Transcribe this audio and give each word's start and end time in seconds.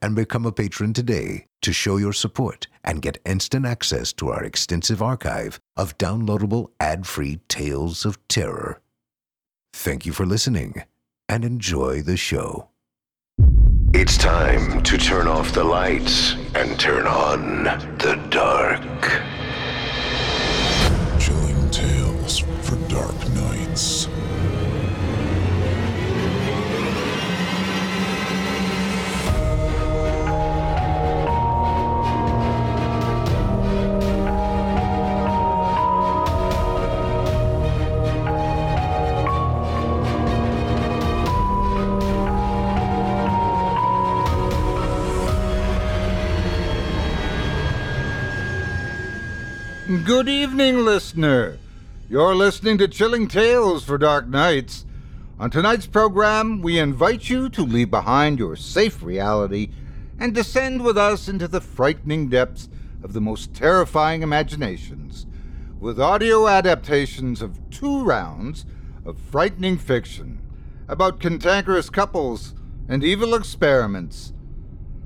and 0.00 0.14
become 0.14 0.46
a 0.46 0.52
patron 0.52 0.92
today 0.92 1.46
to 1.62 1.72
show 1.72 1.96
your 1.96 2.12
support 2.12 2.66
and 2.84 3.02
get 3.02 3.20
instant 3.24 3.66
access 3.66 4.12
to 4.12 4.28
our 4.28 4.44
extensive 4.44 5.02
archive 5.02 5.60
of 5.76 5.98
downloadable 5.98 6.70
ad-free 6.80 7.40
tales 7.48 8.04
of 8.04 8.18
terror. 8.28 8.80
Thank 9.72 10.06
you 10.06 10.12
for 10.12 10.26
listening 10.26 10.82
and 11.28 11.44
enjoy 11.44 12.02
the 12.02 12.16
show. 12.16 12.68
It's 13.92 14.16
time 14.16 14.82
to 14.82 14.98
turn 14.98 15.26
off 15.26 15.52
the 15.52 15.64
lights 15.64 16.34
and 16.54 16.78
turn 16.78 17.06
on 17.06 17.64
the 17.64 18.20
dark. 18.30 19.37
Good 49.88 50.28
evening, 50.28 50.84
listener. 50.84 51.56
You're 52.10 52.34
listening 52.34 52.76
to 52.76 52.88
Chilling 52.88 53.26
Tales 53.26 53.84
for 53.84 53.96
Dark 53.96 54.28
Nights. 54.28 54.84
On 55.40 55.48
tonight's 55.48 55.86
program, 55.86 56.60
we 56.60 56.78
invite 56.78 57.30
you 57.30 57.48
to 57.48 57.62
leave 57.62 57.90
behind 57.90 58.38
your 58.38 58.54
safe 58.54 59.02
reality 59.02 59.70
and 60.18 60.34
descend 60.34 60.84
with 60.84 60.98
us 60.98 61.26
into 61.26 61.48
the 61.48 61.62
frightening 61.62 62.28
depths 62.28 62.68
of 63.02 63.14
the 63.14 63.22
most 63.22 63.54
terrifying 63.54 64.20
imaginations 64.20 65.24
with 65.80 65.98
audio 65.98 66.46
adaptations 66.46 67.40
of 67.40 67.58
two 67.70 68.04
rounds 68.04 68.66
of 69.06 69.16
frightening 69.18 69.78
fiction 69.78 70.38
about 70.86 71.18
cantankerous 71.18 71.88
couples 71.88 72.52
and 72.90 73.02
evil 73.02 73.34
experiments. 73.34 74.34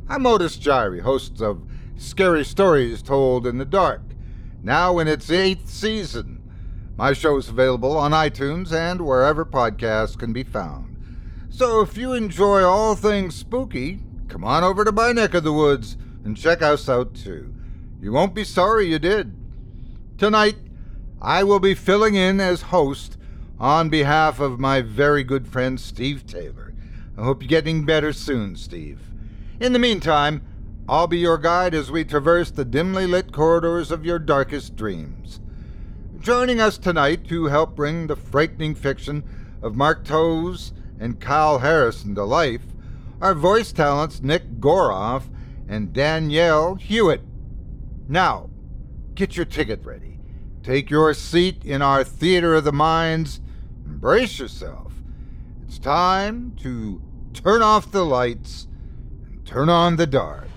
I'm 0.09 0.27
Otis 0.27 0.57
Jiry, 0.57 1.03
host 1.03 1.41
of 1.41 1.63
Scary 1.97 2.45
Stories 2.45 3.01
Told 3.01 3.47
in 3.47 3.59
the 3.59 3.65
Dark 3.65 4.03
now 4.63 4.99
in 4.99 5.09
its 5.09 5.31
eighth 5.31 5.69
season. 5.69 6.43
My 6.97 7.13
show 7.13 7.37
is 7.37 7.49
available 7.49 7.97
on 7.97 8.13
iTunes 8.13 8.73
and 8.73 9.01
wherever 9.01 9.45
podcasts 9.45 10.19
can 10.19 10.33
be 10.33 10.43
found. 10.43 10.97
So 11.51 11.81
if 11.81 11.97
you 11.97 12.13
enjoy 12.13 12.63
all 12.63 12.95
things 12.95 13.35
spooky, 13.35 14.01
come 14.29 14.45
on 14.45 14.65
over 14.65 14.85
to 14.85 14.93
my 14.93 15.13
neck 15.13 15.35
of 15.35 15.45
the 15.45 15.53
woods 15.53 15.97
and 16.25 16.37
check 16.37 16.63
us 16.63 16.89
out 16.89 17.15
too. 17.15 17.53
You 18.01 18.13
won't 18.13 18.35
be 18.35 18.45
sorry 18.45 18.87
you 18.87 18.99
did. 18.99 19.35
Tonight, 20.19 20.57
I 21.21 21.45
will 21.45 21.61
be 21.61 21.75
filling 21.75 22.15
in 22.15 22.41
as 22.41 22.63
host 22.63 23.17
on 23.59 23.89
behalf 23.89 24.41
of 24.41 24.59
my 24.59 24.81
very 24.81 25.23
good 25.23 25.47
friend 25.47 25.81
Steve 25.81 26.27
Taylor. 26.27 26.75
I 27.17 27.23
hope 27.23 27.43
you're 27.43 27.49
getting 27.49 27.85
better 27.85 28.13
soon, 28.13 28.57
Steve. 28.57 29.01
In 29.61 29.73
the 29.73 29.79
meantime, 29.79 30.43
I'll 30.89 31.07
be 31.07 31.19
your 31.19 31.39
guide 31.39 31.75
as 31.75 31.93
we 31.93 32.05
traverse 32.05 32.51
the 32.51 32.65
dimly 32.65 33.07
lit 33.07 33.33
corridors 33.33 33.93
of 33.93 34.05
your 34.05 34.19
darkest 34.19 34.75
dreams. 34.75 35.41
Joining 36.19 36.61
us 36.61 36.77
tonight 36.77 37.25
to 37.29 37.47
help 37.47 37.77
bring 37.77 38.09
the 38.09 38.17
frightening 38.17 38.75
fiction 38.75 39.23
of 39.63 39.77
Mark 39.77 40.05
Towse 40.05 40.73
and 40.99 41.21
Kyle 41.21 41.61
Harrison 41.61 42.17
to 42.17 42.25
life 42.25 42.63
are 43.21 43.35
voice 43.35 43.71
talents 43.71 44.23
Nick 44.23 44.59
Goroff 44.59 45.25
and 45.69 45.93
Danielle 45.93 46.75
Hewitt. 46.75 47.23
Now, 48.09 48.51
get 49.15 49.37
your 49.37 49.47
ticket 49.47 49.85
ready. 49.85 50.19
Take 50.65 50.91
your 50.91 51.15
seat 51.15 51.65
in 51.65 51.81
our 51.81 52.03
Theater 52.03 52.57
of 52.57 52.65
the 52.65 52.73
Minds. 52.73 53.41
Brace 53.85 54.41
yourself. 54.41 54.93
It's 55.67 55.79
time 55.79 56.57
to 56.63 57.01
turn 57.33 57.63
off 57.63 57.93
the 57.93 58.05
lights 58.05 58.67
and 59.25 59.47
turn 59.47 59.69
on 59.69 59.97
the 59.97 60.07
dark. 60.07 60.49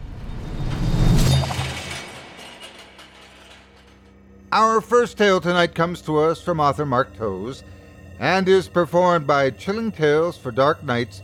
Our 4.52 4.80
first 4.80 5.18
tale 5.18 5.42
tonight 5.42 5.76
comes 5.76 6.02
to 6.04 6.18
us 6.18 6.42
from 6.42 6.62
author 6.62 6.86
Mark 6.86 7.18
Towse 7.18 7.64
and 8.20 8.48
is 8.48 8.70
performed 8.70 9.28
by 9.28 9.50
Chilling 9.50 9.92
Tales 9.92 10.38
for 10.38 10.50
Dark 10.50 10.82
Nights 10.82 11.22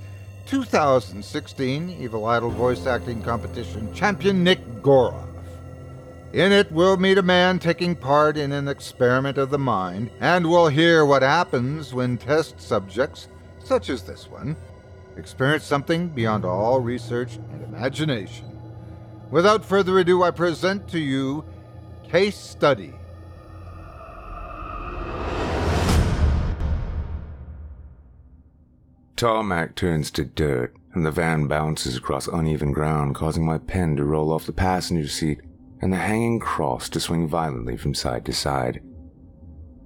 2016 0.48 1.90
Evil 2.02 2.26
Idol 2.26 2.50
Voice 2.50 2.86
Acting 2.86 3.22
Competition 3.22 3.94
champion 3.94 4.44
Nick 4.44 4.60
Goroff. 4.82 5.30
In 6.34 6.52
it, 6.52 6.70
we'll 6.74 6.98
meet 6.98 7.18
a 7.18 7.22
man 7.22 7.58
taking 7.60 7.96
part 7.96 8.36
in 8.36 8.52
an 8.52 8.68
experiment 8.68 9.38
of 9.38 9.50
the 9.50 9.58
mind, 9.58 10.12
and 10.20 10.50
we'll 10.50 10.68
hear 10.68 11.06
what 11.06 11.22
happens 11.22 11.94
when 11.94 12.18
test 12.18 12.60
subjects, 12.60 13.30
such 13.64 13.90
as 13.90 14.04
this 14.04 14.30
one, 14.30 14.58
experience 15.16 15.64
something 15.64 16.10
beyond 16.10 16.44
all 16.44 16.82
research 16.82 17.38
and 17.52 17.64
imagination. 17.64 18.51
Without 19.32 19.64
further 19.64 19.98
ado, 19.98 20.24
I 20.24 20.32
present 20.32 20.90
to 20.90 21.00
you 21.00 21.46
Case 22.04 22.38
Study. 22.38 22.94
Tarmac 29.16 29.76
turns 29.76 30.12
to 30.12 30.26
dirt, 30.26 30.76
and 30.94 31.06
the 31.06 31.12
van 31.12 31.48
bounces 31.48 31.96
across 31.96 32.28
uneven 32.28 32.74
ground, 32.74 33.16
causing 33.16 33.46
my 33.46 33.58
pen 33.58 33.96
to 33.96 34.04
roll 34.04 34.34
off 34.34 34.46
the 34.46 34.52
passenger 34.52 35.08
seat 35.08 35.40
and 35.82 35.94
the 35.94 35.98
hanging 35.98 36.40
cross 36.40 36.90
to 36.90 37.00
swing 37.00 37.28
violently 37.28 37.78
from 37.78 37.94
side 37.94 38.26
to 38.26 38.34
side. 38.34 38.82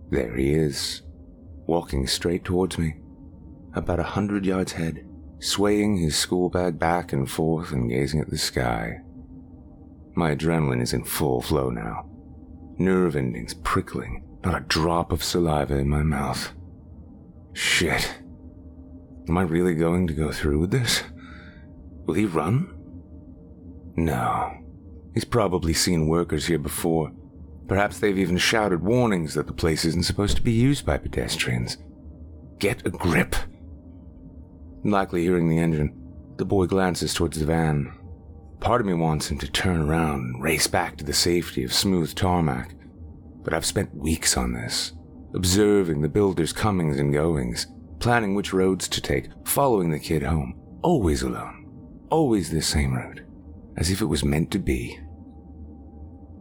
There 0.09 0.35
he 0.35 0.55
is, 0.55 1.03
walking 1.67 2.07
straight 2.07 2.43
towards 2.43 2.79
me. 2.79 2.95
about 3.75 3.99
a 3.99 4.03
hundred 4.03 4.45
yards 4.45 4.73
ahead, 4.73 5.05
swaying 5.39 5.97
his 5.97 6.15
school 6.15 6.49
bag 6.49 6.79
back 6.79 7.11
and 7.11 7.29
forth 7.29 7.73
and 7.73 7.89
gazing 7.89 8.21
at 8.21 8.29
the 8.29 8.37
sky. 8.37 9.01
My 10.15 10.33
adrenaline 10.33 10.81
is 10.81 10.93
in 10.93 11.03
full 11.03 11.41
flow 11.41 11.69
now. 11.69 12.09
Nerve 12.77 13.15
endings 13.15 13.53
prickling, 13.53 14.23
not 14.43 14.61
a 14.61 14.65
drop 14.65 15.11
of 15.11 15.23
saliva 15.23 15.77
in 15.77 15.89
my 15.89 16.03
mouth. 16.03 16.53
Shit. 17.53 18.19
Am 19.27 19.37
I 19.37 19.41
really 19.41 19.75
going 19.75 20.07
to 20.07 20.13
go 20.13 20.31
through 20.31 20.59
with 20.59 20.71
this? 20.71 21.03
Will 22.05 22.13
he 22.13 22.25
run? 22.25 22.73
No. 23.95 24.53
He's 25.13 25.25
probably 25.25 25.73
seen 25.73 26.07
workers 26.07 26.45
here 26.45 26.59
before. 26.59 27.11
Perhaps 27.67 27.99
they've 27.99 28.17
even 28.17 28.37
shouted 28.37 28.83
warnings 28.83 29.33
that 29.33 29.47
the 29.47 29.53
place 29.53 29.85
isn't 29.85 30.03
supposed 30.03 30.35
to 30.35 30.43
be 30.43 30.51
used 30.51 30.85
by 30.85 30.97
pedestrians. 30.97 31.77
Get 32.59 32.85
a 32.85 32.89
grip. 32.89 33.35
Likely 34.83 35.23
hearing 35.23 35.49
the 35.49 35.57
engine, 35.57 35.93
the 36.37 36.45
boy 36.45 36.67
glances 36.67 37.13
towards 37.13 37.39
the 37.39 37.45
van. 37.45 37.91
Part 38.65 38.81
of 38.81 38.87
me 38.87 38.95
wants 38.95 39.29
him 39.29 39.37
to 39.37 39.47
turn 39.47 39.79
around 39.79 40.21
and 40.21 40.41
race 40.41 40.65
back 40.65 40.97
to 40.97 41.05
the 41.05 41.13
safety 41.13 41.63
of 41.63 41.71
smooth 41.71 42.15
tarmac. 42.15 42.73
But 43.43 43.53
I've 43.53 43.63
spent 43.63 43.93
weeks 43.93 44.37
on 44.37 44.53
this, 44.53 44.91
observing 45.35 46.01
the 46.01 46.09
builder's 46.09 46.51
comings 46.51 46.99
and 46.99 47.13
goings, 47.13 47.67
planning 47.99 48.33
which 48.33 48.53
roads 48.53 48.87
to 48.87 49.01
take, 49.01 49.29
following 49.45 49.91
the 49.91 49.99
kid 49.99 50.23
home, 50.23 50.59
always 50.81 51.21
alone, 51.21 51.69
always 52.09 52.49
the 52.49 52.59
same 52.59 52.95
route, 52.95 53.21
as 53.77 53.91
if 53.91 54.01
it 54.01 54.05
was 54.05 54.25
meant 54.25 54.49
to 54.49 54.57
be. 54.57 54.99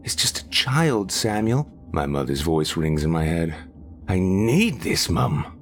It's 0.03 0.17
just 0.17 0.39
a 0.39 0.49
child, 0.49 1.13
Samuel, 1.13 1.71
my 1.93 2.07
mother's 2.07 2.41
voice 2.41 2.75
rings 2.75 3.05
in 3.05 3.11
my 3.11 3.25
head. 3.25 3.55
I 4.09 4.19
need 4.19 4.81
this, 4.81 5.11
Mum. 5.11 5.61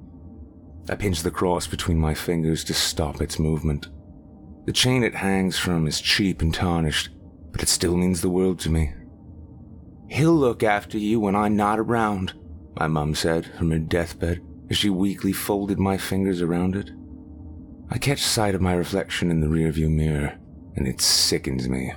I 0.89 0.95
pinch 0.95 1.23
the 1.23 1.29
cross 1.31 1.67
between 1.67 1.99
my 1.99 2.13
fingers 2.13 2.63
to 2.63 2.73
stop 2.73 3.19
its 3.19 3.37
movement. 3.37 3.89
The 4.65 4.71
chain 4.71 5.03
it 5.03 5.15
hangs 5.15 5.57
from 5.57 5.87
is 5.87 5.99
cheap 5.99 6.41
and 6.41 6.53
tarnished, 6.53 7.09
but 7.51 7.61
it 7.61 7.69
still 7.69 7.97
means 7.97 8.21
the 8.21 8.29
world 8.29 8.59
to 8.61 8.69
me. 8.69 8.93
He'll 10.07 10.35
look 10.35 10.63
after 10.63 10.97
you 10.97 11.19
when 11.19 11.35
I'm 11.35 11.55
not 11.55 11.79
around, 11.79 12.33
my 12.75 12.87
mum 12.87 13.15
said 13.15 13.45
from 13.57 13.71
her 13.71 13.79
deathbed 13.79 14.41
as 14.69 14.77
she 14.77 14.89
weakly 14.89 15.33
folded 15.33 15.79
my 15.79 15.97
fingers 15.97 16.41
around 16.41 16.75
it. 16.75 16.91
I 17.89 17.97
catch 17.97 18.21
sight 18.21 18.55
of 18.55 18.61
my 18.61 18.73
reflection 18.73 19.29
in 19.29 19.41
the 19.41 19.47
rearview 19.47 19.89
mirror, 19.89 20.37
and 20.75 20.87
it 20.87 21.01
sickens 21.01 21.67
me. 21.67 21.93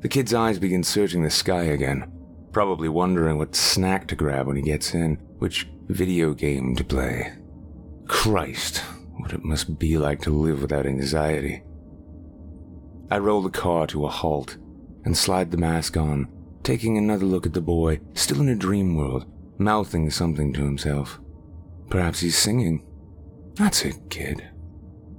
The 0.00 0.08
kid's 0.08 0.32
eyes 0.32 0.58
begin 0.58 0.82
searching 0.82 1.22
the 1.22 1.30
sky 1.30 1.64
again, 1.64 2.10
probably 2.52 2.88
wondering 2.88 3.36
what 3.36 3.54
snack 3.54 4.08
to 4.08 4.16
grab 4.16 4.46
when 4.46 4.56
he 4.56 4.62
gets 4.62 4.94
in, 4.94 5.16
which 5.38 5.68
video 5.88 6.32
game 6.32 6.74
to 6.76 6.84
play. 6.84 7.34
Christ, 8.06 8.82
what 9.20 9.32
it 9.32 9.44
must 9.44 9.78
be 9.78 9.96
like 9.96 10.20
to 10.22 10.30
live 10.30 10.62
without 10.62 10.86
anxiety. 10.86 11.62
I 13.10 13.18
roll 13.18 13.42
the 13.42 13.50
car 13.50 13.86
to 13.88 14.06
a 14.06 14.08
halt 14.08 14.56
and 15.04 15.16
slide 15.16 15.50
the 15.50 15.56
mask 15.56 15.96
on, 15.96 16.28
taking 16.62 16.96
another 16.96 17.26
look 17.26 17.46
at 17.46 17.54
the 17.54 17.60
boy, 17.60 18.00
still 18.14 18.40
in 18.40 18.48
a 18.48 18.54
dream 18.54 18.96
world, 18.96 19.26
mouthing 19.58 20.10
something 20.10 20.52
to 20.52 20.64
himself. 20.64 21.20
Perhaps 21.88 22.20
he's 22.20 22.38
singing. 22.38 22.86
That's 23.54 23.84
it, 23.84 23.96
kid. 24.10 24.48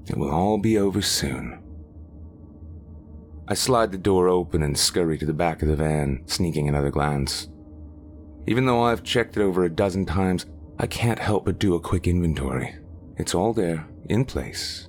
It 0.07 0.17
will 0.17 0.31
all 0.31 0.57
be 0.57 0.77
over 0.77 1.01
soon. 1.01 1.61
I 3.47 3.53
slide 3.53 3.91
the 3.91 3.97
door 3.97 4.29
open 4.29 4.63
and 4.63 4.77
scurry 4.77 5.17
to 5.17 5.25
the 5.25 5.33
back 5.33 5.61
of 5.61 5.67
the 5.67 5.75
van, 5.75 6.23
sneaking 6.25 6.69
another 6.69 6.89
glance. 6.89 7.49
Even 8.47 8.65
though 8.65 8.83
I've 8.83 9.03
checked 9.03 9.35
it 9.35 9.43
over 9.43 9.63
a 9.63 9.69
dozen 9.69 10.05
times, 10.05 10.45
I 10.79 10.87
can't 10.87 11.19
help 11.19 11.45
but 11.45 11.59
do 11.59 11.75
a 11.75 11.79
quick 11.79 12.07
inventory. 12.07 12.75
It's 13.17 13.35
all 13.35 13.53
there, 13.53 13.87
in 14.05 14.25
place. 14.25 14.87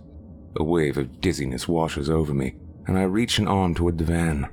A 0.56 0.64
wave 0.64 0.96
of 0.96 1.20
dizziness 1.20 1.66
washes 1.66 2.10
over 2.10 2.34
me, 2.34 2.54
and 2.86 2.98
I 2.98 3.02
reach 3.02 3.38
an 3.38 3.48
arm 3.48 3.74
toward 3.74 3.98
the 3.98 4.04
van. 4.04 4.48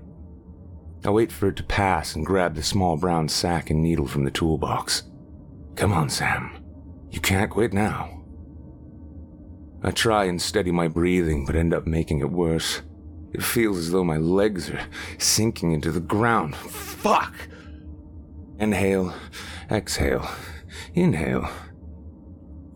I 1.06 1.12
wait 1.12 1.32
for 1.32 1.48
it 1.48 1.56
to 1.58 1.64
pass 1.64 2.16
and 2.16 2.26
grab 2.26 2.56
the 2.56 2.64
small 2.64 2.98
brown 2.98 3.30
sack 3.30 3.70
and 3.70 3.82
needle 3.82 4.08
from 4.08 4.26
the 4.26 4.32
toolbox. 4.32 5.04
Come 5.76 5.94
on, 5.94 6.10
Sam. 6.10 6.52
You 7.10 7.22
can't 7.22 7.50
quit 7.50 7.74
now. 7.74 8.24
I 9.82 9.92
try 9.92 10.26
and 10.26 10.42
steady 10.42 10.72
my 10.72 10.90
breathing, 10.90 11.46
but 11.46 11.56
end 11.56 11.74
up 11.74 11.88
making 11.88 12.20
it 12.20 12.32
worse. 12.32 12.82
It 13.34 13.44
feels 13.44 13.78
as 13.78 13.92
though 13.92 14.04
my 14.04 14.18
legs 14.18 14.70
are 14.70 14.82
sinking 15.18 15.72
into 15.72 15.92
the 15.92 16.02
ground. 16.02 16.56
Fuck! 16.56 17.34
Inhale, 18.60 19.14
exhale, 19.72 20.30
inhale. 20.94 21.50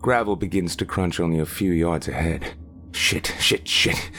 Gravel 0.04 0.36
begins 0.36 0.76
to 0.76 0.84
crunch 0.84 1.18
only 1.18 1.38
a 1.38 1.46
few 1.46 1.72
yards 1.72 2.08
ahead. 2.08 2.52
Shit, 2.92 3.32
shit, 3.40 3.66
shit. 3.66 4.10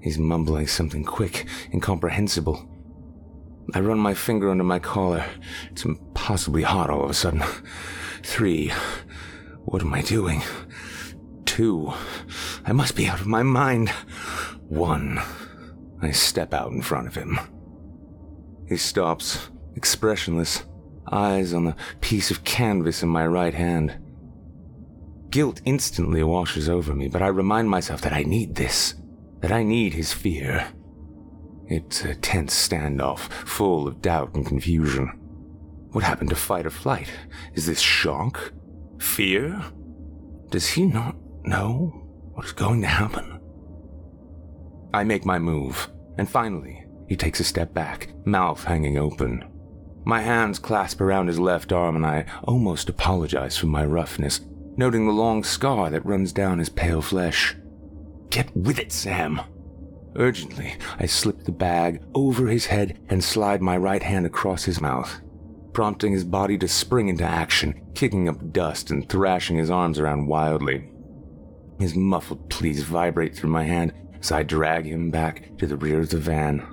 He's 0.00 0.16
mumbling 0.16 0.68
something 0.68 1.02
quick, 1.02 1.48
incomprehensible. 1.74 2.64
I 3.74 3.80
run 3.80 3.98
my 3.98 4.14
finger 4.14 4.50
under 4.50 4.62
my 4.62 4.78
collar. 4.78 5.24
It's 5.72 5.84
impossibly 5.84 6.62
hot 6.62 6.90
all 6.90 7.02
of 7.02 7.10
a 7.10 7.14
sudden. 7.14 7.42
Three. 8.22 8.68
What 9.64 9.82
am 9.82 9.92
I 9.92 10.02
doing? 10.02 10.42
Two. 11.44 11.92
I 12.64 12.70
must 12.70 12.94
be 12.94 13.08
out 13.08 13.20
of 13.20 13.26
my 13.26 13.42
mind. 13.42 13.88
One. 14.68 15.20
I 16.00 16.12
step 16.12 16.54
out 16.54 16.70
in 16.70 16.82
front 16.82 17.08
of 17.08 17.16
him. 17.16 17.40
He 18.68 18.76
stops, 18.76 19.50
expressionless, 19.74 20.62
eyes 21.10 21.52
on 21.52 21.64
the 21.64 21.74
piece 22.00 22.30
of 22.30 22.44
canvas 22.44 23.02
in 23.02 23.08
my 23.08 23.26
right 23.26 23.54
hand. 23.54 23.98
Guilt 25.32 25.62
instantly 25.64 26.22
washes 26.22 26.68
over 26.68 26.94
me, 26.94 27.08
but 27.08 27.22
I 27.22 27.28
remind 27.28 27.70
myself 27.70 28.02
that 28.02 28.12
I 28.12 28.22
need 28.22 28.54
this, 28.54 28.96
that 29.40 29.50
I 29.50 29.62
need 29.62 29.94
his 29.94 30.12
fear. 30.12 30.68
It's 31.68 32.04
a 32.04 32.14
tense 32.14 32.54
standoff, 32.68 33.30
full 33.48 33.88
of 33.88 34.02
doubt 34.02 34.34
and 34.34 34.44
confusion. 34.44 35.08
What 35.92 36.04
happened 36.04 36.28
to 36.30 36.36
fight 36.36 36.66
or 36.66 36.70
flight? 36.70 37.10
Is 37.54 37.64
this 37.64 37.80
shock? 37.80 38.52
Fear? 38.98 39.64
Does 40.50 40.68
he 40.68 40.84
not 40.84 41.16
know 41.44 41.86
what 42.34 42.44
is 42.44 42.52
going 42.52 42.82
to 42.82 42.88
happen? 42.88 43.40
I 44.92 45.02
make 45.02 45.24
my 45.24 45.38
move, 45.38 45.88
and 46.18 46.28
finally, 46.28 46.84
he 47.08 47.16
takes 47.16 47.40
a 47.40 47.44
step 47.44 47.72
back, 47.72 48.10
mouth 48.26 48.64
hanging 48.64 48.98
open. 48.98 49.46
My 50.04 50.20
hands 50.20 50.58
clasp 50.58 51.00
around 51.00 51.28
his 51.28 51.40
left 51.40 51.72
arm, 51.72 51.96
and 51.96 52.04
I 52.04 52.26
almost 52.44 52.90
apologize 52.90 53.56
for 53.56 53.66
my 53.66 53.86
roughness, 53.86 54.42
noting 54.76 55.06
the 55.06 55.12
long 55.12 55.44
scar 55.44 55.90
that 55.90 56.06
runs 56.06 56.32
down 56.32 56.58
his 56.58 56.68
pale 56.68 57.02
flesh. 57.02 57.56
Get 58.30 58.54
with 58.56 58.78
it, 58.78 58.92
Sam! 58.92 59.40
Urgently, 60.16 60.74
I 60.98 61.06
slip 61.06 61.44
the 61.44 61.52
bag 61.52 62.02
over 62.14 62.48
his 62.48 62.66
head 62.66 62.98
and 63.08 63.22
slide 63.22 63.62
my 63.62 63.76
right 63.76 64.02
hand 64.02 64.26
across 64.26 64.64
his 64.64 64.80
mouth, 64.80 65.20
prompting 65.72 66.12
his 66.12 66.24
body 66.24 66.58
to 66.58 66.68
spring 66.68 67.08
into 67.08 67.24
action, 67.24 67.80
kicking 67.94 68.28
up 68.28 68.52
dust 68.52 68.90
and 68.90 69.08
thrashing 69.08 69.56
his 69.56 69.70
arms 69.70 69.98
around 69.98 70.26
wildly. 70.26 70.90
His 71.78 71.94
muffled 71.94 72.50
pleas 72.50 72.82
vibrate 72.82 73.34
through 73.34 73.50
my 73.50 73.64
hand 73.64 73.92
as 74.20 74.30
I 74.30 74.42
drag 74.42 74.86
him 74.86 75.10
back 75.10 75.56
to 75.58 75.66
the 75.66 75.76
rear 75.76 76.00
of 76.00 76.10
the 76.10 76.18
van. 76.18 76.66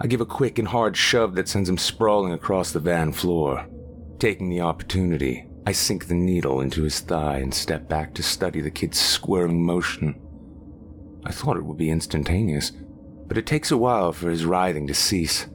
I 0.00 0.06
give 0.06 0.20
a 0.20 0.26
quick 0.26 0.58
and 0.58 0.68
hard 0.68 0.96
shove 0.96 1.34
that 1.34 1.48
sends 1.48 1.68
him 1.68 1.76
sprawling 1.76 2.32
across 2.32 2.70
the 2.70 2.78
van 2.78 3.12
floor. 3.12 3.66
Taking 4.20 4.48
the 4.48 4.60
opportunity, 4.60 5.47
I 5.68 5.72
sink 5.72 6.06
the 6.06 6.14
needle 6.14 6.62
into 6.62 6.84
his 6.84 7.00
thigh 7.00 7.40
and 7.40 7.52
step 7.52 7.90
back 7.90 8.14
to 8.14 8.22
study 8.22 8.62
the 8.62 8.70
kid's 8.70 8.98
squirming 8.98 9.62
motion. 9.62 10.18
I 11.26 11.30
thought 11.30 11.58
it 11.58 11.64
would 11.66 11.76
be 11.76 11.90
instantaneous, 11.90 12.72
but 13.26 13.36
it 13.36 13.44
takes 13.44 13.70
a 13.70 13.76
while 13.76 14.14
for 14.14 14.30
his 14.30 14.46
writhing 14.46 14.86
to 14.86 14.94
cease. 14.94 15.46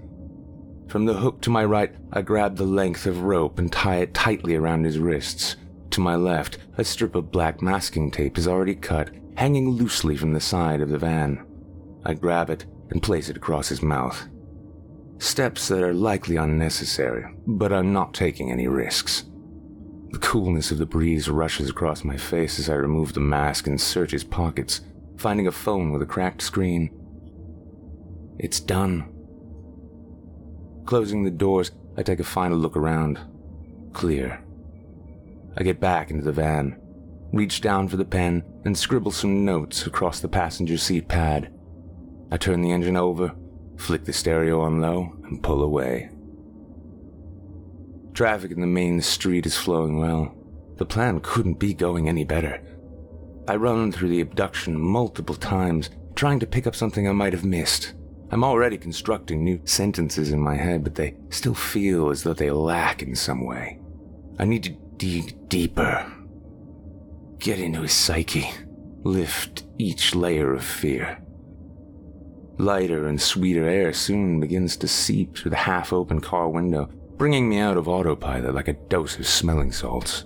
From 0.88 1.06
the 1.06 1.16
hook 1.16 1.42
to 1.42 1.50
my 1.50 1.66
right, 1.66 1.96
I 2.12 2.22
grab 2.22 2.58
the 2.58 2.64
length 2.64 3.08
of 3.08 3.24
rope 3.24 3.58
and 3.58 3.72
tie 3.72 4.02
it 4.02 4.14
tightly 4.14 4.54
around 4.54 4.84
his 4.84 5.00
wrists. 5.00 5.56
To 5.90 6.00
my 6.00 6.16
left, 6.16 6.60
a 6.78 6.84
strip 6.84 7.16
of 7.16 7.32
black 7.32 7.64
masking 7.64 8.12
tape 8.12 8.38
is 8.38 8.48
already 8.48 8.76
cut, 8.76 9.10
hanging 9.36 9.72
loosely 9.72 10.16
from 10.16 10.34
the 10.34 10.40
side 10.40 10.82
of 10.82 10.90
the 10.90 11.00
van. 11.00 11.44
I 12.06 12.14
grab 12.14 12.52
it 12.52 12.68
and 12.92 13.02
place 13.02 13.30
it 13.30 13.38
across 13.38 13.68
his 13.68 13.82
mouth. 13.82 14.28
Steps 15.18 15.70
that 15.70 15.82
are 15.82 15.92
likely 15.92 16.36
unnecessary, 16.36 17.34
but 17.48 17.74
I'm 17.74 17.94
not 17.94 18.14
taking 18.14 18.52
any 18.52 18.68
risks. 18.68 19.24
The 20.14 20.20
coolness 20.20 20.70
of 20.70 20.78
the 20.78 20.86
breeze 20.86 21.28
rushes 21.28 21.72
across 21.72 22.04
my 22.04 22.18
face 22.18 22.60
as 22.60 22.70
I 22.70 22.76
remove 22.76 23.14
the 23.14 23.20
mask 23.20 23.66
and 23.66 23.82
search 23.82 24.12
his 24.12 24.24
pockets 24.24 24.82
finding 25.18 25.48
a 25.48 25.52
phone 25.52 25.92
with 25.92 26.04
a 26.04 26.06
cracked 26.06 26.42
screen. 26.42 26.92
It's 28.38 28.60
done. 28.60 29.10
Closing 30.86 31.24
the 31.24 31.32
doors, 31.32 31.72
I 31.98 32.04
take 32.04 32.20
a 32.20 32.24
final 32.24 32.60
look 32.60 32.78
around. 32.78 33.20
Clear. 33.94 34.44
I 35.58 35.64
get 35.64 35.80
back 35.80 36.12
into 36.12 36.24
the 36.24 36.32
van, 36.32 36.80
reach 37.32 37.62
down 37.62 37.88
for 37.88 37.98
the 37.98 38.06
pen, 38.06 38.44
and 38.66 38.78
scribble 38.78 39.12
some 39.12 39.46
notes 39.46 39.88
across 39.88 40.20
the 40.20 40.28
passenger 40.28 40.78
seat 40.78 41.08
pad. 41.08 41.52
I 42.32 42.38
turn 42.38 42.62
the 42.62 42.72
engine 42.72 42.98
over, 42.98 43.34
flick 43.78 44.06
the 44.06 44.14
stereo 44.14 44.62
on 44.62 44.80
low, 44.80 45.16
and 45.24 45.42
pull 45.42 45.64
away. 45.64 46.10
Traffic 48.14 48.52
in 48.52 48.62
the 48.62 48.68
main 48.68 49.02
street 49.02 49.46
is 49.46 49.58
flowing 49.58 49.98
well. 49.98 50.36
The 50.78 50.86
plan 50.86 51.20
couldn't 51.22 51.60
be 51.60 51.74
going 51.74 52.08
any 52.08 52.24
better. 52.24 52.62
I 53.48 53.56
run 53.56 53.92
through 53.92 54.10
the 54.10 54.22
abduction 54.22 54.80
multiple 54.80 55.36
times, 55.36 55.90
trying 56.16 56.40
to 56.40 56.48
pick 56.48 56.68
up 56.68 56.76
something 56.76 57.08
I 57.08 57.12
might 57.12 57.34
have 57.34 57.44
missed. 57.44 57.94
I'm 58.30 58.44
already 58.44 58.78
constructing 58.78 59.44
new 59.44 59.60
sentences 59.66 60.32
in 60.32 60.40
my 60.40 60.56
head, 60.56 60.84
but 60.84 60.96
they 60.96 61.16
still 61.30 61.54
feel 61.56 62.10
as 62.10 62.24
though 62.24 62.34
they 62.34 62.52
lack 62.52 63.02
in 63.02 63.16
some 63.16 63.46
way. 63.46 63.80
I 64.40 64.46
need 64.46 64.64
to 64.64 64.78
dig 64.98 65.50
deeper, 65.50 66.12
get 67.40 67.60
into 67.60 67.82
his 67.82 67.94
psyche, 67.94 68.50
lift 69.04 69.64
each 69.78 70.16
layer 70.16 70.54
of 70.54 70.64
fear. 70.64 71.20
Lighter 72.58 73.08
and 73.08 73.20
sweeter 73.20 73.68
air 73.68 73.92
soon 73.92 74.40
begins 74.40 74.78
to 74.78 74.88
seep 74.88 75.36
through 75.36 75.52
the 75.52 75.58
half 75.58 75.92
open 75.92 76.22
car 76.22 76.48
window, 76.48 76.90
bringing 77.18 77.48
me 77.48 77.60
out 77.60 77.78
of 77.78 77.88
autopilot 77.88 78.54
like 78.54 78.68
a 78.68 78.74
dose 78.74 79.18
of 79.18 79.28
smelling 79.28 79.72
salts. 79.72 80.26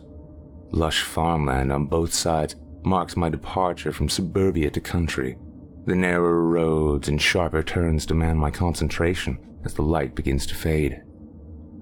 Lush 0.71 1.01
farmland 1.01 1.71
on 1.71 1.85
both 1.85 2.13
sides 2.13 2.55
marks 2.83 3.17
my 3.17 3.29
departure 3.29 3.91
from 3.91 4.09
suburbia 4.09 4.69
to 4.71 4.79
country. 4.79 5.37
The 5.85 5.95
narrower 5.95 6.41
roads 6.41 7.07
and 7.07 7.21
sharper 7.21 7.63
turns 7.63 8.05
demand 8.05 8.39
my 8.39 8.51
concentration 8.51 9.39
as 9.63 9.73
the 9.73 9.81
light 9.81 10.15
begins 10.15 10.45
to 10.47 10.55
fade. 10.55 11.01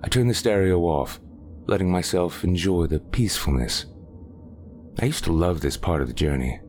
I 0.04 0.08
turn 0.08 0.28
the 0.28 0.34
stereo 0.34 0.82
off, 0.82 1.20
letting 1.68 1.92
myself 1.92 2.44
enjoy 2.44 2.88
the 2.88 3.00
peacefulness. 3.00 3.86
I 5.00 5.06
used 5.06 5.24
to 5.26 5.32
love 5.32 5.62
this 5.62 5.78
part 5.78 6.02
of 6.02 6.08
the 6.08 6.14
journey, 6.14 6.60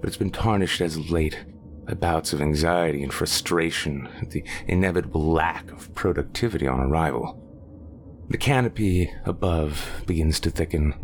but 0.00 0.08
it's 0.08 0.16
been 0.16 0.30
tarnished 0.30 0.80
as 0.80 0.96
of 0.96 1.10
late 1.10 1.44
by 1.86 1.94
bouts 1.94 2.32
of 2.32 2.40
anxiety 2.40 3.02
and 3.02 3.12
frustration 3.12 4.08
at 4.20 4.30
the 4.30 4.44
inevitable 4.66 5.32
lack 5.32 5.70
of 5.70 5.94
productivity 5.94 6.66
on 6.66 6.80
arrival. 6.80 7.47
The 8.28 8.38
canopy 8.38 9.10
above 9.24 10.02
begins 10.06 10.38
to 10.40 10.50
thicken, 10.50 10.94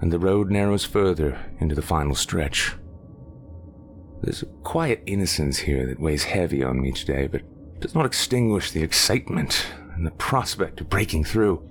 and 0.00 0.12
the 0.12 0.20
road 0.20 0.50
narrows 0.50 0.84
further 0.84 1.36
into 1.58 1.74
the 1.74 1.82
final 1.82 2.14
stretch. 2.14 2.76
There's 4.22 4.42
a 4.42 4.46
quiet 4.62 5.02
innocence 5.04 5.58
here 5.58 5.84
that 5.86 5.98
weighs 5.98 6.24
heavy 6.24 6.62
on 6.62 6.80
me 6.80 6.92
today, 6.92 7.26
but 7.26 7.42
does 7.80 7.94
not 7.94 8.06
extinguish 8.06 8.70
the 8.70 8.82
excitement 8.82 9.66
and 9.96 10.06
the 10.06 10.12
prospect 10.12 10.80
of 10.80 10.88
breaking 10.88 11.24
through. 11.24 11.68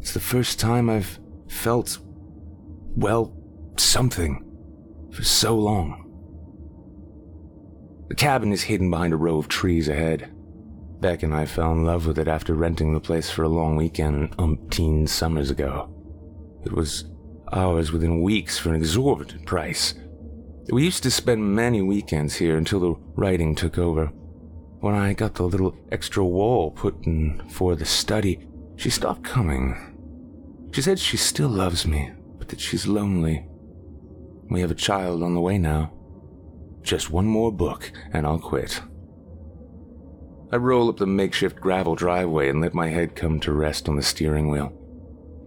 It's 0.00 0.12
the 0.12 0.20
first 0.20 0.58
time 0.58 0.90
I've 0.90 1.20
felt, 1.48 1.98
well, 2.96 3.32
something 3.76 4.44
for 5.12 5.22
so 5.22 5.56
long. 5.56 6.02
The 8.08 8.14
cabin 8.14 8.52
is 8.52 8.64
hidden 8.64 8.90
behind 8.90 9.12
a 9.12 9.16
row 9.16 9.38
of 9.38 9.48
trees 9.48 9.88
ahead. 9.88 10.32
Beck 11.00 11.22
and 11.22 11.34
I 11.34 11.44
fell 11.44 11.72
in 11.72 11.84
love 11.84 12.06
with 12.06 12.18
it 12.18 12.28
after 12.28 12.54
renting 12.54 12.94
the 12.94 13.00
place 13.00 13.30
for 13.30 13.42
a 13.42 13.48
long 13.48 13.76
weekend 13.76 14.34
umpteen 14.38 15.08
summers 15.08 15.50
ago. 15.50 15.92
It 16.64 16.72
was 16.72 17.04
ours 17.52 17.92
within 17.92 18.22
weeks 18.22 18.58
for 18.58 18.70
an 18.70 18.76
exorbitant 18.76 19.46
price. 19.46 19.94
We 20.68 20.84
used 20.84 21.02
to 21.04 21.10
spend 21.10 21.54
many 21.54 21.82
weekends 21.82 22.36
here 22.36 22.56
until 22.56 22.80
the 22.80 22.94
writing 23.14 23.54
took 23.54 23.78
over. 23.78 24.06
When 24.80 24.94
I 24.94 25.12
got 25.12 25.34
the 25.34 25.44
little 25.44 25.76
extra 25.92 26.24
wall 26.24 26.70
put 26.70 27.06
in 27.06 27.42
for 27.50 27.76
the 27.76 27.84
study, 27.84 28.46
she 28.76 28.90
stopped 28.90 29.22
coming. 29.22 29.76
She 30.72 30.82
said 30.82 30.98
she 30.98 31.16
still 31.16 31.48
loves 31.48 31.86
me, 31.86 32.10
but 32.38 32.48
that 32.48 32.60
she's 32.60 32.86
lonely. 32.86 33.46
We 34.50 34.60
have 34.60 34.70
a 34.70 34.74
child 34.74 35.22
on 35.22 35.34
the 35.34 35.40
way 35.40 35.58
now. 35.58 35.92
Just 36.82 37.10
one 37.10 37.26
more 37.26 37.52
book, 37.52 37.92
and 38.12 38.26
I'll 38.26 38.38
quit. 38.38 38.80
I 40.52 40.56
roll 40.56 40.88
up 40.88 40.98
the 40.98 41.06
makeshift 41.06 41.60
gravel 41.60 41.96
driveway 41.96 42.48
and 42.48 42.60
let 42.60 42.74
my 42.74 42.88
head 42.88 43.16
come 43.16 43.40
to 43.40 43.52
rest 43.52 43.88
on 43.88 43.96
the 43.96 44.02
steering 44.02 44.48
wheel. 44.48 44.72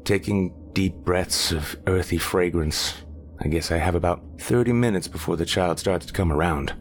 Taking 0.03 0.53
deep 0.73 0.95
breaths 0.95 1.51
of 1.51 1.77
earthy 1.87 2.17
fragrance, 2.17 2.95
I 3.39 3.47
guess 3.47 3.71
I 3.71 3.77
have 3.77 3.95
about 3.95 4.23
30 4.39 4.73
minutes 4.73 5.07
before 5.07 5.37
the 5.37 5.45
child 5.45 5.79
starts 5.79 6.05
to 6.07 6.13
come 6.13 6.31
around. 6.31 6.73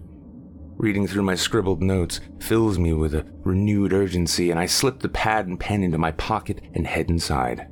Reading 0.77 1.07
through 1.07 1.23
my 1.23 1.35
scribbled 1.35 1.83
notes 1.83 2.21
fills 2.41 2.79
me 2.79 2.93
with 2.93 3.15
a 3.15 3.27
renewed 3.45 3.93
urgency, 3.93 4.51
and 4.51 4.59
I 4.59 4.67
slip 4.67 5.01
the 5.01 5.09
pad 5.09 5.47
and 5.47 5.59
pen 5.59 5.83
into 5.83 5.99
my 5.99 6.13
pocket 6.13 6.61
and 6.75 6.87
head 6.87 7.11
inside. 7.11 7.69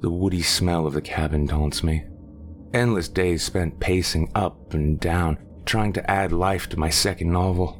The 0.00 0.10
woody 0.10 0.42
smell 0.42 0.86
of 0.86 0.94
the 0.94 1.02
cabin 1.02 1.46
taunts 1.46 1.82
me. 1.82 2.04
Endless 2.72 3.08
days 3.08 3.42
spent 3.42 3.80
pacing 3.80 4.30
up 4.34 4.72
and 4.72 4.98
down, 4.98 5.38
trying 5.66 5.92
to 5.94 6.10
add 6.10 6.32
life 6.32 6.68
to 6.68 6.78
my 6.78 6.90
second 6.90 7.32
novel. 7.32 7.79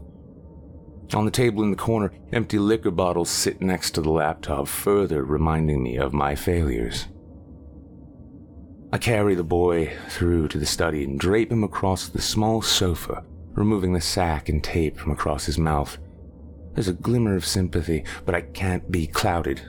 On 1.13 1.25
the 1.25 1.31
table 1.31 1.65
in 1.65 1.71
the 1.71 1.77
corner, 1.77 2.13
empty 2.33 2.59
liquor 2.59 2.93
bottles 2.93 3.31
sit 3.31 3.61
next 3.61 3.93
to 3.93 4.01
the 4.01 4.11
laptop, 4.11 4.69
further 4.69 5.25
reminding 5.25 5.83
me 5.83 5.97
of 5.97 6.13
my 6.13 6.37
failures. 6.37 7.09
I 8.93 8.99
carry 8.99 9.35
the 9.35 9.43
boy 9.43 9.93
through 10.09 10.49
to 10.49 10.59
the 10.59 10.67
study 10.67 11.03
and 11.03 11.19
drape 11.19 11.51
him 11.51 11.65
across 11.65 12.09
the 12.09 12.23
small 12.23 12.63
sofa, 12.63 13.25
removing 13.53 13.93
the 13.93 14.01
sack 14.01 14.49
and 14.49 14.63
tape 14.63 14.99
from 14.99 15.11
across 15.11 15.47
his 15.47 15.59
mouth. 15.59 15.99
There's 16.75 16.89
a 16.89 16.93
glimmer 16.93 17.35
of 17.35 17.45
sympathy, 17.45 18.05
but 18.25 18.37
I 18.37 18.43
can't 18.43 18.91
be 18.91 19.09
clouded. 19.09 19.63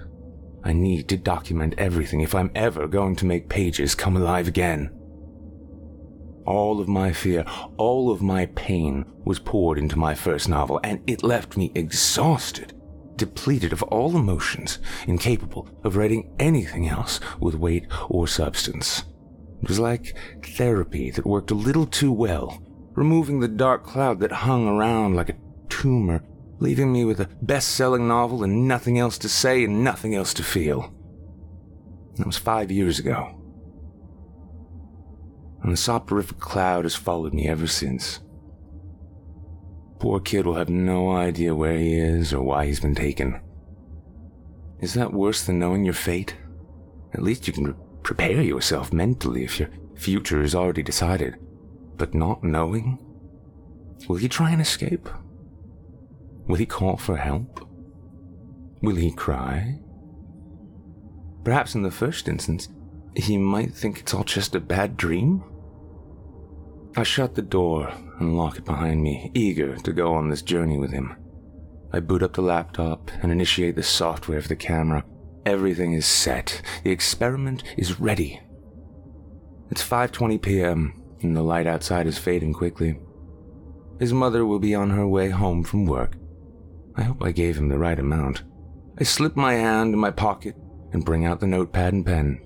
I 0.64 0.74
need 0.74 1.10
to 1.10 1.18
document 1.18 1.74
everything 1.80 2.22
if 2.22 2.36
I'm 2.36 2.52
ever 2.54 2.88
going 2.88 3.16
to 3.18 3.26
make 3.26 3.50
pages 3.50 3.96
come 3.96 4.16
alive 4.16 4.48
again. 4.48 4.92
All 6.46 6.80
of 6.80 6.88
my 6.88 7.14
fear, 7.14 7.46
all 7.78 8.12
of 8.12 8.22
my 8.22 8.48
pain 8.48 9.06
was 9.26 9.40
poured 9.40 9.78
into 9.78 9.98
my 9.98 10.16
first 10.16 10.50
novel, 10.50 10.80
and 10.84 11.02
it 11.08 11.24
left 11.24 11.56
me 11.56 11.72
exhausted, 11.76 12.74
depleted 13.16 13.72
of 13.72 13.84
all 13.84 14.18
emotions, 14.18 14.80
incapable 15.08 15.70
of 15.84 15.96
writing 15.96 16.34
anything 16.40 16.88
else 16.88 17.20
with 17.40 17.56
weight 17.56 17.86
or 18.10 18.28
substance. 18.28 19.04
It 19.62 19.70
was 19.70 19.80
like 19.80 20.18
therapy 20.44 21.12
that 21.12 21.26
worked 21.26 21.52
a 21.52 21.56
little 21.56 21.86
too 21.86 22.12
well, 22.12 22.62
removing 22.94 23.40
the 23.40 23.48
dark 23.48 23.84
cloud 23.84 24.20
that 24.22 24.32
hung 24.32 24.68
around 24.68 25.16
like 25.16 25.30
a 25.30 25.38
tumor, 25.70 26.24
leaving 26.60 26.92
me 26.92 27.06
with 27.06 27.20
a 27.20 27.30
best 27.42 27.70
selling 27.70 28.08
novel 28.08 28.44
and 28.44 28.68
nothing 28.68 28.98
else 28.98 29.18
to 29.20 29.30
say 29.30 29.64
and 29.64 29.84
nothing 29.84 30.16
else 30.16 30.34
to 30.34 30.44
feel. 30.44 30.94
That 32.16 32.26
was 32.28 32.38
five 32.38 32.72
years 32.72 33.00
ago. 33.00 33.41
And 35.64 35.72
the 35.72 35.78
soporific 35.78 36.40
cloud 36.40 36.86
has 36.86 36.96
followed 36.96 37.34
me 37.34 37.48
ever 37.48 37.68
since. 37.68 38.20
Poor 40.00 40.20
kid 40.20 40.46
will 40.46 40.56
have 40.56 40.70
no 40.70 41.12
idea 41.12 41.54
where 41.54 41.78
he 41.78 41.94
is 41.94 42.34
or 42.34 42.42
why 42.42 42.66
he's 42.66 42.80
been 42.80 42.96
taken. 42.96 43.40
Is 44.80 44.96
that 44.96 45.14
worse 45.14 45.44
than 45.44 45.60
knowing 45.60 45.86
your 45.86 45.94
fate? 45.94 46.36
At 47.14 47.22
least 47.22 47.46
you 47.46 47.54
can 47.54 47.76
prepare 48.02 48.42
yourself 48.42 48.92
mentally 48.92 49.44
if 49.44 49.60
your 49.60 49.70
future 49.96 50.42
is 50.42 50.56
already 50.56 50.82
decided. 50.82 51.38
But 51.98 52.16
not 52.16 52.44
knowing? 52.44 52.98
Will 54.08 54.16
he 54.16 54.28
try 54.28 54.50
and 54.50 54.62
escape? 54.62 55.08
Will 56.48 56.56
he 56.56 56.66
call 56.66 56.98
for 56.98 57.18
help? 57.18 57.68
Will 58.82 58.96
he 58.96 59.12
cry? 59.12 59.80
Perhaps 61.44 61.76
in 61.76 61.84
the 61.84 61.92
first 61.92 62.28
instance, 62.28 62.70
he 63.16 63.38
might 63.38 63.74
think 63.74 64.00
it's 64.00 64.14
all 64.16 64.24
just 64.24 64.56
a 64.56 64.60
bad 64.60 64.98
dream? 64.98 65.44
I 66.96 67.04
shut 67.04 67.36
the 67.36 67.42
door 67.42 67.92
and 68.20 68.38
lock 68.38 68.58
it 68.58 68.66
behind 68.66 69.02
me, 69.02 69.32
eager 69.34 69.78
to 69.78 69.94
go 69.94 70.14
on 70.14 70.30
this 70.30 70.42
journey 70.42 70.78
with 70.78 70.92
him. 70.92 71.16
I 71.94 72.00
boot 72.00 72.24
up 72.24 72.34
the 72.34 72.42
laptop 72.42 73.12
and 73.22 73.32
initiate 73.32 73.76
the 73.76 73.84
software 73.84 74.42
for 74.42 74.48
the 74.48 74.56
camera, 74.56 75.04
Everything 75.46 75.94
is 75.94 76.06
set. 76.06 76.62
The 76.84 76.92
experiment 76.92 77.64
is 77.76 78.00
ready. 78.00 78.42
It's 79.72 79.82
5:20 79.82 80.40
p.m. 80.42 80.94
and 81.22 81.36
the 81.36 81.42
light 81.42 81.66
outside 81.66 82.06
is 82.06 82.18
fading 82.20 82.54
quickly. 82.54 83.00
His 84.00 84.14
mother 84.14 84.46
will 84.46 84.60
be 84.60 84.76
on 84.76 84.92
her 84.92 85.08
way 85.08 85.30
home 85.30 85.64
from 85.64 85.86
work. 85.86 86.16
I 86.96 87.04
hope 87.04 87.24
I 87.24 87.32
gave 87.32 87.58
him 87.58 87.70
the 87.70 87.80
right 87.80 87.98
amount. 87.98 88.44
I 89.00 89.04
slip 89.04 89.36
my 89.36 89.54
hand 89.54 89.94
in 89.94 90.00
my 90.00 90.12
pocket 90.12 90.56
and 90.94 91.06
bring 91.06 91.26
out 91.26 91.40
the 91.40 91.48
notepad 91.48 91.94
and 91.94 92.06
pen. 92.06 92.40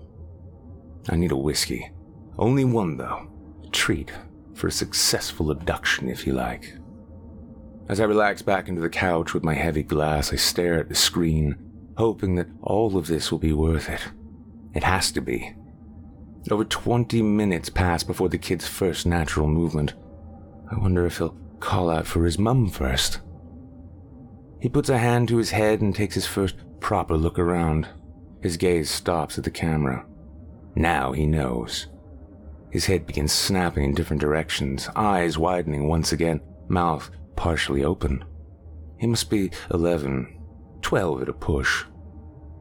I 1.10 1.18
need 1.18 1.32
a 1.32 1.38
whiskey. 1.38 1.92
Only 2.38 2.64
one, 2.64 2.98
though. 2.98 3.28
A 3.66 3.70
treat 3.70 4.12
for 4.56 4.68
a 4.68 4.72
successful 4.72 5.52
abduction, 5.52 6.10
if 6.10 6.26
you 6.26 6.34
like. 6.34 6.74
As 7.88 8.00
I 8.00 8.06
relax 8.06 8.42
back 8.42 8.68
into 8.68 8.82
the 8.82 8.90
couch 8.90 9.34
with 9.34 9.44
my 9.44 9.54
heavy 9.54 9.84
glass, 9.84 10.34
I 10.34 10.38
stare 10.38 10.80
at 10.80 10.90
the 10.90 10.96
screen 10.96 11.56
hoping 11.98 12.36
that 12.36 12.48
all 12.62 12.98
of 12.98 13.08
this 13.08 13.32
will 13.32 13.40
be 13.40 13.54
worth 13.54 13.90
it. 13.90 14.02
It 14.74 14.84
has 14.84 15.12
to 15.12 15.22
be. 15.22 15.56
Over 16.52 16.66
20 16.66 17.22
minutes 17.22 17.70
pass 17.70 18.04
before 18.04 18.30
the 18.30 18.38
kid's 18.38 18.68
first 18.68 19.06
natural 19.06 19.48
movement. 19.48 19.94
I 20.72 20.78
wonder 20.78 21.06
if 21.06 21.18
he'll 21.18 21.38
call 21.60 21.90
out 21.90 22.06
for 22.06 22.26
his 22.26 22.38
mum 22.38 22.70
first. 22.70 23.20
He 24.60 24.70
puts 24.70 24.90
a 24.90 24.98
hand 24.98 25.28
to 25.30 25.38
his 25.38 25.52
head 25.52 25.82
and 25.82 25.96
takes 25.96 26.16
his 26.16 26.28
first 26.28 26.56
proper 26.80 27.18
look 27.18 27.40
around. 27.40 27.88
His 28.42 28.58
gaze 28.58 28.90
stops 28.90 29.38
at 29.38 29.44
the 29.44 29.52
camera. 29.52 30.06
Now 30.76 31.14
he 31.14 31.26
knows. 31.26 31.88
His 32.72 32.86
head 32.86 33.06
begins 33.06 33.32
snapping 33.32 33.84
in 33.84 33.94
different 33.94 34.22
directions, 34.22 34.90
eyes 34.96 35.38
widening 35.38 35.88
once 35.88 36.12
again, 36.12 36.42
mouth 36.68 37.10
partially 37.36 37.84
open. 37.84 38.24
He 38.98 39.08
must 39.08 39.30
be 39.30 39.52
11, 39.74 40.38
12 40.82 41.22
at 41.24 41.30
a 41.30 41.34
push. 41.34 41.86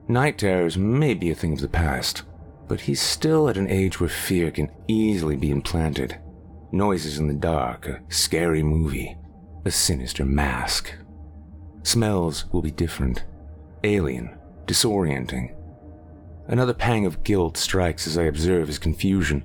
Night 0.09 0.39
terrors 0.39 0.77
may 0.77 1.15
be 1.15 1.31
a 1.31 1.35
thing 1.35 1.55
of 1.55 1.61
the 1.61 1.69
past, 1.69 2.23
but 2.69 2.83
he's 2.83 3.01
still 3.01 3.49
at 3.49 3.57
an 3.57 3.69
age 3.69 4.01
where 4.01 4.09
fear 4.09 4.51
can 4.51 4.71
easily 4.89 5.37
be 5.37 5.51
implanted. 5.51 6.19
Noises 6.73 7.19
in 7.19 7.29
the 7.29 7.35
dark, 7.35 7.87
a 7.87 8.01
scary 8.09 8.63
movie, 8.63 9.17
a 9.65 9.71
sinister 9.71 10.25
mask. 10.25 10.93
Smells 11.83 12.47
will 12.53 12.63
be 12.63 12.71
different, 12.71 13.25
alien, 13.83 14.37
disorienting. 14.67 15.55
Another 16.47 16.75
pang 16.75 17.07
of 17.07 17.23
guilt 17.23 17.57
strikes 17.57 18.07
as 18.07 18.19
I 18.19 18.25
observe 18.25 18.67
his 18.67 18.79
confusion. 18.79 19.45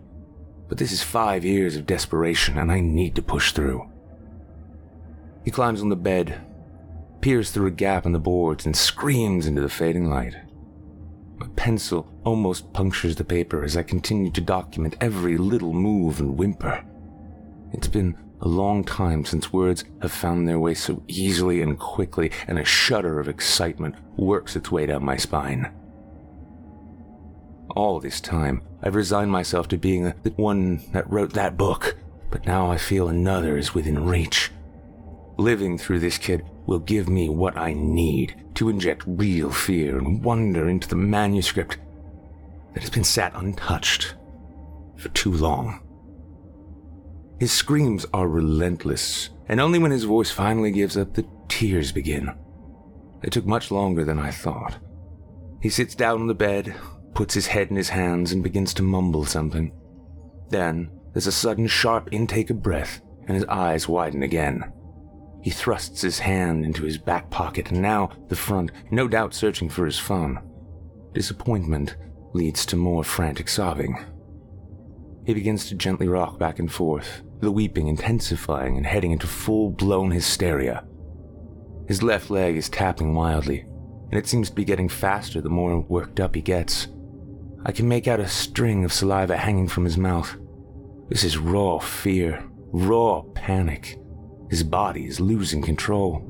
But 0.70 0.78
this 0.78 0.92
is 0.92 1.02
five 1.02 1.44
years 1.44 1.76
of 1.76 1.88
desperation, 1.88 2.58
and 2.60 2.72
I 2.72 2.80
need 2.80 3.16
to 3.16 3.24
push 3.24 3.52
through. 3.52 3.90
He 5.44 5.52
climbs 5.52 5.82
on 5.82 5.90
the 5.90 5.96
bed, 5.96 6.42
peers 7.22 7.50
through 7.50 7.68
a 7.68 7.72
gap 7.72 8.06
in 8.06 8.12
the 8.12 8.20
boards, 8.20 8.68
and 8.68 8.76
screams 8.76 9.48
into 9.48 9.62
the 9.62 9.70
fading 9.70 10.10
light. 10.10 10.36
My 11.38 11.48
pencil 11.56 12.14
almost 12.24 12.72
punctures 12.72 13.16
the 13.16 13.24
paper 13.24 13.64
as 13.64 13.76
I 13.76 13.84
continue 13.84 14.30
to 14.32 14.42
document 14.42 14.96
every 15.02 15.38
little 15.38 15.74
move 15.74 16.20
and 16.20 16.38
whimper. 16.38 16.86
It's 17.74 17.88
been 17.88 18.16
a 18.42 18.48
long 18.48 18.84
time 18.84 19.26
since 19.26 19.52
words 19.52 19.84
have 20.02 20.12
found 20.12 20.48
their 20.48 20.60
way 20.60 20.74
so 20.74 21.02
easily 21.08 21.62
and 21.62 21.80
quickly, 21.80 22.32
and 22.48 22.60
a 22.60 22.64
shudder 22.64 23.20
of 23.20 23.28
excitement 23.28 23.96
works 24.18 24.56
its 24.56 24.72
way 24.72 24.86
down 24.86 25.04
my 25.04 25.18
spine. 25.18 25.72
All 27.76 28.00
this 28.00 28.20
time, 28.20 28.62
I've 28.82 28.96
resigned 28.96 29.32
myself 29.32 29.68
to 29.70 29.78
being 29.78 30.14
the 30.24 30.32
one 30.32 30.82
that 30.92 31.10
wrote 31.10 31.34
that 31.34 31.58
book, 31.58 31.98
but 32.32 32.46
now 32.46 32.70
I 32.70 32.78
feel 32.78 33.08
another 33.08 33.58
is 33.58 33.76
within 33.76 34.06
reach. 34.06 34.52
Living 35.38 35.78
through 35.78 36.00
this 36.00 36.18
kid 36.18 36.46
will 36.66 36.80
give 36.80 37.08
me 37.08 37.30
what 37.30 37.58
I 37.58 37.74
need 37.74 38.36
to 38.56 38.70
inject 38.70 39.04
real 39.06 39.52
fear 39.52 39.98
and 39.98 40.24
wonder 40.24 40.68
into 40.68 40.88
the 40.88 40.96
manuscript 40.96 41.78
that 42.74 42.82
has 42.82 42.90
been 42.90 43.04
sat 43.04 43.34
untouched 43.36 44.16
for 44.98 45.10
too 45.10 45.32
long. 45.32 45.82
His 47.40 47.52
screams 47.52 48.06
are 48.14 48.28
relentless, 48.28 49.30
and 49.48 49.62
only 49.62 49.80
when 49.80 49.92
his 49.92 50.04
voice 50.04 50.30
finally 50.30 50.72
gives 50.72 50.98
up, 50.98 51.14
the 51.14 51.26
tears 51.48 51.92
begin. 51.92 52.34
It 53.24 53.32
took 53.32 53.46
much 53.46 53.72
longer 53.72 54.04
than 54.04 54.20
I 54.20 54.32
thought. 54.32 54.78
He 55.62 55.70
sits 55.70 55.96
down 55.96 56.22
on 56.22 56.28
the 56.28 56.34
bed, 56.34 56.76
puts 57.13 57.34
his 57.34 57.48
head 57.48 57.70
in 57.70 57.75
his 57.75 57.89
hands, 57.89 58.32
and 58.32 58.44
begins 58.44 58.74
to 58.75 58.84
mumble 58.84 59.25
something. 59.25 59.72
Then 60.50 60.92
there's 61.13 61.28
a 61.28 61.32
sudden 61.32 61.68
sharp 61.68 62.10
intake 62.12 62.50
of 62.50 62.63
breath, 62.63 63.01
and 63.28 63.36
his 63.36 63.46
eyes 63.46 63.88
widen 63.88 64.24
again. 64.24 64.72
He 65.42 65.51
thrusts 65.51 66.01
his 66.01 66.20
hand 66.20 66.66
into 66.66 66.84
his 66.84 66.98
back 66.98 67.30
pocket, 67.30 67.72
and 67.72 67.82
now 67.82 68.12
the 68.28 68.36
front, 68.36 68.72
no 68.92 69.08
doubt 69.08 69.34
searching 69.34 69.70
for 69.70 69.86
his 69.86 70.00
phone. 70.00 70.39
Disappointment 71.13 71.96
leads 72.34 72.66
to 72.68 72.75
more 72.75 73.04
frantic 73.04 73.48
sobbing. 73.48 73.98
He 75.25 75.34
begins 75.34 75.68
to 75.70 75.75
gently 75.75 76.08
rock 76.08 76.39
back 76.39 76.60
and 76.60 76.72
forth, 76.72 77.22
the 77.39 77.51
weeping 77.51 77.88
intensifying 77.88 78.78
and 78.78 78.86
heading 78.86 79.12
into 79.12 79.28
full 79.28 79.72
blown 79.72 80.12
hysteria. 80.12 80.86
His 81.88 82.04
left 82.04 82.30
leg 82.30 82.56
is 82.56 82.70
tapping 82.70 83.16
wildly, 83.16 83.66
and 84.12 84.20
it 84.20 84.28
seems 84.28 84.50
to 84.50 84.56
be 84.56 84.66
getting 84.66 84.89
faster 84.89 85.42
the 85.42 85.50
more 85.50 85.80
worked 85.80 86.20
up 86.20 86.36
he 86.36 86.42
gets. 86.42 86.88
I 87.66 87.72
can 87.72 87.88
make 87.88 88.08
out 88.08 88.20
a 88.20 88.28
string 88.28 88.86
of 88.86 88.94
saliva 88.94 89.38
hanging 89.38 89.68
from 89.68 89.84
his 89.86 89.98
mouth. 89.98 90.38
This 91.10 91.24
is 91.24 91.38
raw 91.38 91.80
fear, 91.80 92.48
raw 92.72 93.22
panic. 93.34 93.98
His 94.50 94.63
body 94.63 95.06
is 95.06 95.20
losing 95.20 95.62
control. 95.62 96.25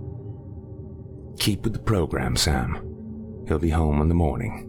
Keep 1.39 1.63
with 1.63 1.74
the 1.74 1.79
program, 1.79 2.36
Sam. 2.36 3.45
He'll 3.48 3.59
be 3.59 3.69
home 3.69 4.01
in 4.01 4.09
the 4.09 4.15
morning. 4.15 4.68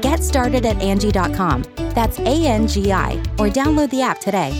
Get 0.00 0.22
started 0.22 0.64
at 0.64 0.80
Angie.com. 0.80 1.64
That's 1.94 2.18
A 2.20 2.46
N 2.46 2.66
G 2.66 2.92
I, 2.92 3.12
or 3.38 3.48
download 3.48 3.90
the 3.90 4.02
app 4.02 4.20
today. 4.20 4.52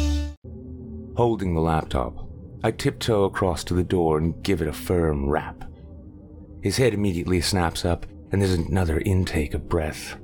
Holding 1.16 1.54
the 1.54 1.60
laptop, 1.60 2.28
I 2.62 2.70
tiptoe 2.70 3.24
across 3.24 3.64
to 3.64 3.74
the 3.74 3.82
door 3.84 4.18
and 4.18 4.42
give 4.42 4.60
it 4.60 4.68
a 4.68 4.72
firm 4.72 5.28
rap. 5.28 5.64
His 6.62 6.76
head 6.76 6.92
immediately 6.92 7.40
snaps 7.40 7.84
up, 7.84 8.06
and 8.30 8.40
there's 8.40 8.54
another 8.54 9.00
intake 9.00 9.54
of 9.54 9.68
breath. 9.68 10.16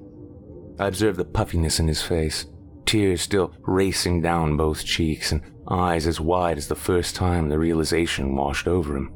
I 0.78 0.86
observe 0.86 1.16
the 1.16 1.24
puffiness 1.24 1.80
in 1.80 1.88
his 1.88 2.02
face, 2.02 2.46
tears 2.84 3.22
still 3.22 3.54
racing 3.62 4.20
down 4.20 4.56
both 4.56 4.84
cheeks, 4.84 5.32
and 5.32 5.42
eyes 5.68 6.06
as 6.06 6.20
wide 6.20 6.58
as 6.58 6.68
the 6.68 6.74
first 6.74 7.14
time 7.16 7.48
the 7.48 7.58
realization 7.58 8.36
washed 8.36 8.68
over 8.68 8.96
him. 8.96 9.14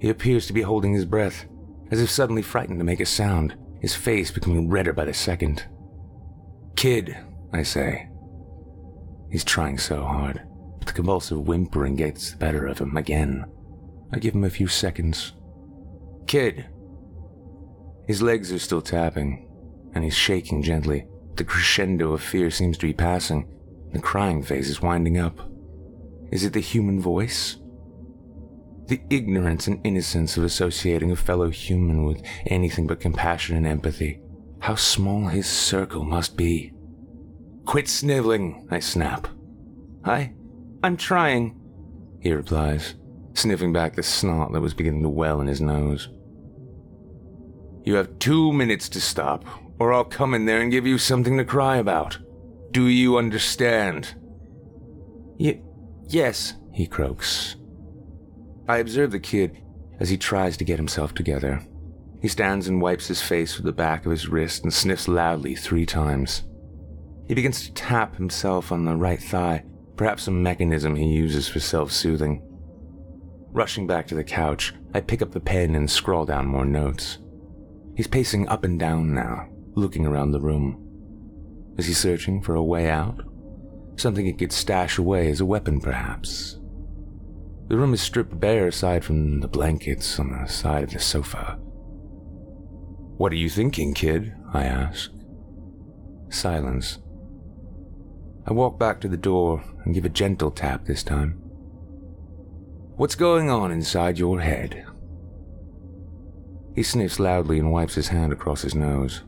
He 0.00 0.08
appears 0.08 0.46
to 0.46 0.52
be 0.52 0.62
holding 0.62 0.94
his 0.94 1.04
breath, 1.04 1.46
as 1.90 2.00
if 2.00 2.10
suddenly 2.10 2.42
frightened 2.42 2.80
to 2.80 2.84
make 2.84 3.00
a 3.00 3.06
sound, 3.06 3.54
his 3.82 3.96
face 3.96 4.30
becoming 4.30 4.68
redder 4.68 4.92
by 4.92 5.04
the 5.04 5.12
second. 5.12 5.64
Kid, 6.76 7.18
I 7.52 7.64
say. 7.64 8.08
He's 9.28 9.42
trying 9.44 9.76
so 9.76 10.04
hard, 10.04 10.40
but 10.78 10.86
the 10.86 10.94
convulsive 10.94 11.48
whimpering 11.48 11.96
gets 11.96 12.30
the 12.30 12.36
better 12.36 12.64
of 12.68 12.78
him 12.78 12.96
again. 12.96 13.44
I 14.12 14.20
give 14.20 14.34
him 14.34 14.44
a 14.44 14.50
few 14.50 14.68
seconds. 14.68 15.32
Kid. 16.28 16.66
His 18.06 18.22
legs 18.22 18.52
are 18.52 18.60
still 18.60 18.82
tapping, 18.82 19.48
and 19.94 20.04
he's 20.04 20.16
shaking 20.16 20.62
gently. 20.62 21.06
The 21.34 21.44
crescendo 21.44 22.12
of 22.12 22.22
fear 22.22 22.50
seems 22.52 22.78
to 22.78 22.86
be 22.86 22.92
passing. 22.92 23.48
The 23.92 23.98
crying 23.98 24.44
phase 24.44 24.70
is 24.70 24.80
winding 24.80 25.18
up. 25.18 25.40
Is 26.30 26.44
it 26.44 26.52
the 26.52 26.60
human 26.60 27.00
voice? 27.00 27.56
The 28.86 29.00
ignorance 29.10 29.66
and 29.66 29.80
innocence 29.84 30.36
of 30.36 30.44
associating 30.44 31.10
a 31.12 31.16
fellow 31.16 31.50
human 31.50 32.04
with 32.04 32.22
anything 32.46 32.86
but 32.86 33.00
compassion 33.00 33.56
and 33.56 33.66
empathy. 33.66 34.20
How 34.60 34.74
small 34.74 35.28
his 35.28 35.48
circle 35.48 36.04
must 36.04 36.36
be. 36.36 36.72
Quit 37.64 37.88
sniveling, 37.88 38.66
I 38.70 38.80
snap. 38.80 39.28
I. 40.04 40.32
I'm 40.82 40.96
trying, 40.96 41.60
he 42.20 42.32
replies, 42.32 42.96
sniffing 43.34 43.72
back 43.72 43.94
the 43.94 44.02
snot 44.02 44.52
that 44.52 44.60
was 44.60 44.74
beginning 44.74 45.02
to 45.02 45.08
well 45.08 45.40
in 45.40 45.46
his 45.46 45.60
nose. 45.60 46.08
You 47.84 47.94
have 47.94 48.18
two 48.18 48.52
minutes 48.52 48.88
to 48.90 49.00
stop, 49.00 49.44
or 49.78 49.92
I'll 49.92 50.04
come 50.04 50.34
in 50.34 50.46
there 50.46 50.60
and 50.60 50.70
give 50.72 50.86
you 50.86 50.98
something 50.98 51.36
to 51.38 51.44
cry 51.44 51.76
about. 51.76 52.18
Do 52.72 52.86
you 52.86 53.16
understand? 53.16 54.14
Y- 55.38 55.60
yes, 56.08 56.54
he 56.72 56.86
croaks. 56.86 57.56
I 58.68 58.78
observe 58.78 59.10
the 59.10 59.20
kid 59.20 59.60
as 59.98 60.08
he 60.08 60.16
tries 60.16 60.56
to 60.56 60.64
get 60.64 60.78
himself 60.78 61.14
together. 61.14 61.62
He 62.20 62.28
stands 62.28 62.68
and 62.68 62.80
wipes 62.80 63.08
his 63.08 63.20
face 63.20 63.56
with 63.56 63.66
the 63.66 63.72
back 63.72 64.06
of 64.06 64.12
his 64.12 64.28
wrist 64.28 64.62
and 64.62 64.72
sniffs 64.72 65.08
loudly 65.08 65.54
three 65.56 65.84
times. 65.84 66.44
He 67.26 67.34
begins 67.34 67.64
to 67.64 67.72
tap 67.72 68.16
himself 68.16 68.70
on 68.70 68.84
the 68.84 68.96
right 68.96 69.20
thigh, 69.20 69.64
perhaps 69.96 70.28
a 70.28 70.30
mechanism 70.30 70.94
he 70.94 71.06
uses 71.06 71.48
for 71.48 71.60
self 71.60 71.90
soothing. 71.90 72.42
Rushing 73.50 73.86
back 73.86 74.06
to 74.08 74.14
the 74.14 74.24
couch, 74.24 74.72
I 74.94 75.00
pick 75.00 75.20
up 75.22 75.32
the 75.32 75.40
pen 75.40 75.74
and 75.74 75.90
scrawl 75.90 76.24
down 76.24 76.46
more 76.46 76.64
notes. 76.64 77.18
He's 77.96 78.06
pacing 78.06 78.48
up 78.48 78.64
and 78.64 78.78
down 78.78 79.12
now, 79.14 79.48
looking 79.74 80.06
around 80.06 80.32
the 80.32 80.40
room. 80.40 80.78
Is 81.76 81.86
he 81.86 81.94
searching 81.94 82.40
for 82.40 82.54
a 82.54 82.62
way 82.62 82.88
out? 82.88 83.20
Something 83.96 84.24
he 84.24 84.32
could 84.32 84.52
stash 84.52 84.96
away 84.96 85.28
as 85.28 85.40
a 85.40 85.46
weapon, 85.46 85.80
perhaps? 85.80 86.58
The 87.72 87.78
room 87.78 87.94
is 87.94 88.02
stripped 88.02 88.38
bare 88.38 88.66
aside 88.66 89.02
from 89.02 89.40
the 89.40 89.48
blankets 89.48 90.18
on 90.20 90.30
the 90.30 90.46
side 90.46 90.84
of 90.84 90.90
the 90.90 90.98
sofa. 90.98 91.54
What 93.16 93.32
are 93.32 93.36
you 93.36 93.48
thinking, 93.48 93.94
kid? 93.94 94.34
I 94.52 94.64
ask. 94.64 95.10
Silence. 96.28 96.98
I 98.46 98.52
walk 98.52 98.78
back 98.78 99.00
to 99.00 99.08
the 99.08 99.16
door 99.16 99.64
and 99.86 99.94
give 99.94 100.04
a 100.04 100.10
gentle 100.10 100.50
tap 100.50 100.84
this 100.84 101.02
time. 101.02 101.40
What's 102.96 103.14
going 103.14 103.48
on 103.48 103.72
inside 103.72 104.18
your 104.18 104.40
head? 104.40 104.84
He 106.74 106.82
sniffs 106.82 107.18
loudly 107.18 107.58
and 107.58 107.72
wipes 107.72 107.94
his 107.94 108.08
hand 108.08 108.34
across 108.34 108.60
his 108.60 108.74
nose. 108.74 109.22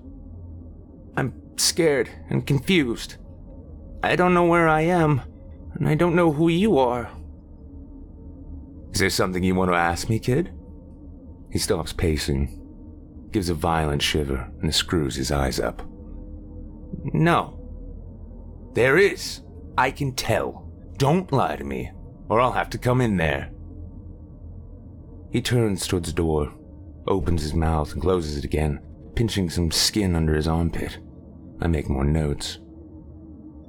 I'm 1.17 1.33
scared 1.57 2.11
and 2.29 2.47
confused. 2.47 3.17
I 4.03 4.17
don't 4.17 4.35
know 4.35 4.45
where 4.45 4.69
I 4.69 4.83
am, 4.83 5.23
and 5.77 5.89
I 5.89 5.95
don't 5.95 6.15
know 6.15 6.31
who 6.31 6.49
you 6.49 6.77
are. 6.77 7.11
Is 8.95 9.01
there 9.01 9.11
something 9.11 9.43
you 9.43 9.57
want 9.57 9.73
to 9.73 9.77
ask 9.77 10.09
me, 10.09 10.21
kid? 10.21 10.53
He 11.51 11.59
stops 11.59 11.93
pacing, 11.93 13.29
gives 13.33 13.49
a 13.49 13.55
violent 13.55 14.01
shiver, 14.01 14.49
and 14.63 14.73
screws 14.73 15.17
his 15.17 15.33
eyes 15.33 15.59
up. 15.59 15.83
No. 17.13 17.59
There 18.75 18.97
is. 18.97 19.41
I 19.77 19.91
can 19.91 20.13
tell. 20.13 20.71
Don't 20.97 21.33
lie 21.33 21.57
to 21.57 21.65
me, 21.65 21.91
or 22.29 22.41
I'll 22.41 22.53
have 22.53 22.71
to 22.71 22.79
come 22.79 23.01
in 23.01 23.17
there. 23.17 23.51
He 25.33 25.43
turns 25.43 25.89
towards 25.89 26.11
the 26.11 26.15
door, 26.15 26.55
opens 27.09 27.43
his 27.43 27.53
mouth 27.53 27.93
and 27.95 28.01
closes 28.01 28.37
it 28.37 28.45
again, 28.45 28.79
pinching 29.17 29.51
some 29.51 29.73
skin 29.73 30.15
under 30.15 30.35
his 30.35 30.47
armpit. 30.47 30.99
I 31.61 31.67
make 31.67 31.89
more 31.89 32.05
notes. 32.05 32.61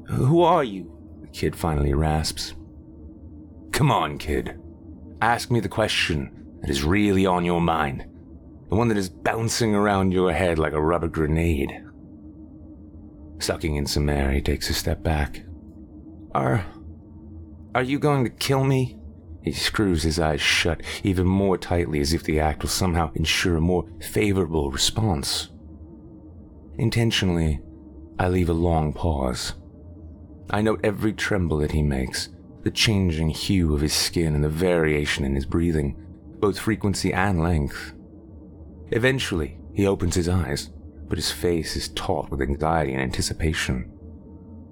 Who 0.08 0.44
are 0.44 0.64
you? 0.64 1.20
The 1.22 1.30
kid 1.30 1.56
finally 1.56 1.96
rasps. 1.96 2.54
Come 3.72 3.92
on, 3.92 4.20
kid. 4.20 4.60
Ask 5.22 5.50
me 5.50 5.60
the 5.60 5.70
question 5.70 6.58
that 6.62 6.70
is 6.70 6.84
really 6.84 7.26
on 7.26 7.46
your 7.46 7.62
mind. 7.62 8.06
The 8.70 8.76
one 8.76 8.88
that 8.90 8.98
is 8.98 9.10
bouncing 9.10 9.74
around 9.74 10.12
your 10.12 10.32
head 10.34 10.60
like 10.60 10.74
a 10.74 10.82
rubber 10.82 11.08
grenade. 11.08 11.72
Sucking 13.40 13.76
in 13.76 13.86
some 13.86 14.10
air, 14.10 14.32
he 14.32 14.42
takes 14.42 14.70
a 14.70 14.74
step 14.74 15.04
back. 15.04 15.44
Are. 16.34 16.66
Are 17.74 17.84
you 17.84 18.00
going 18.00 18.24
to 18.24 18.30
kill 18.30 18.64
me? 18.64 18.98
He 19.44 19.52
screws 19.52 20.04
his 20.04 20.20
eyes 20.20 20.42
shut 20.42 20.82
even 21.04 21.28
more 21.28 21.58
tightly 21.58 22.00
as 22.00 22.14
if 22.14 22.24
the 22.24 22.40
act 22.40 22.64
will 22.64 22.70
somehow 22.70 23.12
ensure 23.14 23.58
a 23.58 23.62
more 23.62 23.86
favorable 24.02 24.72
response. 24.72 25.50
Intentionally, 26.78 27.62
I 28.18 28.28
leave 28.28 28.50
a 28.50 28.54
long 28.54 28.92
pause. 28.92 29.54
I 30.50 30.62
note 30.62 30.82
every 30.84 31.14
tremble 31.14 31.58
that 31.60 31.72
he 31.72 31.84
makes, 31.84 32.30
the 32.66 32.72
changing 32.72 33.30
hue 33.30 33.76
of 33.76 33.82
his 33.82 33.94
skin 33.94 34.34
and 34.34 34.44
the 34.44 34.50
variation 34.50 35.24
in 35.24 35.36
his 35.36 35.46
breathing, 35.46 35.96
both 36.40 36.58
frequency 36.58 37.14
and 37.14 37.40
length. 37.40 37.94
Eventually, 38.90 39.60
he 39.76 39.86
opens 39.86 40.16
his 40.16 40.28
eyes, 40.28 40.72
but 41.08 41.20
his 41.20 41.32
face 41.32 41.76
is 41.76 41.90
taut 41.90 42.32
with 42.32 42.42
anxiety 42.42 42.94
and 42.94 43.04
anticipation. 43.04 43.92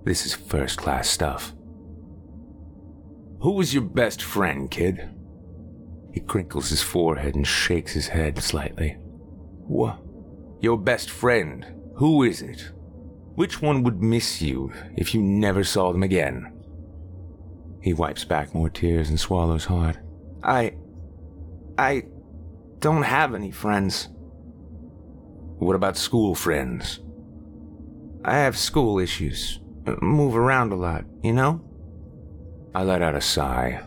This 0.06 0.26
is 0.26 0.34
first 0.34 0.80
class 0.80 1.08
stuff. 1.08 1.54
Who 3.42 3.52
was 3.52 3.76
your 3.76 3.84
best 3.84 4.24
friend, 4.24 4.72
kid? 4.72 5.10
He 6.12 6.20
crinkles 6.20 6.70
his 6.70 6.82
forehead 6.82 7.36
and 7.36 7.46
shakes 7.46 7.94
his 7.94 8.08
head 8.08 8.42
slightly. 8.42 8.98
What? 9.68 10.00
Your 10.62 10.80
best 10.80 11.12
friend? 11.12 11.64
Who 11.98 12.24
is 12.24 12.42
it? 12.42 12.72
Which 13.36 13.62
one 13.62 13.84
would 13.84 14.02
miss 14.02 14.42
you 14.42 14.74
if 14.98 15.14
you 15.14 15.22
never 15.22 15.64
saw 15.64 15.92
them 15.92 16.02
again? 16.02 16.53
He 17.84 17.94
wipes 17.94 18.24
back 18.24 18.56
more 18.56 18.70
tears 18.70 19.10
and 19.10 19.20
swallows 19.20 19.66
hard. 19.66 20.00
I. 20.42 20.76
I 21.78 22.04
don't 22.80 23.04
have 23.04 23.36
any 23.36 23.52
friends. 23.52 24.08
What 25.60 25.76
about 25.76 25.98
school 25.98 26.34
friends? 26.34 27.02
I 28.24 28.36
have 28.36 28.58
school 28.58 29.00
issues. 29.00 29.60
Move 30.02 30.38
around 30.38 30.72
a 30.72 30.76
lot, 30.76 31.04
you 31.22 31.34
know? 31.34 31.62
I 32.74 32.84
let 32.84 33.02
out 33.02 33.16
a 33.16 33.22
sigh. 33.22 33.82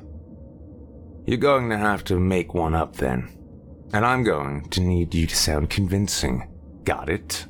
You're 1.25 1.39
going 1.39 1.71
to 1.71 1.79
have 1.79 2.05
to 2.05 2.21
make 2.21 2.53
one 2.53 2.75
up 2.75 2.97
then. 2.97 3.31
And 3.95 4.05
I'm 4.05 4.25
going 4.25 4.69
to 4.71 4.81
need 4.81 5.15
you 5.15 5.27
to 5.27 5.37
sound 5.37 5.71
convincing. 5.71 6.51
Got 6.85 7.09
it? 7.09 7.47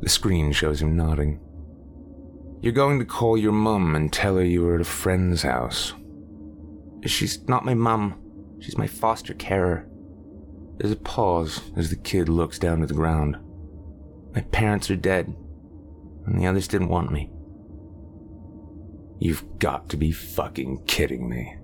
The 0.00 0.08
screen 0.10 0.52
shows 0.52 0.82
him 0.82 0.96
nodding. 0.96 1.40
You're 2.64 2.72
going 2.72 2.98
to 2.98 3.04
call 3.04 3.36
your 3.36 3.52
mum 3.52 3.94
and 3.94 4.10
tell 4.10 4.36
her 4.36 4.42
you 4.42 4.62
were 4.62 4.76
at 4.76 4.80
a 4.80 4.84
friend's 4.84 5.42
house. 5.42 5.92
She's 7.04 7.46
not 7.46 7.66
my 7.66 7.74
mum. 7.74 8.14
She's 8.58 8.78
my 8.78 8.86
foster 8.86 9.34
carer. 9.34 9.86
There's 10.78 10.92
a 10.92 10.96
pause 10.96 11.60
as 11.76 11.90
the 11.90 11.96
kid 11.96 12.30
looks 12.30 12.58
down 12.58 12.80
to 12.80 12.86
the 12.86 12.94
ground. 12.94 13.36
My 14.34 14.40
parents 14.40 14.90
are 14.90 14.96
dead, 14.96 15.26
and 16.24 16.40
the 16.40 16.46
others 16.46 16.66
didn't 16.66 16.88
want 16.88 17.12
me. 17.12 17.30
You've 19.18 19.44
got 19.58 19.90
to 19.90 19.98
be 19.98 20.10
fucking 20.10 20.84
kidding 20.86 21.28
me. 21.28 21.58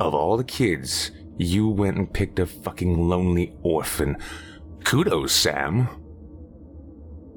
Of 0.00 0.14
all 0.14 0.36
the 0.36 0.42
kids, 0.42 1.12
you 1.38 1.68
went 1.68 1.96
and 1.96 2.12
picked 2.12 2.40
a 2.40 2.46
fucking 2.46 3.08
lonely 3.08 3.54
orphan. 3.62 4.16
Kudos, 4.82 5.32
Sam. 5.32 5.88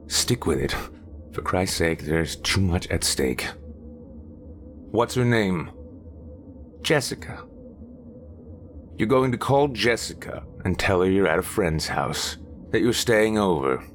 Stick 0.08 0.48
with 0.48 0.58
it. 0.58 0.76
For 1.38 1.44
Christ's 1.44 1.78
sake, 1.78 2.02
there's 2.02 2.36
too 2.36 2.62
much 2.62 2.88
at 2.88 3.04
stake. 3.04 3.46
What's 4.90 5.14
her 5.14 5.24
name? 5.24 5.70
Jessica. 6.82 7.44
You're 8.98 9.08
going 9.08 9.32
to 9.34 9.38
call 9.38 9.68
Jessica 9.68 10.44
and 10.66 10.80
tell 10.80 11.02
her 11.02 11.08
you're 11.08 11.28
at 11.28 11.38
a 11.38 11.44
friend's 11.44 11.90
house, 11.90 12.38
that 12.72 12.82
you're 12.82 12.92
staying 12.92 13.38
over. 13.38 13.86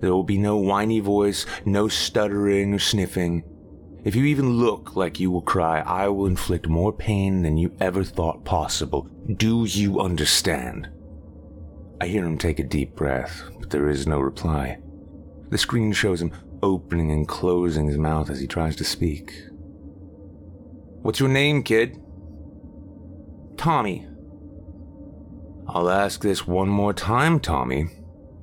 There 0.00 0.12
will 0.12 0.22
be 0.22 0.36
no 0.36 0.58
whiny 0.58 1.00
voice, 1.00 1.46
no 1.64 1.88
stuttering 1.88 2.74
or 2.74 2.78
sniffing. 2.78 3.42
If 4.04 4.14
you 4.14 4.26
even 4.26 4.58
look 4.58 4.94
like 4.94 5.18
you 5.18 5.30
will 5.30 5.40
cry, 5.40 5.80
I 5.80 6.08
will 6.08 6.26
inflict 6.26 6.68
more 6.68 6.92
pain 6.92 7.40
than 7.40 7.56
you 7.56 7.74
ever 7.80 8.04
thought 8.04 8.44
possible. 8.44 9.08
Do 9.34 9.64
you 9.64 9.98
understand? 9.98 10.90
I 12.02 12.08
hear 12.08 12.26
him 12.26 12.36
take 12.36 12.58
a 12.58 12.64
deep 12.64 12.94
breath, 12.94 13.44
but 13.58 13.70
there 13.70 13.88
is 13.88 14.06
no 14.06 14.20
reply. 14.20 14.76
The 15.48 15.56
screen 15.56 15.94
shows 15.94 16.20
him 16.20 16.32
opening 16.62 17.10
and 17.10 17.26
closing 17.26 17.86
his 17.86 17.98
mouth 17.98 18.30
as 18.30 18.40
he 18.40 18.46
tries 18.46 18.76
to 18.76 18.84
speak. 18.84 19.32
What's 21.02 21.20
your 21.20 21.28
name, 21.28 21.62
kid? 21.62 22.00
Tommy. 23.56 24.06
I'll 25.68 25.90
ask 25.90 26.20
this 26.20 26.46
one 26.46 26.68
more 26.68 26.92
time, 26.92 27.40
Tommy. 27.40 27.86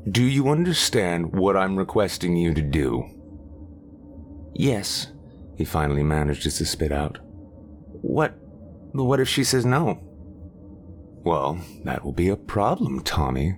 Do 0.10 0.24
you 0.24 0.50
understand 0.50 1.34
what 1.34 1.56
I'm 1.56 1.78
requesting 1.78 2.36
you 2.36 2.54
to 2.54 2.62
do? 2.62 3.06
Yes, 4.54 5.08
he 5.56 5.66
finally 5.66 6.04
manages 6.04 6.58
to 6.58 6.66
spit 6.66 6.92
out. 6.92 7.20
What? 8.02 8.34
What 8.94 9.20
if 9.20 9.30
she 9.30 9.44
says 9.44 9.66
no? 9.66 10.02
Well, 11.24 11.60
that 11.84 12.04
will 12.04 12.14
be 12.14 12.30
a 12.30 12.36
problem, 12.36 13.02
Tommy. 13.02 13.56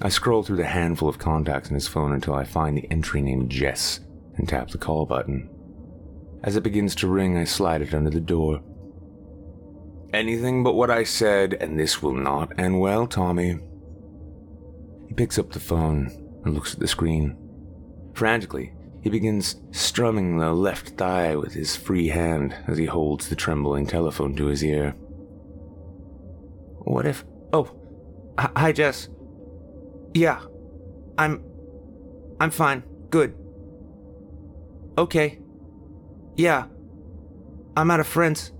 I 0.00 0.08
scroll 0.08 0.42
through 0.42 0.58
the 0.58 0.66
handful 0.66 1.08
of 1.08 1.18
contacts 1.18 1.70
in 1.70 1.74
his 1.74 1.88
phone 1.88 2.12
until 2.12 2.34
I 2.34 2.44
find 2.44 2.76
the 2.76 2.90
entry 2.90 3.20
named 3.20 3.50
Jess 3.50 4.00
and 4.36 4.48
tap 4.48 4.70
the 4.70 4.78
call 4.78 5.06
button. 5.06 5.50
As 6.44 6.54
it 6.54 6.62
begins 6.62 6.94
to 6.96 7.08
ring, 7.08 7.36
I 7.36 7.44
slide 7.44 7.82
it 7.82 7.92
under 7.92 8.10
the 8.10 8.20
door. 8.20 8.60
Anything 10.12 10.62
but 10.62 10.74
what 10.74 10.90
I 10.90 11.02
said, 11.02 11.54
and 11.54 11.78
this 11.78 12.00
will 12.00 12.14
not 12.14 12.58
end 12.58 12.80
well, 12.80 13.08
Tommy. 13.08 13.58
He 15.08 15.14
picks 15.14 15.38
up 15.38 15.50
the 15.50 15.60
phone 15.60 16.06
and 16.44 16.54
looks 16.54 16.74
at 16.74 16.80
the 16.80 16.86
screen. 16.86 17.36
Frantically, 18.14 18.72
he 19.02 19.10
begins 19.10 19.56
strumming 19.72 20.38
the 20.38 20.52
left 20.52 20.90
thigh 20.90 21.34
with 21.34 21.54
his 21.54 21.74
free 21.76 22.08
hand 22.08 22.54
as 22.68 22.78
he 22.78 22.86
holds 22.86 23.28
the 23.28 23.36
trembling 23.36 23.86
telephone 23.86 24.36
to 24.36 24.46
his 24.46 24.62
ear. 24.62 24.92
What 26.78 27.04
if. 27.04 27.24
Oh, 27.52 27.74
hi, 28.38 28.72
Jess. 28.72 29.08
Yeah, 30.14 30.40
I'm. 31.16 31.42
I'm 32.40 32.50
fine. 32.50 32.82
Good. 33.10 33.34
Okay. 34.96 35.38
Yeah. 36.36 36.66
I'm 37.76 37.90
out 37.90 38.00
of 38.00 38.06
friends. 38.06 38.52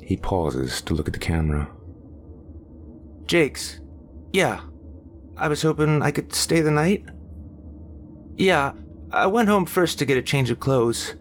He 0.00 0.16
pauses 0.16 0.82
to 0.82 0.94
look 0.94 1.08
at 1.08 1.14
the 1.14 1.20
camera. 1.20 1.70
Jake's. 3.26 3.80
Yeah. 4.32 4.60
I 5.36 5.48
was 5.48 5.62
hoping 5.62 6.02
I 6.02 6.10
could 6.10 6.34
stay 6.34 6.60
the 6.60 6.70
night. 6.70 7.04
Yeah, 8.36 8.72
I 9.10 9.26
went 9.26 9.48
home 9.48 9.66
first 9.66 9.98
to 9.98 10.04
get 10.04 10.16
a 10.16 10.22
change 10.22 10.50
of 10.50 10.60
clothes. 10.60 11.14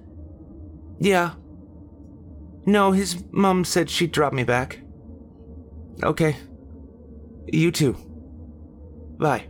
Yeah. 0.99 1.33
No, 2.65 2.91
his 2.91 3.23
mom 3.31 3.63
said 3.63 3.89
she'd 3.89 4.11
drop 4.11 4.33
me 4.33 4.43
back. 4.43 4.79
Okay. 6.03 6.35
You 7.47 7.71
too. 7.71 7.97
Bye. 9.21 9.45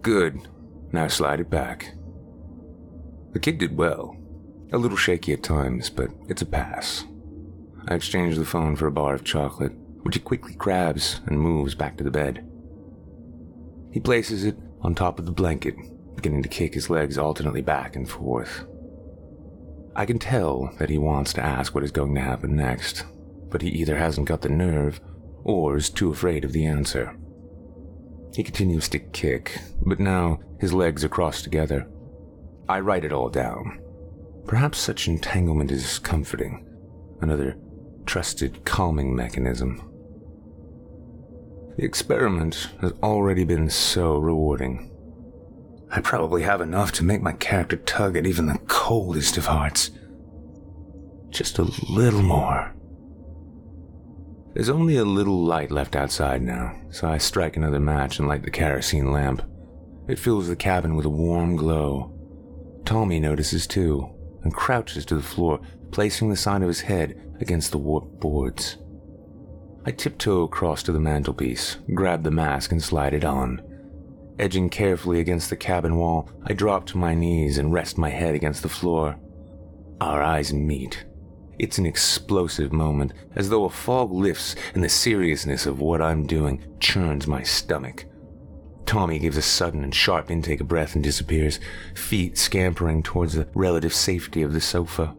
Good. 0.00 0.48
Now 0.92 1.08
slide 1.08 1.40
it 1.40 1.50
back. 1.50 1.94
The 3.32 3.38
kid 3.38 3.58
did 3.58 3.76
well. 3.76 4.16
A 4.72 4.78
little 4.78 4.96
shaky 4.96 5.34
at 5.34 5.42
times, 5.42 5.90
but 5.90 6.08
it's 6.30 6.40
a 6.40 6.46
pass. 6.46 7.04
I 7.86 7.94
exchange 7.94 8.36
the 8.36 8.46
phone 8.46 8.76
for 8.76 8.86
a 8.86 8.92
bar 8.92 9.14
of 9.14 9.24
chocolate, 9.24 9.72
which 10.04 10.14
he 10.14 10.20
quickly 10.20 10.54
grabs 10.54 11.20
and 11.26 11.38
moves 11.38 11.74
back 11.74 11.98
to 11.98 12.04
the 12.04 12.10
bed. 12.10 12.50
He 13.92 14.00
places 14.00 14.44
it 14.44 14.56
on 14.80 14.94
top 14.94 15.18
of 15.18 15.26
the 15.26 15.32
blanket, 15.32 15.74
beginning 16.16 16.42
to 16.44 16.48
kick 16.48 16.72
his 16.72 16.88
legs 16.88 17.18
alternately 17.18 17.60
back 17.60 17.94
and 17.94 18.08
forth. 18.08 18.64
I 19.94 20.06
can 20.06 20.18
tell 20.18 20.72
that 20.78 20.88
he 20.88 20.96
wants 20.96 21.34
to 21.34 21.44
ask 21.44 21.74
what 21.74 21.84
is 21.84 21.92
going 21.92 22.14
to 22.14 22.22
happen 22.22 22.56
next, 22.56 23.04
but 23.50 23.60
he 23.60 23.68
either 23.68 23.96
hasn't 23.96 24.28
got 24.28 24.40
the 24.40 24.48
nerve 24.48 24.98
or 25.44 25.76
is 25.76 25.90
too 25.90 26.10
afraid 26.10 26.44
of 26.44 26.52
the 26.52 26.66
answer. 26.66 27.16
He 28.34 28.42
continues 28.42 28.88
to 28.90 28.98
kick, 28.98 29.58
but 29.84 29.98
now 29.98 30.40
his 30.60 30.72
legs 30.72 31.04
are 31.04 31.08
crossed 31.08 31.44
together. 31.44 31.88
I 32.68 32.80
write 32.80 33.04
it 33.04 33.12
all 33.12 33.30
down. 33.30 33.80
Perhaps 34.46 34.78
such 34.78 35.08
entanglement 35.08 35.70
is 35.70 35.98
comforting, 35.98 36.66
another 37.20 37.56
trusted 38.06 38.64
calming 38.64 39.14
mechanism. 39.14 39.82
The 41.76 41.84
experiment 41.84 42.70
has 42.80 42.92
already 43.02 43.44
been 43.44 43.70
so 43.70 44.18
rewarding. 44.18 44.90
I 45.90 46.00
probably 46.00 46.42
have 46.42 46.60
enough 46.60 46.92
to 46.92 47.04
make 47.04 47.22
my 47.22 47.32
character 47.32 47.76
tug 47.76 48.16
at 48.16 48.26
even 48.26 48.46
the 48.46 48.58
coldest 48.66 49.36
of 49.36 49.46
hearts. 49.46 49.90
Just 51.30 51.58
a 51.58 51.70
little 51.88 52.22
more. 52.22 52.74
There's 54.58 54.70
only 54.70 54.96
a 54.96 55.04
little 55.04 55.44
light 55.44 55.70
left 55.70 55.94
outside 55.94 56.42
now, 56.42 56.74
so 56.90 57.06
I 57.06 57.18
strike 57.18 57.56
another 57.56 57.78
match 57.78 58.18
and 58.18 58.26
light 58.26 58.42
the 58.42 58.50
kerosene 58.50 59.12
lamp. 59.12 59.40
It 60.08 60.18
fills 60.18 60.48
the 60.48 60.56
cabin 60.56 60.96
with 60.96 61.06
a 61.06 61.10
warm 61.10 61.54
glow. 61.54 62.12
Tommy 62.84 63.20
notices 63.20 63.68
too, 63.68 64.10
and 64.42 64.52
crouches 64.52 65.06
to 65.06 65.14
the 65.14 65.22
floor, 65.22 65.60
placing 65.92 66.28
the 66.28 66.36
side 66.36 66.62
of 66.62 66.66
his 66.66 66.80
head 66.80 67.36
against 67.40 67.70
the 67.70 67.78
warped 67.78 68.18
boards. 68.18 68.78
I 69.86 69.92
tiptoe 69.92 70.42
across 70.42 70.82
to 70.82 70.92
the 70.92 70.98
mantelpiece, 70.98 71.76
grab 71.94 72.24
the 72.24 72.32
mask, 72.32 72.72
and 72.72 72.82
slide 72.82 73.14
it 73.14 73.22
on. 73.22 73.62
Edging 74.40 74.70
carefully 74.70 75.20
against 75.20 75.50
the 75.50 75.56
cabin 75.56 75.98
wall, 75.98 76.28
I 76.46 76.52
drop 76.52 76.84
to 76.86 76.98
my 76.98 77.14
knees 77.14 77.58
and 77.58 77.72
rest 77.72 77.96
my 77.96 78.10
head 78.10 78.34
against 78.34 78.64
the 78.64 78.68
floor. 78.68 79.20
Our 80.00 80.20
eyes 80.20 80.52
meet. 80.52 81.04
It's 81.58 81.78
an 81.78 81.86
explosive 81.86 82.72
moment, 82.72 83.12
as 83.34 83.48
though 83.48 83.64
a 83.64 83.70
fog 83.70 84.12
lifts 84.12 84.54
and 84.74 84.84
the 84.84 84.88
seriousness 84.88 85.66
of 85.66 85.80
what 85.80 86.00
I'm 86.00 86.26
doing 86.26 86.64
churns 86.78 87.26
my 87.26 87.42
stomach. 87.42 88.04
Tommy 88.86 89.18
gives 89.18 89.36
a 89.36 89.42
sudden 89.42 89.84
and 89.84 89.94
sharp 89.94 90.30
intake 90.30 90.60
of 90.60 90.68
breath 90.68 90.94
and 90.94 91.04
disappears, 91.04 91.60
feet 91.94 92.38
scampering 92.38 93.02
towards 93.02 93.34
the 93.34 93.48
relative 93.54 93.92
safety 93.92 94.42
of 94.42 94.52
the 94.52 94.60
sofa. 94.60 95.14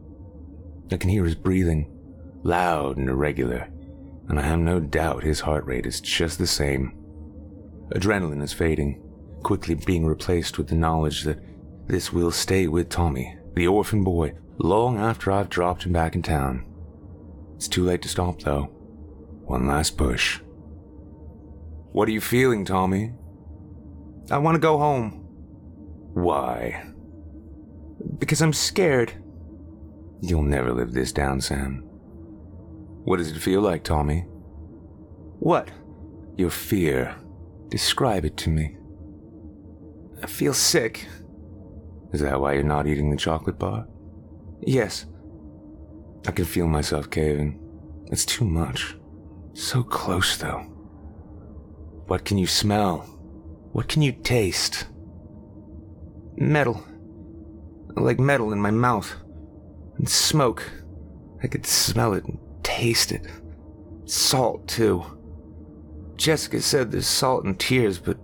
I 0.92 0.98
can 0.98 1.10
hear 1.10 1.26
his 1.26 1.36
breathing, 1.36 1.92
loud 2.42 2.98
and 2.98 3.10
irregular, 3.10 3.70
and 4.28 4.40
I 4.40 4.44
have 4.44 4.60
no 4.60 4.80
doubt 4.80 5.24
his 5.24 5.42
heart 5.42 5.66
rate 5.66 5.86
is 5.86 6.02
just 6.02 6.40
the 6.40 6.48
same. 6.48 6.96
Adrenaline 7.94 8.42
is 8.42 8.54
fading, 8.54 9.04
quickly 9.44 9.76
being 9.76 10.06
replaced 10.06 10.58
with 10.58 10.68
the 10.68 10.76
knowledge 10.76 11.24
that 11.24 11.40
this 11.88 12.14
will 12.14 12.32
stay 12.32 12.68
with 12.68 12.90
Tommy, 12.90 13.36
the 13.56 13.68
orphan 13.68 14.04
boy, 14.04 14.34
long 14.58 14.98
after 14.98 15.32
I've 15.32 15.50
dropped 15.50 15.84
him 15.84 15.94
back 15.94 16.16
in 16.16 16.22
town. 16.22 16.66
It's 17.56 17.68
too 17.68 17.84
late 17.84 18.02
to 18.04 18.10
stop, 18.10 18.42
though. 18.42 18.64
One 19.46 19.68
last 19.68 19.98
push. 19.98 20.40
What 21.92 22.08
are 22.08 22.12
you 22.12 22.22
feeling, 22.22 22.66
Tommy? 22.66 23.14
I 24.32 24.38
want 24.38 24.56
to 24.56 24.60
go 24.60 24.78
home. 24.78 25.26
Why? 26.14 26.86
Because 28.18 28.42
I'm 28.42 28.54
scared. 28.54 29.14
You'll 30.22 30.44
never 30.44 30.72
live 30.72 30.94
this 30.94 31.12
down, 31.12 31.42
Sam. 31.42 31.84
What 33.04 33.18
does 33.18 33.32
it 33.32 33.40
feel 33.40 33.62
like, 33.62 33.84
Tommy? 33.84 34.22
What? 35.40 35.72
Your 36.38 36.50
fear. 36.50 37.16
Describe 37.70 38.26
it 38.26 38.38
to 38.38 38.50
me. 38.50 38.78
I 40.22 40.28
feel 40.28 40.54
sick. 40.54 41.08
Is 42.12 42.22
that 42.22 42.40
why 42.40 42.54
you're 42.54 42.64
not 42.64 42.88
eating 42.88 43.12
the 43.12 43.18
chocolate 43.18 43.60
bar? 43.60 43.88
Yes. 44.62 45.06
I 46.28 46.32
can 46.32 46.46
feel 46.46 46.68
myself 46.68 47.10
caving. 47.10 47.60
It's 48.08 48.26
too 48.26 48.46
much. 48.46 48.96
So 49.54 49.84
close, 49.84 50.38
though. 50.38 50.60
What 52.08 52.26
can 52.26 52.38
you 52.38 52.48
smell? 52.48 53.00
What 53.72 53.88
can 53.88 54.02
you 54.02 54.12
taste? 54.12 54.88
Metal. 56.36 56.84
Like 57.96 58.20
metal 58.20 58.52
in 58.52 58.60
my 58.60 58.72
mouth. 58.72 59.16
And 59.98 60.10
smoke. 60.10 60.64
I 61.44 61.48
could 61.48 61.66
smell 61.66 62.14
it 62.14 62.26
and 62.26 62.40
taste 62.64 63.12
it. 63.12 63.28
Salt, 64.06 64.68
too. 64.68 65.04
Jessica 66.16 66.62
said 66.62 66.92
there's 66.92 67.08
salt 67.08 67.46
in 67.46 67.56
tears, 67.56 68.00
but 68.00 68.18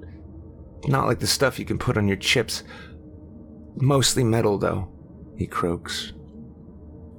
not 0.87 1.07
like 1.07 1.19
the 1.19 1.27
stuff 1.27 1.59
you 1.59 1.65
can 1.65 1.77
put 1.77 1.97
on 1.97 2.07
your 2.07 2.17
chips. 2.17 2.63
Mostly 3.77 4.23
metal, 4.23 4.57
though, 4.57 4.89
he 5.37 5.47
croaks. 5.47 6.13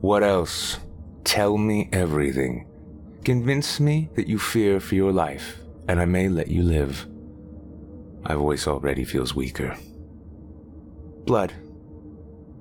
What 0.00 0.22
else? 0.22 0.78
Tell 1.24 1.58
me 1.58 1.88
everything. 1.92 2.66
Convince 3.24 3.80
me 3.80 4.08
that 4.14 4.28
you 4.28 4.38
fear 4.38 4.80
for 4.80 4.94
your 4.94 5.12
life, 5.12 5.58
and 5.88 6.00
I 6.00 6.04
may 6.04 6.28
let 6.28 6.48
you 6.48 6.62
live. 6.62 7.06
My 8.22 8.34
voice 8.34 8.66
already 8.66 9.04
feels 9.04 9.34
weaker. 9.34 9.76
Blood. 11.24 11.52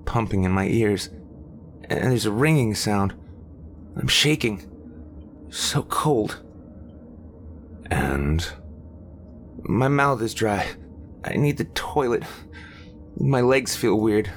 Pumping 0.06 0.44
in 0.44 0.52
my 0.52 0.68
ears. 0.68 1.10
And 1.90 2.12
there's 2.12 2.26
a 2.26 2.32
ringing 2.32 2.76
sound. 2.76 3.14
I'm 3.96 4.08
shaking. 4.08 4.70
So 5.50 5.84
cold. 5.84 6.44
And. 7.92 8.46
My 9.64 9.88
mouth 9.88 10.22
is 10.22 10.34
dry. 10.34 10.68
I 11.24 11.36
need 11.38 11.58
the 11.58 11.66
toilet. 11.66 12.24
My 13.18 13.42
legs 13.42 13.76
feel 13.76 14.00
weird. 14.00 14.32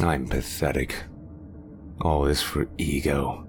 I'm 0.00 0.26
pathetic. 0.26 1.04
All 2.00 2.24
this 2.24 2.42
for 2.42 2.68
ego. 2.78 3.46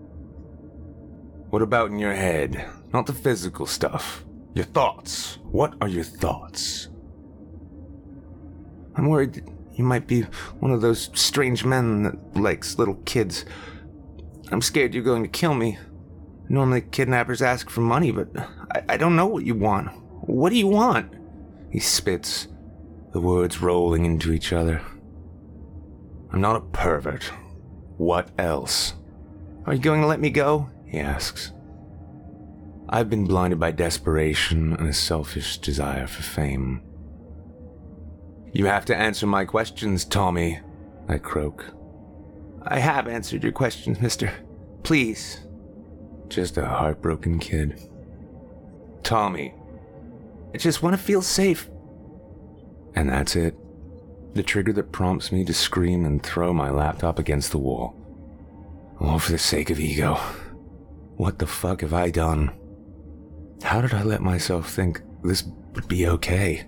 What 1.50 1.62
about 1.62 1.92
in 1.92 2.00
your 2.00 2.14
head? 2.14 2.70
Not 2.94 3.06
the 3.06 3.14
physical 3.14 3.66
stuff. 3.66 4.26
Your 4.54 4.66
thoughts. 4.66 5.40
What 5.44 5.76
are 5.82 5.88
your 5.88 6.04
thoughts? 6.04 6.90
I'm 8.96 9.08
worried 9.08 9.44
you 9.76 9.84
might 9.84 10.08
be 10.08 10.22
one 10.60 10.72
of 10.72 10.82
those 10.82 11.10
strange 11.14 11.66
men 11.66 12.04
that 12.04 12.36
likes 12.36 12.78
little 12.78 12.96
kids. 13.06 13.46
I'm 14.52 14.62
scared 14.62 14.94
you're 14.94 15.04
going 15.04 15.24
to 15.24 15.30
kill 15.30 15.56
me. 15.56 15.80
Normally, 16.50 16.82
kidnappers 16.82 17.42
ask 17.42 17.70
for 17.70 17.82
money, 17.82 18.12
but 18.12 18.30
I, 18.72 18.84
I 18.90 18.98
don't 18.98 19.16
know 19.16 19.26
what 19.26 19.46
you 19.46 19.56
want. 19.56 19.90
What 20.28 20.52
do 20.52 20.58
you 20.58 20.68
want? 20.68 21.12
He 21.72 21.80
spits, 21.80 22.48
the 23.14 23.22
words 23.22 23.62
rolling 23.62 24.06
into 24.06 24.34
each 24.34 24.52
other. 24.52 24.82
I'm 26.32 26.42
not 26.42 26.56
a 26.56 26.62
pervert. 26.62 27.32
What 27.98 28.30
else? 28.40 28.96
Are 29.66 29.74
you 29.74 29.80
going 29.80 30.02
to 30.02 30.08
let 30.08 30.20
me 30.20 30.32
go? 30.32 30.70
He 30.88 31.00
asks. 31.00 31.52
I've 32.90 33.10
been 33.10 33.26
blinded 33.26 33.60
by 33.60 33.72
desperation 33.72 34.74
and 34.74 34.90
a 34.90 34.94
selfish 34.94 35.60
desire 35.60 36.08
for 36.08 36.24
fame. 36.24 36.82
You 38.52 38.66
have 38.66 38.86
to 38.86 38.96
answer 38.96 39.28
my 39.28 39.46
questions, 39.46 40.06
Tommy, 40.06 40.60
I 41.08 41.20
croak. 41.20 41.66
I 42.64 42.80
have 42.80 43.08
answered 43.08 43.44
your 43.44 43.52
questions, 43.52 44.02
mister. 44.02 44.32
Please. 44.84 45.46
Just 46.30 46.58
a 46.58 46.66
heartbroken 46.66 47.40
kid. 47.40 47.80
Tommy, 49.04 49.54
I 50.54 50.58
just 50.58 50.82
want 50.82 50.96
to 50.96 51.02
feel 51.02 51.22
safe. 51.22 51.70
And 52.96 53.10
that's 53.10 53.36
it. 53.36 53.56
The 54.34 54.44
trigger 54.44 54.74
that 54.74 54.92
prompts 54.92 55.32
me 55.32 55.46
to 55.46 55.54
scream 55.54 56.06
and 56.06 56.22
throw 56.22 56.54
my 56.54 56.70
laptop 56.70 57.20
against 57.20 57.52
the 57.52 57.58
wall. 57.58 57.96
All 59.00 59.20
for 59.20 59.32
the 59.32 59.38
sake 59.38 59.70
of 59.70 59.80
ego. 59.80 60.16
What 61.16 61.40
the 61.40 61.48
fuck 61.48 61.82
have 61.82 61.94
I 61.94 62.10
done? 62.10 62.52
How 63.62 63.82
did 63.82 63.94
I 63.94 64.04
let 64.04 64.22
myself 64.22 64.72
think 64.72 65.02
this 65.24 65.44
would 65.74 65.88
be 65.88 66.08
okay? 66.08 66.66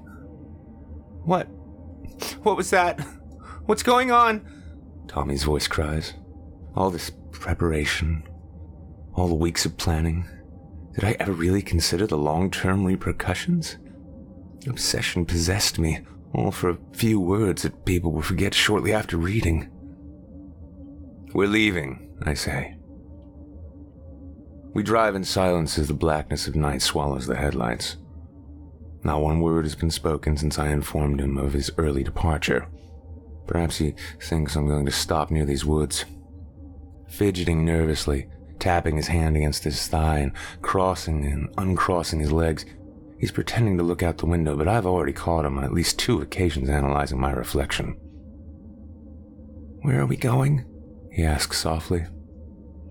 What? 1.24 1.48
What 2.44 2.56
was 2.56 2.70
that? 2.70 3.00
What's 3.66 3.84
going 3.84 4.12
on? 4.12 4.48
Tommy's 5.08 5.44
voice 5.44 5.68
cries. 5.68 6.14
All 6.76 6.90
this 6.90 7.12
preparation, 7.32 8.28
all 9.14 9.28
the 9.28 9.34
weeks 9.34 9.66
of 9.66 9.78
planning, 9.78 10.28
did 10.94 11.04
I 11.04 11.16
ever 11.20 11.32
really 11.32 11.62
consider 11.62 12.06
the 12.08 12.18
long 12.18 12.52
term 12.52 12.86
repercussions? 12.86 13.78
Obsession 14.68 15.26
possessed 15.26 15.78
me, 15.78 16.00
all 16.36 16.52
for 16.52 16.69
a 16.69 16.78
few 16.91 17.19
words 17.19 17.63
that 17.63 17.86
people 17.86 18.12
will 18.12 18.21
forget 18.21 18.54
shortly 18.54 18.93
after 18.93 19.17
reading. 19.17 19.69
We're 21.34 21.48
leaving, 21.48 22.15
I 22.24 22.34
say. 22.34 22.78
We 24.74 24.84
drive 24.84 25.15
in 25.15 25.24
silence 25.24 25.78
as 25.78 25.88
the 25.88 25.93
blackness 25.93 26.48
of 26.48 26.56
night 26.56 26.82
swallows 26.82 27.28
the 27.28 27.36
headlights. 27.36 27.98
Not 29.04 29.21
one 29.21 29.39
word 29.39 29.65
has 29.65 29.76
been 29.76 29.91
spoken 29.91 30.36
since 30.36 30.60
I 30.60 30.69
informed 30.69 31.21
him 31.21 31.38
of 31.38 31.54
his 31.54 31.71
early 31.78 32.04
departure. 32.04 32.67
Perhaps 33.48 33.78
he 33.78 33.93
thinks 34.19 34.56
I'm 34.56 34.67
going 34.67 34.86
to 34.86 34.91
stop 34.91 35.32
near 35.32 35.45
these 35.45 35.63
woods. 35.63 36.06
Fidgeting 37.08 37.63
nervously, 37.63 38.28
tapping 38.60 38.98
his 38.98 39.08
hand 39.08 39.38
against 39.38 39.63
his 39.63 39.88
thigh 39.88 40.19
and 40.19 40.32
crossing 40.62 41.26
and 41.26 41.54
uncrossing 41.58 42.19
his 42.19 42.32
legs. 42.32 42.65
He's 43.17 43.32
pretending 43.32 43.78
to 43.78 43.84
look 43.84 44.04
out 44.04 44.17
the 44.17 44.25
window, 44.25 44.56
but 44.56 44.67
I've 44.67 44.86
already 44.86 45.13
caught 45.13 45.45
him 45.45 45.58
on 45.58 45.63
at 45.63 45.73
least 45.73 45.97
two 45.97 46.21
occasions 46.21 46.69
analyzing 46.69 47.19
my 47.19 47.32
reflection. 47.32 47.93
Where 49.82 50.01
are 50.01 50.06
we 50.06 50.17
going? 50.17 50.65
he 51.12 51.23
asks 51.23 51.60
softly. 51.60 52.06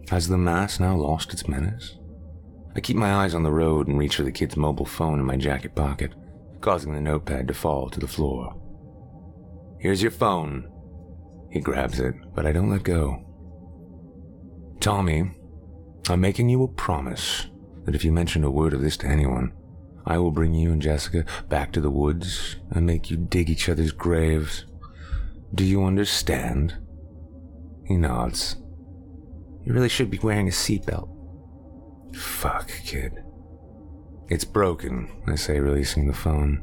Has 0.09 0.29
the 0.29 0.39
mass 0.39 0.81
now 0.81 0.97
lost 0.97 1.33
its 1.33 1.47
menace? 1.47 1.99
I 2.75 2.81
keep 2.81 2.97
my 2.97 3.13
eyes 3.13 3.35
on 3.35 3.43
the 3.43 3.53
road 3.53 3.87
and 3.87 3.99
reach 3.99 4.17
for 4.17 4.23
the 4.23 4.33
kid's 4.33 4.57
mobile 4.57 4.87
phone 4.87 5.21
in 5.21 5.27
my 5.27 5.37
jacket 5.37 5.75
pocket, 5.75 6.13
causing 6.61 6.95
the 6.95 7.01
notepad 7.01 7.49
to 7.49 7.55
fall 7.55 7.91
to 7.91 8.01
the 8.01 8.09
floor. 8.09 8.55
Here's 9.79 10.03
your 10.03 10.11
phone. 10.11 10.71
He 11.51 11.61
grabs 11.61 12.01
it, 12.01 12.15
but 12.35 12.47
I 12.47 12.53
don't 12.53 12.71
let 12.71 12.83
go. 12.83 13.25
Tommy, 14.81 15.31
I'm 16.09 16.21
making 16.21 16.49
you 16.49 16.63
a 16.63 16.69
promise 16.69 17.47
that 17.85 17.95
if 17.95 18.05
you 18.05 18.13
mention 18.13 18.45
a 18.45 18.51
word 18.51 18.73
of 18.73 18.81
this 18.81 18.97
to 18.99 19.07
anyone, 19.07 19.53
I 20.07 20.19
will 20.19 20.31
bring 20.31 20.55
you 20.55 20.73
and 20.73 20.83
Jessica 20.83 21.25
back 21.49 21.73
to 21.73 21.81
the 21.81 21.91
woods 21.91 22.57
and 22.71 22.87
make 22.87 23.11
you 23.11 23.17
dig 23.17 23.49
each 23.49 23.69
other's 23.69 23.93
graves. 23.93 24.67
Do 25.55 25.65
you 25.65 25.85
understand? 25.85 26.77
He 27.87 27.97
nods. 27.97 28.57
You 29.65 29.73
really 29.73 29.89
should 29.89 30.11
be 30.11 30.19
wearing 30.19 30.49
a 30.49 30.51
seatbelt. 30.51 31.09
Fuck, 32.15 32.71
kid. 32.85 33.13
It's 34.29 34.45
broken, 34.45 35.11
I 35.27 35.37
say, 35.37 35.59
releasing 35.59 36.07
the 36.07 36.15
phone. 36.15 36.63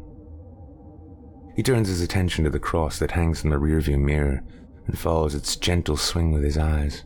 He 1.56 1.64
turns 1.64 1.88
his 1.90 2.02
attention 2.02 2.44
to 2.44 2.50
the 2.50 2.60
cross 2.60 3.00
that 3.00 3.12
hangs 3.12 3.44
in 3.44 3.50
the 3.50 3.58
rearview 3.58 4.00
mirror 4.00 4.44
and 4.88 4.98
follows 4.98 5.36
its 5.36 5.56
gentle 5.56 5.98
swing 5.98 6.32
with 6.32 6.44
his 6.44 6.58
eyes. 6.58 7.04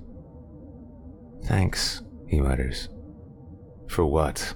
Thanks, 1.45 2.01
he 2.27 2.39
mutters. 2.39 2.89
For 3.87 4.05
what? 4.05 4.53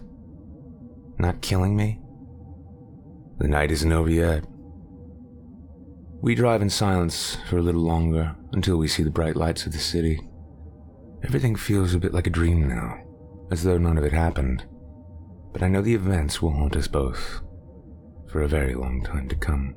Not 1.19 1.41
killing 1.41 1.75
me? 1.75 1.99
The 3.39 3.49
night 3.49 3.71
isn't 3.71 3.91
over 3.91 4.09
yet. 4.09 4.45
We 6.21 6.33
drive 6.33 6.61
in 6.61 6.69
silence 6.69 7.37
for 7.49 7.57
a 7.57 7.61
little 7.61 7.81
longer 7.81 8.35
until 8.53 8.77
we 8.77 8.87
see 8.87 9.03
the 9.03 9.09
bright 9.09 9.35
lights 9.35 9.65
of 9.65 9.73
the 9.73 9.79
city. 9.79 10.21
Everything 11.23 11.55
feels 11.55 11.93
a 11.93 11.99
bit 11.99 12.13
like 12.13 12.27
a 12.27 12.31
dream 12.31 12.67
now, 12.67 13.03
as 13.51 13.63
though 13.63 13.77
none 13.77 13.97
of 13.97 14.05
it 14.05 14.13
happened. 14.13 14.65
But 15.51 15.61
I 15.61 15.67
know 15.67 15.81
the 15.81 15.95
events 15.95 16.41
will 16.41 16.51
haunt 16.51 16.75
us 16.77 16.87
both 16.87 17.41
for 18.29 18.41
a 18.41 18.47
very 18.47 18.73
long 18.73 19.03
time 19.03 19.27
to 19.27 19.35
come. 19.35 19.75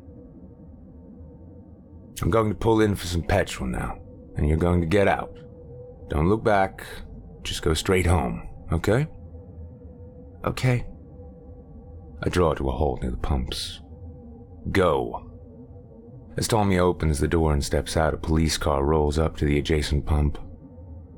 I'm 2.20 2.31
going 2.31 2.50
to 2.50 2.55
pull 2.55 2.81
in 2.81 2.94
for 2.94 3.07
some 3.07 3.22
petrol 3.22 3.68
now, 3.68 3.98
and 4.37 4.46
you're 4.48 4.57
going 4.57 4.81
to 4.81 4.87
get 4.87 5.09
out. 5.09 5.37
Don't 6.09 6.28
look 6.28 6.44
back, 6.44 6.85
just 7.42 7.62
go 7.62 7.74
straight 7.74 8.07
home, 8.07 8.48
okay? 8.70 9.09
Okay. 10.44 10.87
I 12.24 12.28
draw 12.28 12.54
to 12.54 12.68
a 12.68 12.72
halt 12.72 13.02
near 13.02 13.11
the 13.11 13.16
pumps. 13.16 13.80
Go. 14.70 15.28
As 16.37 16.46
Tommy 16.46 16.78
opens 16.78 17.18
the 17.18 17.28
door 17.28 17.52
and 17.52 17.64
steps 17.64 17.96
out, 17.96 18.14
a 18.14 18.16
police 18.16 18.56
car 18.56 18.85
rolls 18.85 19.18
up 19.18 19.37
to 19.37 19.44
the 19.44 19.58
adjacent 19.58 20.06
pump. 20.06 20.38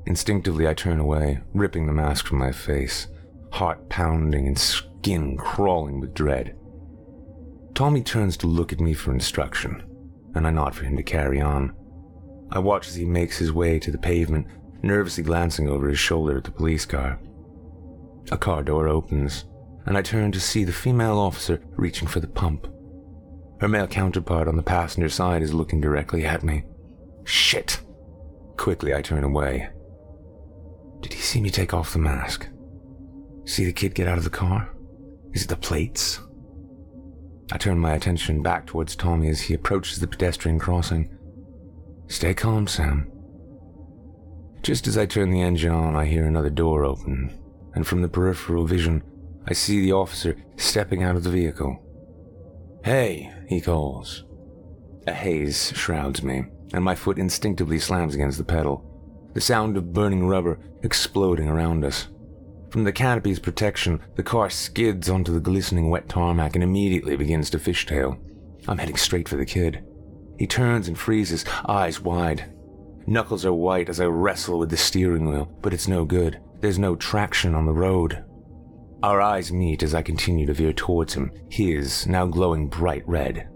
Instinctively, 0.06 0.66
I 0.66 0.74
turn 0.74 0.98
away, 0.98 1.40
ripping 1.52 1.86
the 1.86 1.92
mask 1.92 2.26
from 2.26 2.38
my 2.38 2.52
face, 2.52 3.08
heart 3.52 3.88
pounding 3.88 4.46
and 4.46 4.58
skin 4.58 5.36
crawling 5.36 6.00
with 6.00 6.14
dread. 6.14 6.56
Tommy 7.74 8.02
turns 8.02 8.36
to 8.38 8.46
look 8.46 8.72
at 8.72 8.80
me 8.80 8.94
for 8.94 9.12
instruction, 9.12 9.82
and 10.34 10.46
I 10.46 10.50
nod 10.50 10.74
for 10.74 10.84
him 10.84 10.96
to 10.96 11.02
carry 11.02 11.40
on. 11.40 11.74
I 12.50 12.58
watch 12.60 12.88
as 12.88 12.94
he 12.94 13.04
makes 13.04 13.38
his 13.38 13.52
way 13.52 13.78
to 13.78 13.90
the 13.90 13.98
pavement, 13.98 14.46
nervously 14.82 15.22
glancing 15.22 15.68
over 15.68 15.88
his 15.88 15.98
shoulder 15.98 16.38
at 16.38 16.44
the 16.44 16.50
police 16.50 16.86
car. 16.86 17.20
A 18.30 18.38
car 18.38 18.62
door 18.62 18.88
opens, 18.88 19.44
and 19.86 19.96
I 19.96 20.02
turn 20.02 20.32
to 20.32 20.40
see 20.40 20.64
the 20.64 20.72
female 20.72 21.18
officer 21.18 21.62
reaching 21.76 22.08
for 22.08 22.20
the 22.20 22.26
pump. 22.26 22.66
Her 23.60 23.68
male 23.68 23.86
counterpart 23.86 24.48
on 24.48 24.56
the 24.56 24.62
passenger 24.62 25.08
side 25.08 25.42
is 25.42 25.54
looking 25.54 25.80
directly 25.80 26.24
at 26.24 26.42
me. 26.42 26.64
Shit! 27.24 27.80
Quickly, 28.56 28.94
I 28.94 29.02
turn 29.02 29.24
away. 29.24 29.68
Did 31.00 31.12
he 31.12 31.20
see 31.20 31.40
me 31.40 31.50
take 31.50 31.74
off 31.74 31.92
the 31.92 31.98
mask? 31.98 32.48
See 33.44 33.64
the 33.64 33.72
kid 33.72 33.94
get 33.94 34.08
out 34.08 34.18
of 34.18 34.24
the 34.24 34.30
car? 34.30 34.74
Is 35.32 35.44
it 35.44 35.48
the 35.48 35.56
plates? 35.56 36.20
I 37.52 37.58
turn 37.58 37.78
my 37.78 37.92
attention 37.92 38.42
back 38.42 38.66
towards 38.66 38.96
Tommy 38.96 39.28
as 39.28 39.42
he 39.42 39.54
approaches 39.54 39.98
the 39.98 40.06
pedestrian 40.06 40.58
crossing. 40.58 41.14
Stay 42.08 42.32
calm, 42.34 42.66
Sam. 42.66 43.10
Just 44.62 44.86
as 44.86 44.96
I 44.96 45.04
turn 45.04 45.30
the 45.30 45.42
engine 45.42 45.72
on, 45.72 45.94
I 45.94 46.06
hear 46.06 46.24
another 46.24 46.48
door 46.48 46.84
open, 46.84 47.38
and 47.74 47.86
from 47.86 48.00
the 48.00 48.08
peripheral 48.08 48.66
vision, 48.66 49.02
I 49.46 49.52
see 49.52 49.80
the 49.80 49.92
officer 49.92 50.36
stepping 50.56 51.02
out 51.02 51.16
of 51.16 51.24
the 51.24 51.30
vehicle. 51.30 51.80
Hey, 52.84 53.32
he 53.48 53.60
calls. 53.60 54.24
A 55.06 55.12
haze 55.12 55.72
shrouds 55.76 56.22
me, 56.22 56.44
and 56.72 56.84
my 56.84 56.94
foot 56.94 57.18
instinctively 57.18 57.78
slams 57.78 58.14
against 58.14 58.38
the 58.38 58.44
pedal 58.44 58.90
the 59.34 59.40
sound 59.40 59.76
of 59.76 59.92
burning 59.92 60.26
rubber 60.26 60.58
exploding 60.82 61.48
around 61.48 61.84
us. 61.84 62.08
From 62.70 62.84
the 62.84 62.92
canopy's 62.92 63.40
protection, 63.40 64.00
the 64.14 64.22
car 64.22 64.48
skids 64.48 65.10
onto 65.10 65.32
the 65.32 65.40
glistening 65.40 65.90
wet 65.90 66.08
tarmac 66.08 66.54
and 66.54 66.64
immediately 66.64 67.16
begins 67.16 67.50
to 67.50 67.58
fishtail. 67.58 68.18
I'm 68.66 68.78
heading 68.78 68.96
straight 68.96 69.28
for 69.28 69.36
the 69.36 69.44
kid. 69.44 69.84
He 70.38 70.46
turns 70.46 70.88
and 70.88 70.98
freezes, 70.98 71.44
eyes 71.68 72.00
wide. 72.00 72.52
Knuckles 73.06 73.44
are 73.44 73.52
white 73.52 73.88
as 73.88 74.00
I 74.00 74.06
wrestle 74.06 74.58
with 74.58 74.70
the 74.70 74.76
steering 74.76 75.28
wheel, 75.28 75.46
but 75.60 75.74
it's 75.74 75.88
no 75.88 76.04
good. 76.04 76.40
There's 76.60 76.78
no 76.78 76.96
traction 76.96 77.54
on 77.54 77.66
the 77.66 77.72
road. 77.72 78.24
Our 79.04 79.20
eyes 79.20 79.52
meet 79.52 79.82
as 79.82 79.94
I 79.94 80.00
continue 80.00 80.46
to 80.46 80.54
veer 80.54 80.72
towards 80.72 81.12
him, 81.12 81.30
his 81.50 82.06
now 82.06 82.24
glowing 82.24 82.68
bright 82.68 83.06
red. 83.06 83.50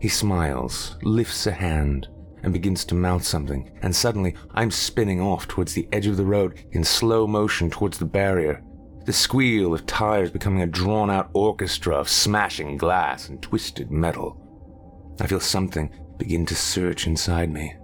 He 0.00 0.06
smiles, 0.08 0.96
lifts 1.02 1.48
a 1.48 1.50
hand, 1.50 2.06
and 2.44 2.52
begins 2.52 2.84
to 2.84 2.94
mouth 2.94 3.24
something, 3.24 3.76
and 3.82 3.96
suddenly 3.96 4.36
I'm 4.54 4.70
spinning 4.70 5.20
off 5.20 5.48
towards 5.48 5.74
the 5.74 5.88
edge 5.90 6.06
of 6.06 6.16
the 6.16 6.24
road 6.24 6.62
in 6.70 6.84
slow 6.84 7.26
motion 7.26 7.70
towards 7.70 7.98
the 7.98 8.04
barrier. 8.04 8.62
The 9.04 9.12
squeal 9.12 9.74
of 9.74 9.84
tires 9.84 10.30
becoming 10.30 10.62
a 10.62 10.66
drawn 10.68 11.10
out 11.10 11.30
orchestra 11.32 11.96
of 11.96 12.08
smashing 12.08 12.76
glass 12.76 13.28
and 13.28 13.42
twisted 13.42 13.90
metal. 13.90 15.16
I 15.20 15.26
feel 15.26 15.40
something 15.40 15.90
begin 16.18 16.46
to 16.46 16.54
search 16.54 17.08
inside 17.08 17.50
me. 17.50 17.74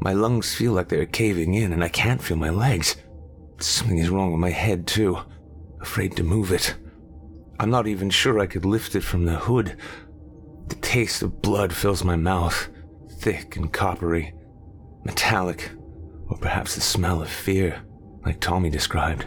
My 0.00 0.12
lungs 0.12 0.54
feel 0.54 0.74
like 0.74 0.90
they're 0.90 1.06
caving 1.06 1.54
in, 1.54 1.72
and 1.72 1.82
I 1.82 1.88
can't 1.88 2.22
feel 2.22 2.36
my 2.36 2.50
legs. 2.50 2.96
Something 3.60 3.96
is 3.96 4.10
wrong 4.10 4.30
with 4.30 4.40
my 4.42 4.50
head, 4.50 4.86
too. 4.86 5.20
Afraid 5.80 6.16
to 6.16 6.22
move 6.22 6.52
it. 6.52 6.74
I'm 7.60 7.70
not 7.70 7.86
even 7.86 8.10
sure 8.10 8.38
I 8.38 8.46
could 8.46 8.64
lift 8.64 8.94
it 8.94 9.02
from 9.02 9.24
the 9.24 9.36
hood. 9.36 9.76
The 10.68 10.76
taste 10.76 11.22
of 11.22 11.42
blood 11.42 11.72
fills 11.72 12.04
my 12.04 12.16
mouth 12.16 12.68
thick 13.18 13.56
and 13.56 13.72
coppery, 13.72 14.32
metallic, 15.04 15.70
or 16.28 16.38
perhaps 16.38 16.74
the 16.74 16.80
smell 16.80 17.20
of 17.20 17.28
fear, 17.28 17.82
like 18.24 18.40
Tommy 18.40 18.70
described. 18.70 19.26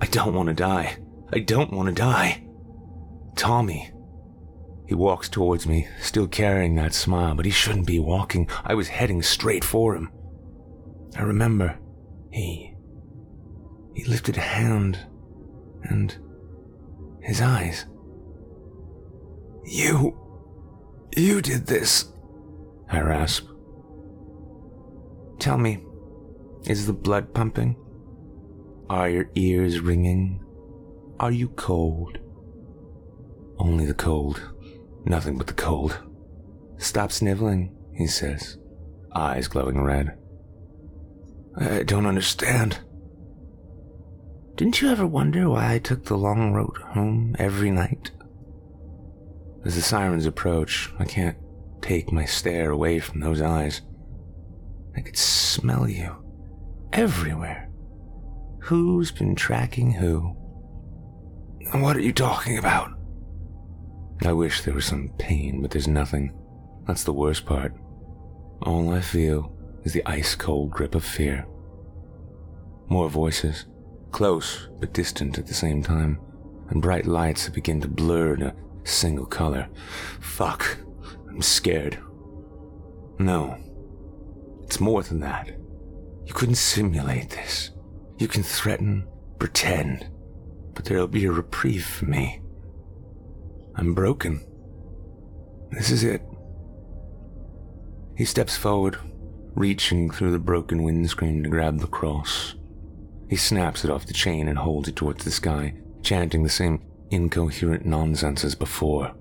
I 0.00 0.06
don't 0.06 0.34
want 0.34 0.48
to 0.48 0.54
die. 0.54 0.98
I 1.32 1.40
don't 1.40 1.72
want 1.72 1.88
to 1.88 1.94
die. 1.94 2.46
Tommy. 3.36 3.92
He 4.86 4.94
walks 4.94 5.28
towards 5.28 5.68
me, 5.68 5.86
still 6.00 6.26
carrying 6.26 6.74
that 6.76 6.94
smile, 6.94 7.36
but 7.36 7.44
he 7.44 7.52
shouldn't 7.52 7.86
be 7.86 8.00
walking. 8.00 8.48
I 8.64 8.74
was 8.74 8.88
heading 8.88 9.22
straight 9.22 9.64
for 9.64 9.94
him. 9.94 10.10
I 11.16 11.22
remember 11.22 11.78
he. 12.32 12.74
He 13.94 14.04
lifted 14.04 14.36
a 14.36 14.40
hand 14.40 14.98
and 15.90 16.16
his 17.20 17.40
eyes. 17.40 17.86
You. 19.64 20.16
You 21.16 21.42
did 21.42 21.66
this. 21.66 22.12
I 22.88 23.00
rasp. 23.00 23.46
Tell 25.38 25.58
me, 25.58 25.84
is 26.66 26.86
the 26.86 26.92
blood 26.92 27.34
pumping? 27.34 27.76
Are 28.88 29.08
your 29.08 29.30
ears 29.34 29.80
ringing? 29.80 30.44
Are 31.18 31.30
you 31.30 31.48
cold? 31.50 32.18
Only 33.58 33.86
the 33.86 33.94
cold. 33.94 34.40
Nothing 35.04 35.38
but 35.38 35.46
the 35.46 35.54
cold. 35.54 35.98
Stop 36.78 37.12
sniveling, 37.12 37.76
he 37.94 38.06
says, 38.06 38.58
eyes 39.14 39.48
glowing 39.48 39.82
red. 39.82 40.16
I 41.56 41.82
don't 41.82 42.06
understand. 42.06 42.80
Didn't 44.60 44.82
you 44.82 44.90
ever 44.90 45.06
wonder 45.06 45.48
why 45.48 45.72
I 45.72 45.78
took 45.78 46.04
the 46.04 46.18
long 46.18 46.52
road 46.52 46.76
home 46.88 47.34
every 47.38 47.70
night? 47.70 48.10
As 49.64 49.74
the 49.74 49.80
sirens 49.80 50.26
approach, 50.26 50.92
I 50.98 51.06
can't 51.06 51.38
take 51.80 52.12
my 52.12 52.26
stare 52.26 52.70
away 52.70 52.98
from 52.98 53.20
those 53.20 53.40
eyes. 53.40 53.80
I 54.94 55.00
could 55.00 55.16
smell 55.16 55.88
you 55.88 56.14
everywhere. 56.92 57.70
Who's 58.58 59.10
been 59.10 59.34
tracking 59.34 59.92
who? 59.92 60.36
What 61.72 61.96
are 61.96 62.00
you 62.00 62.12
talking 62.12 62.58
about? 62.58 62.92
I 64.26 64.34
wish 64.34 64.60
there 64.60 64.74
was 64.74 64.84
some 64.84 65.08
pain, 65.16 65.62
but 65.62 65.70
there's 65.70 65.88
nothing. 65.88 66.38
That's 66.86 67.04
the 67.04 67.14
worst 67.14 67.46
part. 67.46 67.72
All 68.60 68.92
I 68.92 69.00
feel 69.00 69.56
is 69.84 69.94
the 69.94 70.04
ice 70.04 70.34
cold 70.34 70.70
grip 70.70 70.94
of 70.94 71.02
fear. 71.02 71.46
More 72.90 73.08
voices, 73.08 73.64
close 74.10 74.68
but 74.78 74.92
distant 74.92 75.38
at 75.38 75.46
the 75.46 75.54
same 75.54 75.82
time, 75.82 76.20
and 76.68 76.82
bright 76.82 77.06
lights 77.06 77.44
that 77.44 77.54
begin 77.54 77.80
to 77.80 77.88
blur 77.88 78.34
in 78.34 78.42
a 78.42 78.54
single 78.84 79.26
color. 79.26 79.68
Fuck. 80.20 80.78
I'm 81.28 81.42
scared. 81.42 81.98
No. 83.18 83.56
It's 84.62 84.80
more 84.80 85.02
than 85.02 85.20
that. 85.20 85.48
You 86.26 86.32
couldn't 86.32 86.56
simulate 86.56 87.30
this. 87.30 87.70
You 88.18 88.28
can 88.28 88.42
threaten, 88.42 89.06
pretend, 89.38 90.08
but 90.74 90.84
there'll 90.84 91.06
be 91.06 91.24
a 91.24 91.32
reprieve 91.32 91.84
for 91.84 92.04
me. 92.04 92.40
I'm 93.74 93.94
broken. 93.94 94.44
This 95.70 95.90
is 95.90 96.04
it. 96.04 96.22
He 98.16 98.24
steps 98.24 98.56
forward, 98.56 98.98
reaching 99.54 100.10
through 100.10 100.32
the 100.32 100.38
broken 100.38 100.82
windscreen 100.82 101.42
to 101.42 101.48
grab 101.48 101.80
the 101.80 101.86
cross. 101.86 102.54
He 103.30 103.36
snaps 103.36 103.84
it 103.84 103.90
off 103.92 104.06
the 104.06 104.12
chain 104.12 104.48
and 104.48 104.58
holds 104.58 104.88
it 104.88 104.96
towards 104.96 105.24
the 105.24 105.30
sky, 105.30 105.74
chanting 106.02 106.42
the 106.42 106.48
same 106.48 106.82
incoherent 107.12 107.86
nonsense 107.86 108.42
as 108.44 108.56
before. 108.56 109.14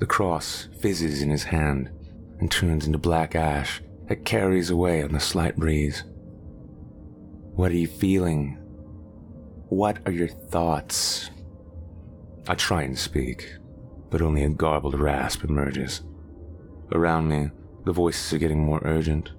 The 0.00 0.06
cross 0.06 0.68
fizzes 0.80 1.22
in 1.22 1.30
his 1.30 1.44
hand 1.44 1.88
and 2.40 2.50
turns 2.50 2.86
into 2.86 2.98
black 2.98 3.34
ash 3.34 3.80
that 4.08 4.26
carries 4.26 4.68
away 4.68 5.02
on 5.02 5.12
the 5.12 5.18
slight 5.18 5.56
breeze. 5.56 6.04
What 7.54 7.72
are 7.72 7.76
you 7.76 7.86
feeling? 7.86 8.58
What 9.70 10.00
are 10.04 10.12
your 10.12 10.28
thoughts? 10.28 11.30
I 12.46 12.54
try 12.54 12.82
and 12.82 12.98
speak, 12.98 13.56
but 14.10 14.20
only 14.20 14.44
a 14.44 14.50
garbled 14.50 15.00
rasp 15.00 15.42
emerges. 15.42 16.02
Around 16.92 17.28
me, 17.28 17.50
the 17.86 17.92
voices 17.92 18.30
are 18.34 18.38
getting 18.38 18.62
more 18.62 18.82
urgent. 18.84 19.30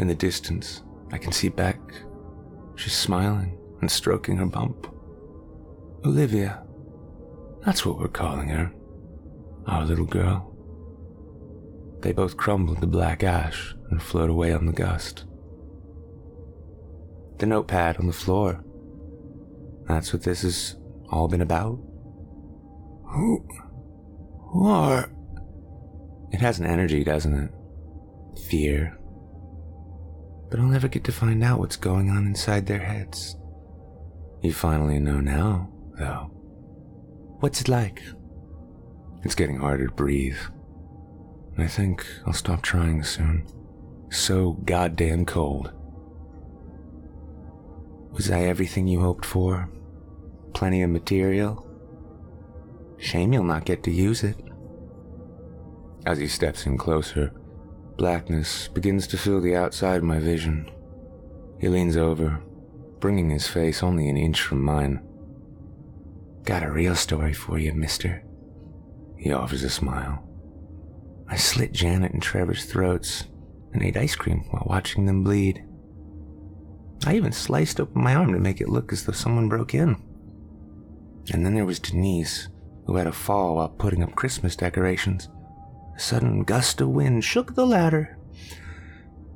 In 0.00 0.08
the 0.08 0.14
distance, 0.16 0.82
I 1.12 1.18
can 1.18 1.30
see 1.30 1.50
Beck. 1.50 1.78
She's 2.82 2.94
smiling 2.94 3.56
and 3.80 3.88
stroking 3.88 4.38
her 4.38 4.46
bump. 4.46 4.92
Olivia. 6.04 6.64
That's 7.64 7.86
what 7.86 7.96
we're 7.96 8.08
calling 8.08 8.48
her. 8.48 8.72
Our 9.68 9.84
little 9.84 10.04
girl. 10.04 10.52
They 12.00 12.10
both 12.10 12.36
crumble 12.36 12.74
to 12.74 12.86
black 12.88 13.22
ash 13.22 13.76
and 13.90 14.02
float 14.02 14.30
away 14.30 14.52
on 14.52 14.66
the 14.66 14.72
gust. 14.72 15.26
The 17.38 17.46
notepad 17.46 17.98
on 17.98 18.08
the 18.08 18.12
floor. 18.12 18.64
That's 19.86 20.12
what 20.12 20.24
this 20.24 20.42
has 20.42 20.74
all 21.08 21.28
been 21.28 21.40
about. 21.40 21.78
Who. 23.14 23.46
Who 24.50 24.66
are. 24.66 25.08
It 26.32 26.40
has 26.40 26.58
an 26.58 26.66
energy, 26.66 27.04
doesn't 27.04 27.32
it? 27.32 28.40
Fear. 28.48 28.98
But 30.52 30.60
I'll 30.60 30.66
never 30.66 30.86
get 30.86 31.02
to 31.04 31.12
find 31.12 31.42
out 31.42 31.60
what's 31.60 31.76
going 31.76 32.10
on 32.10 32.26
inside 32.26 32.66
their 32.66 32.78
heads. 32.78 33.36
You 34.42 34.52
finally 34.52 34.98
know 34.98 35.18
now, 35.18 35.70
though. 35.98 36.30
What's 37.40 37.62
it 37.62 37.68
like? 37.70 38.02
It's 39.24 39.34
getting 39.34 39.56
harder 39.56 39.86
to 39.86 39.94
breathe. 39.94 40.36
I 41.56 41.66
think 41.66 42.04
I'll 42.26 42.34
stop 42.34 42.60
trying 42.60 43.02
soon. 43.02 43.46
So 44.10 44.52
goddamn 44.66 45.24
cold. 45.24 45.72
Was 48.10 48.30
I 48.30 48.42
everything 48.42 48.86
you 48.86 49.00
hoped 49.00 49.24
for? 49.24 49.70
Plenty 50.52 50.82
of 50.82 50.90
material? 50.90 51.66
Shame 52.98 53.32
you'll 53.32 53.44
not 53.44 53.64
get 53.64 53.82
to 53.84 53.90
use 53.90 54.22
it. 54.22 54.36
As 56.04 56.18
he 56.18 56.28
steps 56.28 56.66
in 56.66 56.76
closer, 56.76 57.32
blackness 58.02 58.66
begins 58.66 59.06
to 59.06 59.16
fill 59.16 59.40
the 59.40 59.54
outside 59.54 59.98
of 59.98 60.02
my 60.02 60.18
vision. 60.18 60.68
He 61.60 61.68
leans 61.68 61.96
over, 61.96 62.42
bringing 62.98 63.30
his 63.30 63.46
face 63.46 63.80
only 63.80 64.08
an 64.08 64.16
inch 64.16 64.42
from 64.42 64.60
mine. 64.60 65.00
Got 66.42 66.64
a 66.64 66.72
real 66.72 66.96
story 66.96 67.32
for 67.32 67.60
you, 67.60 67.72
mister. 67.72 68.24
He 69.16 69.32
offers 69.32 69.62
a 69.62 69.70
smile. 69.70 70.28
I 71.28 71.36
slit 71.36 71.70
Janet 71.70 72.12
and 72.12 72.20
Trevor's 72.20 72.64
throats 72.64 73.28
and 73.72 73.84
ate 73.84 73.96
ice 73.96 74.16
cream 74.16 74.46
while 74.50 74.66
watching 74.66 75.06
them 75.06 75.22
bleed. 75.22 75.64
I 77.06 77.14
even 77.14 77.30
sliced 77.30 77.78
open 77.78 78.02
my 78.02 78.16
arm 78.16 78.32
to 78.32 78.40
make 78.40 78.60
it 78.60 78.68
look 78.68 78.92
as 78.92 79.06
though 79.06 79.12
someone 79.12 79.48
broke 79.48 79.74
in. 79.74 79.94
And 81.32 81.46
then 81.46 81.54
there 81.54 81.66
was 81.66 81.78
Denise, 81.78 82.48
who 82.84 82.96
had 82.96 83.06
a 83.06 83.12
fall 83.12 83.54
while 83.54 83.68
putting 83.68 84.02
up 84.02 84.16
Christmas 84.16 84.56
decorations. 84.56 85.28
A 85.96 86.00
sudden 86.00 86.42
gust 86.42 86.80
of 86.80 86.88
wind 86.88 87.24
shook 87.24 87.54
the 87.54 87.66
ladder. 87.66 88.16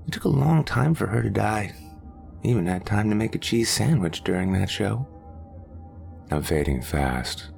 It 0.06 0.12
took 0.12 0.24
a 0.24 0.28
long 0.28 0.64
time 0.64 0.94
for 0.94 1.06
her 1.06 1.22
to 1.22 1.30
die. 1.30 1.74
Even 2.42 2.66
had 2.66 2.86
time 2.86 3.08
to 3.10 3.16
make 3.16 3.34
a 3.34 3.38
cheese 3.38 3.68
sandwich 3.68 4.22
during 4.22 4.52
that 4.52 4.70
show. 4.70 5.06
I'm 6.30 6.42
fading 6.42 6.82
fast. 6.82 7.50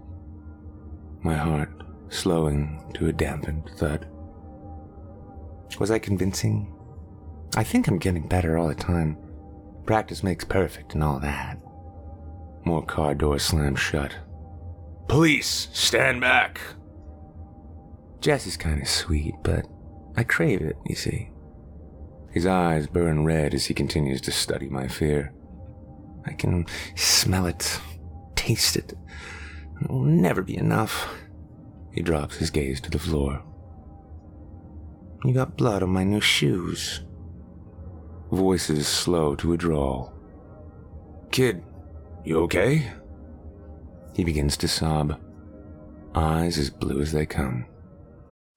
My 1.22 1.34
heart 1.34 1.70
slowing 2.08 2.90
to 2.94 3.08
a 3.08 3.12
dampened 3.12 3.70
thud. 3.76 4.06
Was 5.78 5.90
I 5.90 5.98
convincing? 5.98 6.74
I 7.56 7.64
think 7.64 7.86
I'm 7.86 7.98
getting 7.98 8.26
better 8.26 8.56
all 8.56 8.68
the 8.68 8.74
time. 8.74 9.16
Practice 9.84 10.22
makes 10.22 10.44
perfect 10.44 10.94
and 10.94 11.04
all 11.04 11.20
that. 11.20 11.58
More 12.64 12.84
car 12.84 13.14
doors 13.14 13.42
slammed 13.42 13.78
shut. 13.78 14.14
Police, 15.06 15.68
stand 15.72 16.20
back! 16.20 16.60
Jess 18.20 18.46
is 18.46 18.56
kind 18.56 18.80
of 18.82 18.88
sweet, 18.88 19.34
but 19.42 19.66
I 20.16 20.24
crave 20.24 20.60
it, 20.60 20.76
you 20.86 20.96
see. 20.96 21.30
His 22.32 22.46
eyes 22.46 22.86
burn 22.86 23.24
red 23.24 23.54
as 23.54 23.66
he 23.66 23.74
continues 23.74 24.20
to 24.22 24.32
study 24.32 24.68
my 24.68 24.88
fear. 24.88 25.32
I 26.26 26.32
can 26.32 26.66
smell 26.94 27.46
it, 27.46 27.80
taste 28.34 28.76
it. 28.76 28.92
It 29.80 29.88
will 29.88 30.02
never 30.02 30.42
be 30.42 30.56
enough. 30.56 31.08
He 31.92 32.02
drops 32.02 32.36
his 32.36 32.50
gaze 32.50 32.80
to 32.82 32.90
the 32.90 32.98
floor. 32.98 33.42
You 35.24 35.32
got 35.32 35.56
blood 35.56 35.82
on 35.82 35.90
my 35.90 36.04
new 36.04 36.20
shoes. 36.20 37.04
Voices 38.30 38.86
slow 38.86 39.34
to 39.36 39.52
a 39.52 39.56
drawl. 39.56 40.12
Kid, 41.30 41.62
you 42.24 42.40
okay? 42.40 42.92
He 44.14 44.24
begins 44.24 44.56
to 44.58 44.68
sob, 44.68 45.20
eyes 46.14 46.58
as 46.58 46.70
blue 46.70 47.00
as 47.00 47.12
they 47.12 47.24
come. 47.24 47.66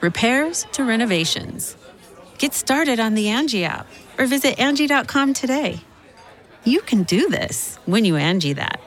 repairs 0.00 0.66
to 0.72 0.84
renovations. 0.84 1.76
Get 2.38 2.54
started 2.54 3.00
on 3.00 3.14
the 3.14 3.28
Angie 3.28 3.64
app 3.64 3.86
or 4.18 4.26
visit 4.26 4.58
Angie.com 4.58 5.34
today. 5.34 5.80
You 6.64 6.80
can 6.82 7.04
do 7.04 7.28
this 7.28 7.78
when 7.86 8.04
you 8.04 8.16
Angie 8.16 8.52
that. 8.52 8.80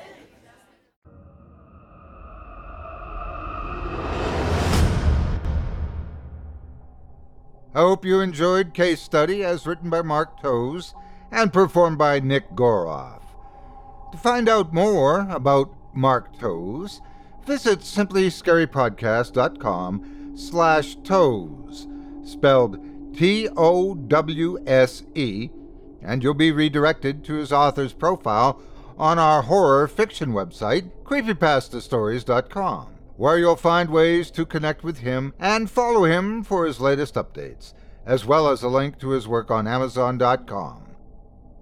I 7.74 7.80
hope 7.80 8.03
you 8.03 8.20
enjoyed 8.20 8.74
Case 8.74 9.01
Study 9.01 9.45
as 9.45 9.66
written 9.66 9.89
by 9.89 10.01
Mark 10.01 10.41
Towse 10.41 10.93
and 11.32 11.53
performed 11.53 11.97
by 11.97 12.20
Nick 12.20 12.51
Goroff. 12.51 13.22
To 14.12 14.18
find 14.18 14.49
out 14.49 14.74
more 14.74 15.26
about 15.30 15.74
Mark 15.93 16.38
Towse, 16.38 16.99
visit 17.45 17.80
simplyscarypodcast.com 17.80 20.20
slash 20.36 20.95
towse, 21.03 21.88
spelled 22.23 22.79
T 23.15 23.49
O 23.57 23.95
W 23.95 24.57
S 24.65 25.03
E, 25.15 25.49
and 26.01 26.23
you'll 26.23 26.34
be 26.34 26.51
redirected 26.51 27.23
to 27.25 27.36
his 27.36 27.51
author's 27.51 27.93
profile 27.93 28.61
on 28.97 29.19
our 29.19 29.43
horror 29.43 29.88
fiction 29.88 30.32
website, 30.32 30.91
creepypastastories.com, 31.03 32.88
where 33.17 33.38
you'll 33.38 33.55
find 33.55 33.89
ways 33.89 34.32
to 34.32 34.45
connect 34.45 34.84
with 34.84 34.99
him 34.99 35.34
and 35.39 35.69
follow 35.69 36.05
him 36.05 36.43
for 36.43 36.65
his 36.65 36.79
latest 36.79 37.15
updates, 37.15 37.73
as 38.05 38.25
well 38.25 38.47
as 38.47 38.63
a 38.63 38.67
link 38.67 38.99
to 38.99 39.09
his 39.09 39.27
work 39.27 39.51
on 39.51 39.67
Amazon.com. 39.67 40.90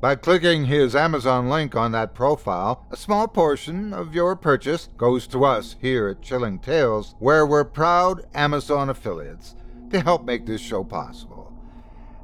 By 0.02 0.16
clicking 0.16 0.66
his 0.66 0.96
Amazon 0.96 1.50
link 1.50 1.76
on 1.76 1.92
that 1.92 2.14
profile, 2.14 2.86
a 2.90 2.96
small 2.96 3.28
portion 3.28 3.94
of 3.94 4.16
your 4.16 4.38
purchase 4.38 4.88
goes 4.98 5.28
to 5.28 5.44
us 5.44 5.76
here 5.82 6.08
at 6.08 6.22
Chilling 6.22 6.60
Tales, 6.60 7.16
where 7.20 7.46
we're 7.46 7.66
proud 7.66 8.26
Amazon 8.34 8.90
affiliates 8.90 9.56
to 9.92 10.00
help 10.00 10.24
make 10.24 10.46
this 10.46 10.62
show 10.62 10.86
possible. 10.86 11.54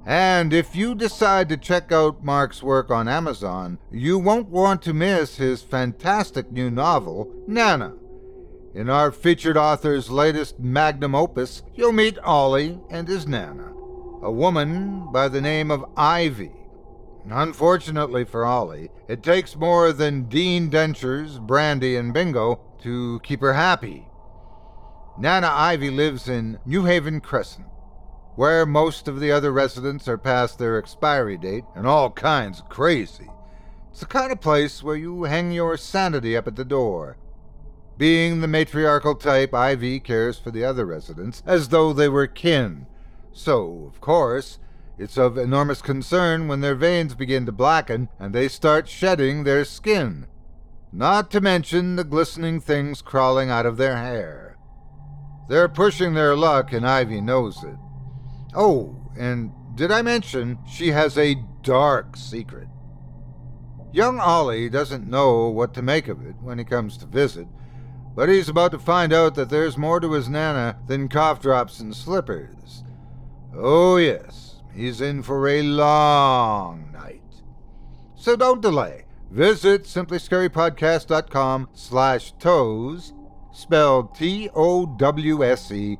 And 0.05 0.53
if 0.53 0.73
you 0.73 0.95
decide 0.95 1.49
to 1.49 1.57
check 1.57 1.91
out 1.91 2.23
Mark's 2.23 2.63
work 2.63 2.91
on 2.91 3.09
Amazon, 3.09 3.77
you 3.91 4.19
won't 4.19 4.47
want 4.47 4.81
to 4.83 4.93
miss 4.93 5.35
his 5.35 5.61
fantastic 5.61 6.53
new 6.53 6.71
novel, 6.71 7.29
Nana. 7.45 7.95
In 8.73 8.89
our 8.89 9.11
featured 9.11 9.57
author's 9.57 10.09
latest 10.09 10.59
magnum 10.59 11.13
opus, 11.13 11.61
you'll 11.73 11.91
meet 11.91 12.19
Ollie 12.19 12.79
and 12.89 13.09
his 13.09 13.27
Nana, 13.27 13.73
a 14.21 14.31
woman 14.31 15.11
by 15.11 15.27
the 15.27 15.41
name 15.41 15.71
of 15.71 15.83
Ivy. 15.97 16.53
Unfortunately 17.31 18.23
for 18.23 18.45
Ollie, 18.45 18.89
it 19.07 19.23
takes 19.23 19.55
more 19.55 19.91
than 19.91 20.29
Dean 20.29 20.69
Dentures, 20.69 21.39
Brandy, 21.39 21.95
and 21.95 22.13
Bingo 22.13 22.59
to 22.81 23.19
keep 23.23 23.41
her 23.41 23.53
happy. 23.53 24.07
Nana 25.17 25.47
Ivy 25.47 25.89
lives 25.89 26.27
in 26.27 26.59
New 26.65 26.85
Haven 26.85 27.21
Crescent, 27.21 27.67
where 28.35 28.65
most 28.65 29.07
of 29.07 29.19
the 29.19 29.31
other 29.31 29.51
residents 29.51 30.07
are 30.07 30.17
past 30.17 30.59
their 30.59 30.77
expiry 30.77 31.37
date 31.37 31.63
and 31.75 31.87
all 31.87 32.11
kinds 32.11 32.59
of 32.59 32.69
crazy. 32.69 33.29
It's 33.91 34.01
the 34.01 34.05
kind 34.05 34.31
of 34.31 34.41
place 34.41 34.83
where 34.83 34.97
you 34.97 35.23
hang 35.23 35.51
your 35.51 35.77
sanity 35.77 36.35
up 36.35 36.47
at 36.47 36.57
the 36.57 36.65
door. 36.65 37.17
Being 37.97 38.41
the 38.41 38.47
matriarchal 38.47 39.15
type, 39.15 39.53
Ivy 39.53 40.01
cares 40.01 40.37
for 40.37 40.51
the 40.51 40.65
other 40.65 40.85
residents 40.85 41.41
as 41.45 41.69
though 41.69 41.93
they 41.93 42.09
were 42.09 42.27
kin. 42.27 42.87
So, 43.31 43.89
of 43.93 44.01
course, 44.01 44.59
it's 44.97 45.17
of 45.17 45.37
enormous 45.37 45.81
concern 45.81 46.47
when 46.47 46.61
their 46.61 46.75
veins 46.75 47.15
begin 47.15 47.45
to 47.45 47.51
blacken 47.51 48.09
and 48.19 48.33
they 48.33 48.47
start 48.47 48.87
shedding 48.87 49.43
their 49.43 49.65
skin. 49.65 50.27
Not 50.91 51.29
to 51.31 51.41
mention 51.41 51.95
the 51.95 52.03
glistening 52.03 52.61
things 52.61 53.01
crawling 53.01 53.49
out 53.49 53.65
of 53.65 53.77
their 53.77 53.97
hair. 53.97 54.57
They're 55.49 55.69
pushing 55.69 56.13
their 56.13 56.35
luck, 56.35 56.73
and 56.73 56.87
Ivy 56.87 57.21
knows 57.21 57.63
it. 57.63 57.75
Oh, 58.55 59.11
and 59.17 59.51
did 59.75 59.91
I 59.91 60.01
mention 60.01 60.57
she 60.67 60.91
has 60.91 61.17
a 61.17 61.35
dark 61.61 62.15
secret? 62.15 62.67
Young 63.91 64.19
Ollie 64.19 64.69
doesn't 64.69 65.09
know 65.09 65.49
what 65.49 65.73
to 65.73 65.81
make 65.81 66.07
of 66.07 66.25
it 66.25 66.35
when 66.41 66.57
he 66.57 66.65
comes 66.65 66.97
to 66.97 67.05
visit, 67.05 67.47
but 68.15 68.29
he's 68.29 68.49
about 68.49 68.71
to 68.71 68.79
find 68.79 69.13
out 69.13 69.35
that 69.35 69.49
there's 69.49 69.77
more 69.77 69.99
to 69.99 70.13
his 70.13 70.29
Nana 70.29 70.77
than 70.87 71.09
cough 71.09 71.41
drops 71.41 71.79
and 71.79 71.95
slippers. 71.95 72.83
Oh, 73.55 73.97
yes, 73.97 74.44
he's 74.75 75.01
in 75.01 75.23
for 75.23 75.47
a 75.47 75.61
long 75.61 76.91
night. 76.91 77.21
So 78.15 78.35
don't 78.35 78.61
delay. 78.61 79.05
Visit 79.31 79.83
simplyscarypodcast.com 79.83 81.69
slash 81.73 82.33
towse, 82.39 83.13
spelled 83.51 84.15
T-O-W-S-E, 84.15 85.97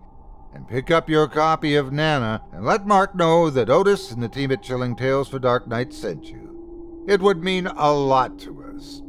and 0.54 0.68
pick 0.68 0.90
up 0.90 1.10
your 1.10 1.28
copy 1.28 1.76
of 1.76 1.92
Nana 1.92 2.42
and 2.54 2.66
let 2.66 2.88
Mark 2.88 3.14
know 3.14 3.50
that 3.50 3.70
Otis 3.70 4.12
and 4.12 4.24
the 4.24 4.30
team 4.30 4.52
at 4.52 4.64
Chilling 4.64 4.96
Tales 4.96 5.28
for 5.28 5.40
Dark 5.40 5.68
Night 5.68 5.94
sent 5.94 6.26
you. 6.26 7.04
It 7.08 7.22
would 7.22 7.44
mean 7.44 7.68
a 7.68 7.92
lot 7.92 8.40
to 8.40 8.64
us. 8.74 9.02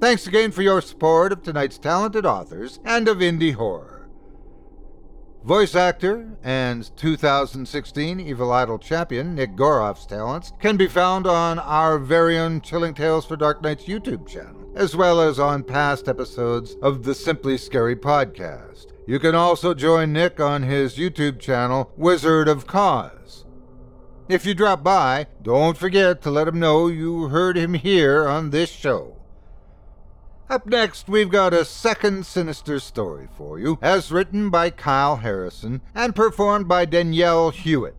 Thanks 0.00 0.26
again 0.26 0.50
for 0.50 0.62
your 0.62 0.82
support 0.82 1.32
of 1.32 1.42
tonight's 1.42 1.78
talented 1.78 2.26
authors 2.26 2.80
and 2.84 3.08
of 3.08 3.18
indie 3.18 3.54
horror. 3.54 3.95
Voice 5.46 5.76
actor 5.76 6.36
and 6.42 6.90
2016 6.96 8.18
Evil 8.18 8.50
Idol 8.50 8.80
champion 8.80 9.36
Nick 9.36 9.54
Goroff's 9.54 10.04
talents 10.04 10.52
can 10.58 10.76
be 10.76 10.88
found 10.88 11.24
on 11.24 11.60
our 11.60 12.00
very 12.00 12.36
own 12.36 12.60
Chilling 12.60 12.94
Tales 12.94 13.24
for 13.24 13.36
Dark 13.36 13.62
Nights 13.62 13.84
YouTube 13.84 14.26
channel, 14.26 14.68
as 14.74 14.96
well 14.96 15.20
as 15.20 15.38
on 15.38 15.62
past 15.62 16.08
episodes 16.08 16.74
of 16.82 17.04
the 17.04 17.14
Simply 17.14 17.56
Scary 17.56 17.94
podcast. 17.94 18.86
You 19.06 19.20
can 19.20 19.36
also 19.36 19.72
join 19.72 20.12
Nick 20.12 20.40
on 20.40 20.64
his 20.64 20.96
YouTube 20.96 21.38
channel, 21.38 21.92
Wizard 21.96 22.48
of 22.48 22.66
Cause. 22.66 23.44
If 24.28 24.46
you 24.46 24.52
drop 24.52 24.82
by, 24.82 25.28
don't 25.42 25.78
forget 25.78 26.22
to 26.22 26.30
let 26.32 26.48
him 26.48 26.58
know 26.58 26.88
you 26.88 27.28
heard 27.28 27.56
him 27.56 27.74
here 27.74 28.26
on 28.26 28.50
this 28.50 28.70
show. 28.70 29.15
Up 30.48 30.64
next, 30.64 31.08
we've 31.08 31.28
got 31.28 31.52
a 31.52 31.64
second 31.64 32.24
sinister 32.24 32.78
story 32.78 33.26
for 33.36 33.58
you, 33.58 33.80
as 33.82 34.12
written 34.12 34.48
by 34.48 34.70
Kyle 34.70 35.16
Harrison 35.16 35.80
and 35.92 36.14
performed 36.14 36.68
by 36.68 36.84
Danielle 36.84 37.50
Hewitt. 37.50 37.96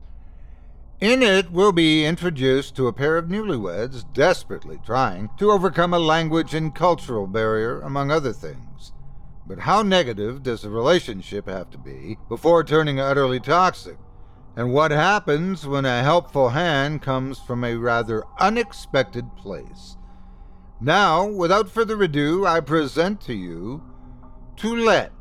In 1.01 1.21
it, 1.21 1.51
we'll 1.51 1.73
be 1.73 2.05
introduced 2.05 2.73
to 2.77 2.87
a 2.87 2.93
pair 2.93 3.17
of 3.17 3.25
newlyweds 3.25 4.05
desperately 4.13 4.79
trying 4.85 5.29
to 5.37 5.51
overcome 5.51 5.93
a 5.93 5.99
language 5.99 6.53
and 6.53 6.73
cultural 6.73 7.27
barrier, 7.27 7.81
among 7.81 8.11
other 8.11 8.31
things. 8.31 8.93
But 9.45 9.59
how 9.59 9.81
negative 9.81 10.41
does 10.41 10.63
a 10.63 10.69
relationship 10.69 11.49
have 11.49 11.69
to 11.71 11.77
be 11.77 12.17
before 12.29 12.63
turning 12.63 12.97
utterly 12.97 13.41
toxic? 13.41 13.97
And 14.55 14.71
what 14.71 14.91
happens 14.91 15.67
when 15.67 15.83
a 15.83 16.01
helpful 16.01 16.49
hand 16.49 17.01
comes 17.01 17.39
from 17.39 17.65
a 17.65 17.75
rather 17.75 18.23
unexpected 18.39 19.35
place? 19.35 19.96
Now, 20.79 21.25
without 21.25 21.69
further 21.69 22.01
ado, 22.03 22.45
I 22.45 22.59
present 22.59 23.19
to 23.21 23.33
you 23.33 23.83
To 24.57 24.75
Let. 24.75 25.11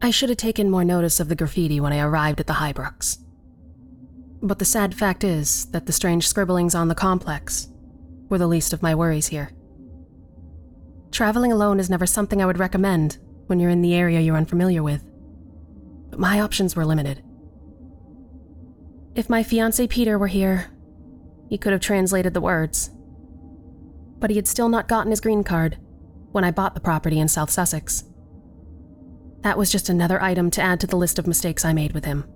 I 0.00 0.10
should 0.10 0.28
have 0.28 0.38
taken 0.38 0.70
more 0.70 0.84
notice 0.84 1.18
of 1.18 1.28
the 1.28 1.34
graffiti 1.34 1.80
when 1.80 1.92
I 1.92 1.98
arrived 1.98 2.38
at 2.38 2.46
the 2.46 2.54
Highbrooks. 2.54 3.18
But 4.40 4.60
the 4.60 4.64
sad 4.64 4.94
fact 4.94 5.24
is 5.24 5.66
that 5.72 5.86
the 5.86 5.92
strange 5.92 6.28
scribblings 6.28 6.76
on 6.76 6.86
the 6.86 6.94
complex 6.94 7.68
were 8.28 8.38
the 8.38 8.46
least 8.46 8.72
of 8.72 8.80
my 8.80 8.94
worries 8.94 9.26
here. 9.26 9.50
Traveling 11.10 11.50
alone 11.50 11.80
is 11.80 11.90
never 11.90 12.06
something 12.06 12.40
I 12.40 12.46
would 12.46 12.60
recommend 12.60 13.18
when 13.48 13.58
you're 13.58 13.70
in 13.70 13.82
the 13.82 13.96
area 13.96 14.20
you're 14.20 14.36
unfamiliar 14.36 14.84
with, 14.84 15.02
but 16.10 16.20
my 16.20 16.40
options 16.40 16.76
were 16.76 16.84
limited. 16.84 17.24
If 19.18 19.28
my 19.28 19.42
fiance 19.42 19.84
Peter 19.88 20.16
were 20.16 20.28
here, 20.28 20.70
he 21.48 21.58
could 21.58 21.72
have 21.72 21.80
translated 21.80 22.34
the 22.34 22.40
words. 22.40 22.90
But 24.20 24.30
he 24.30 24.36
had 24.36 24.46
still 24.46 24.68
not 24.68 24.86
gotten 24.86 25.10
his 25.10 25.20
green 25.20 25.42
card 25.42 25.76
when 26.30 26.44
I 26.44 26.52
bought 26.52 26.74
the 26.74 26.80
property 26.80 27.18
in 27.18 27.26
South 27.26 27.50
Sussex. 27.50 28.04
That 29.40 29.58
was 29.58 29.72
just 29.72 29.88
another 29.88 30.22
item 30.22 30.52
to 30.52 30.62
add 30.62 30.78
to 30.78 30.86
the 30.86 30.96
list 30.96 31.18
of 31.18 31.26
mistakes 31.26 31.64
I 31.64 31.72
made 31.72 31.94
with 31.94 32.04
him. 32.04 32.26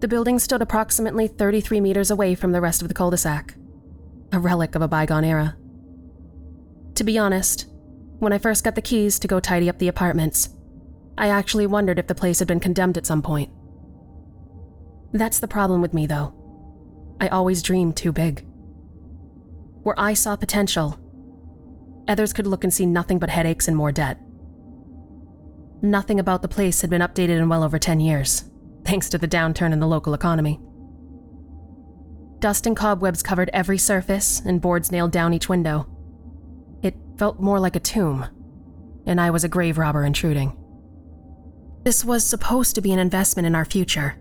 The 0.00 0.08
building 0.08 0.38
stood 0.38 0.62
approximately 0.62 1.28
33 1.28 1.82
meters 1.82 2.10
away 2.10 2.34
from 2.34 2.52
the 2.52 2.62
rest 2.62 2.80
of 2.80 2.88
the 2.88 2.94
cul 2.94 3.10
de 3.10 3.18
sac, 3.18 3.56
a 4.32 4.38
relic 4.38 4.74
of 4.74 4.80
a 4.80 4.88
bygone 4.88 5.24
era. 5.24 5.58
To 6.94 7.04
be 7.04 7.18
honest, 7.18 7.66
when 8.20 8.32
I 8.32 8.38
first 8.38 8.64
got 8.64 8.74
the 8.74 8.80
keys 8.80 9.18
to 9.18 9.28
go 9.28 9.38
tidy 9.38 9.68
up 9.68 9.80
the 9.80 9.88
apartments, 9.88 10.48
I 11.18 11.28
actually 11.28 11.66
wondered 11.66 11.98
if 11.98 12.06
the 12.06 12.14
place 12.14 12.38
had 12.38 12.48
been 12.48 12.58
condemned 12.58 12.96
at 12.96 13.04
some 13.04 13.20
point. 13.20 13.50
That's 15.12 15.40
the 15.40 15.48
problem 15.48 15.80
with 15.80 15.94
me, 15.94 16.06
though. 16.06 16.34
I 17.20 17.28
always 17.28 17.62
dream 17.62 17.92
too 17.92 18.12
big. 18.12 18.44
Where 19.82 19.98
I 19.98 20.14
saw 20.14 20.36
potential, 20.36 20.98
others 22.06 22.32
could 22.32 22.46
look 22.46 22.64
and 22.64 22.72
see 22.72 22.86
nothing 22.86 23.18
but 23.18 23.30
headaches 23.30 23.68
and 23.68 23.76
more 23.76 23.92
debt. 23.92 24.18
Nothing 25.80 26.20
about 26.20 26.42
the 26.42 26.48
place 26.48 26.80
had 26.80 26.90
been 26.90 27.02
updated 27.02 27.38
in 27.38 27.48
well 27.48 27.62
over 27.62 27.78
10 27.78 28.00
years, 28.00 28.44
thanks 28.84 29.08
to 29.10 29.18
the 29.18 29.28
downturn 29.28 29.72
in 29.72 29.80
the 29.80 29.86
local 29.86 30.14
economy. 30.14 30.60
Dust 32.40 32.66
and 32.66 32.76
cobwebs 32.76 33.22
covered 33.22 33.50
every 33.52 33.78
surface, 33.78 34.40
and 34.44 34.60
boards 34.60 34.92
nailed 34.92 35.12
down 35.12 35.34
each 35.34 35.48
window. 35.48 35.86
It 36.82 36.94
felt 37.16 37.40
more 37.40 37.58
like 37.58 37.76
a 37.76 37.80
tomb, 37.80 38.26
and 39.06 39.20
I 39.20 39.30
was 39.30 39.42
a 39.42 39.48
grave 39.48 39.78
robber 39.78 40.04
intruding. 40.04 40.56
This 41.84 42.04
was 42.04 42.24
supposed 42.24 42.74
to 42.74 42.80
be 42.80 42.92
an 42.92 42.98
investment 42.98 43.46
in 43.46 43.54
our 43.54 43.64
future, 43.64 44.16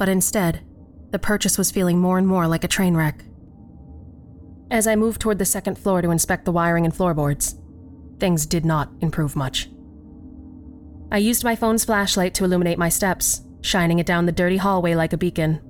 but 0.00 0.08
instead, 0.08 0.62
the 1.10 1.18
purchase 1.18 1.58
was 1.58 1.70
feeling 1.70 1.98
more 1.98 2.16
and 2.16 2.26
more 2.26 2.48
like 2.48 2.64
a 2.64 2.68
train 2.68 2.96
wreck. 2.96 3.22
As 4.70 4.86
I 4.86 4.96
moved 4.96 5.20
toward 5.20 5.38
the 5.38 5.44
second 5.44 5.76
floor 5.76 6.00
to 6.00 6.10
inspect 6.10 6.46
the 6.46 6.52
wiring 6.52 6.86
and 6.86 6.96
floorboards, 6.96 7.56
things 8.18 8.46
did 8.46 8.64
not 8.64 8.88
improve 9.02 9.36
much. 9.36 9.68
I 11.12 11.18
used 11.18 11.44
my 11.44 11.54
phone's 11.54 11.84
flashlight 11.84 12.32
to 12.36 12.46
illuminate 12.46 12.78
my 12.78 12.88
steps, 12.88 13.42
shining 13.60 13.98
it 13.98 14.06
down 14.06 14.24
the 14.24 14.32
dirty 14.32 14.56
hallway 14.56 14.94
like 14.94 15.12
a 15.12 15.18
beacon. 15.18 15.60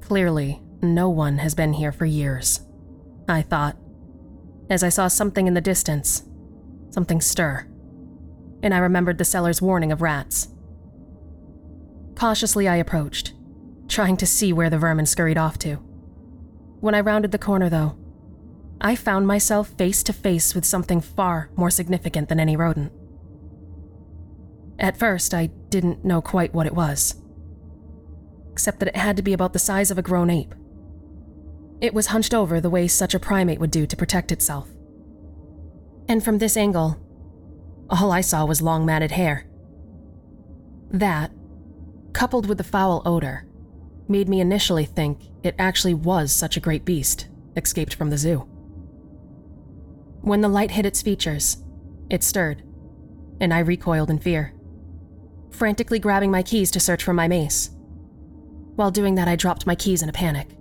Clearly, 0.00 0.60
no 0.82 1.08
one 1.08 1.38
has 1.38 1.54
been 1.54 1.74
here 1.74 1.92
for 1.92 2.04
years, 2.04 2.62
I 3.28 3.42
thought, 3.42 3.76
as 4.68 4.82
I 4.82 4.88
saw 4.88 5.06
something 5.06 5.46
in 5.46 5.54
the 5.54 5.60
distance, 5.60 6.24
something 6.90 7.20
stir, 7.20 7.64
and 8.60 8.74
I 8.74 8.78
remembered 8.78 9.18
the 9.18 9.24
seller's 9.24 9.62
warning 9.62 9.92
of 9.92 10.02
rats. 10.02 10.48
Cautiously, 12.18 12.66
I 12.66 12.76
approached, 12.76 13.32
trying 13.86 14.16
to 14.16 14.26
see 14.26 14.52
where 14.52 14.68
the 14.68 14.76
vermin 14.76 15.06
scurried 15.06 15.38
off 15.38 15.56
to. 15.58 15.76
When 16.80 16.92
I 16.92 17.00
rounded 17.00 17.30
the 17.30 17.38
corner, 17.38 17.68
though, 17.68 17.96
I 18.80 18.96
found 18.96 19.28
myself 19.28 19.68
face 19.68 20.02
to 20.02 20.12
face 20.12 20.52
with 20.52 20.64
something 20.64 21.00
far 21.00 21.48
more 21.54 21.70
significant 21.70 22.28
than 22.28 22.40
any 22.40 22.56
rodent. 22.56 22.92
At 24.80 24.96
first, 24.96 25.32
I 25.32 25.46
didn't 25.68 26.04
know 26.04 26.20
quite 26.20 26.52
what 26.52 26.66
it 26.66 26.74
was, 26.74 27.14
except 28.50 28.80
that 28.80 28.88
it 28.88 28.96
had 28.96 29.16
to 29.16 29.22
be 29.22 29.32
about 29.32 29.52
the 29.52 29.60
size 29.60 29.92
of 29.92 29.98
a 29.98 30.02
grown 30.02 30.28
ape. 30.28 30.56
It 31.80 31.94
was 31.94 32.08
hunched 32.08 32.34
over 32.34 32.60
the 32.60 32.70
way 32.70 32.88
such 32.88 33.14
a 33.14 33.20
primate 33.20 33.60
would 33.60 33.70
do 33.70 33.86
to 33.86 33.96
protect 33.96 34.32
itself. 34.32 34.68
And 36.08 36.24
from 36.24 36.38
this 36.38 36.56
angle, 36.56 36.98
all 37.88 38.10
I 38.10 38.22
saw 38.22 38.44
was 38.44 38.60
long 38.60 38.84
matted 38.84 39.12
hair. 39.12 39.46
That, 40.90 41.30
coupled 42.12 42.46
with 42.46 42.58
the 42.58 42.64
foul 42.64 43.02
odor, 43.04 43.46
made 44.08 44.28
me 44.28 44.40
initially 44.40 44.84
think 44.84 45.20
it 45.42 45.54
actually 45.58 45.94
was 45.94 46.32
such 46.32 46.56
a 46.56 46.60
great 46.60 46.84
beast 46.84 47.28
escaped 47.56 47.94
from 47.94 48.10
the 48.10 48.18
zoo. 48.18 48.48
When 50.20 50.40
the 50.40 50.48
light 50.48 50.70
hit 50.70 50.86
its 50.86 51.02
features, 51.02 51.58
it 52.10 52.22
stirred, 52.22 52.62
and 53.40 53.52
I 53.52 53.60
recoiled 53.60 54.10
in 54.10 54.18
fear, 54.18 54.54
frantically 55.50 55.98
grabbing 55.98 56.30
my 56.30 56.42
keys 56.42 56.70
to 56.72 56.80
search 56.80 57.04
for 57.04 57.12
my 57.12 57.28
mace. 57.28 57.70
While 58.76 58.90
doing 58.90 59.16
that, 59.16 59.28
I 59.28 59.36
dropped 59.36 59.66
my 59.66 59.74
keys 59.74 60.02
in 60.02 60.08
a 60.08 60.12
panic, 60.12 60.56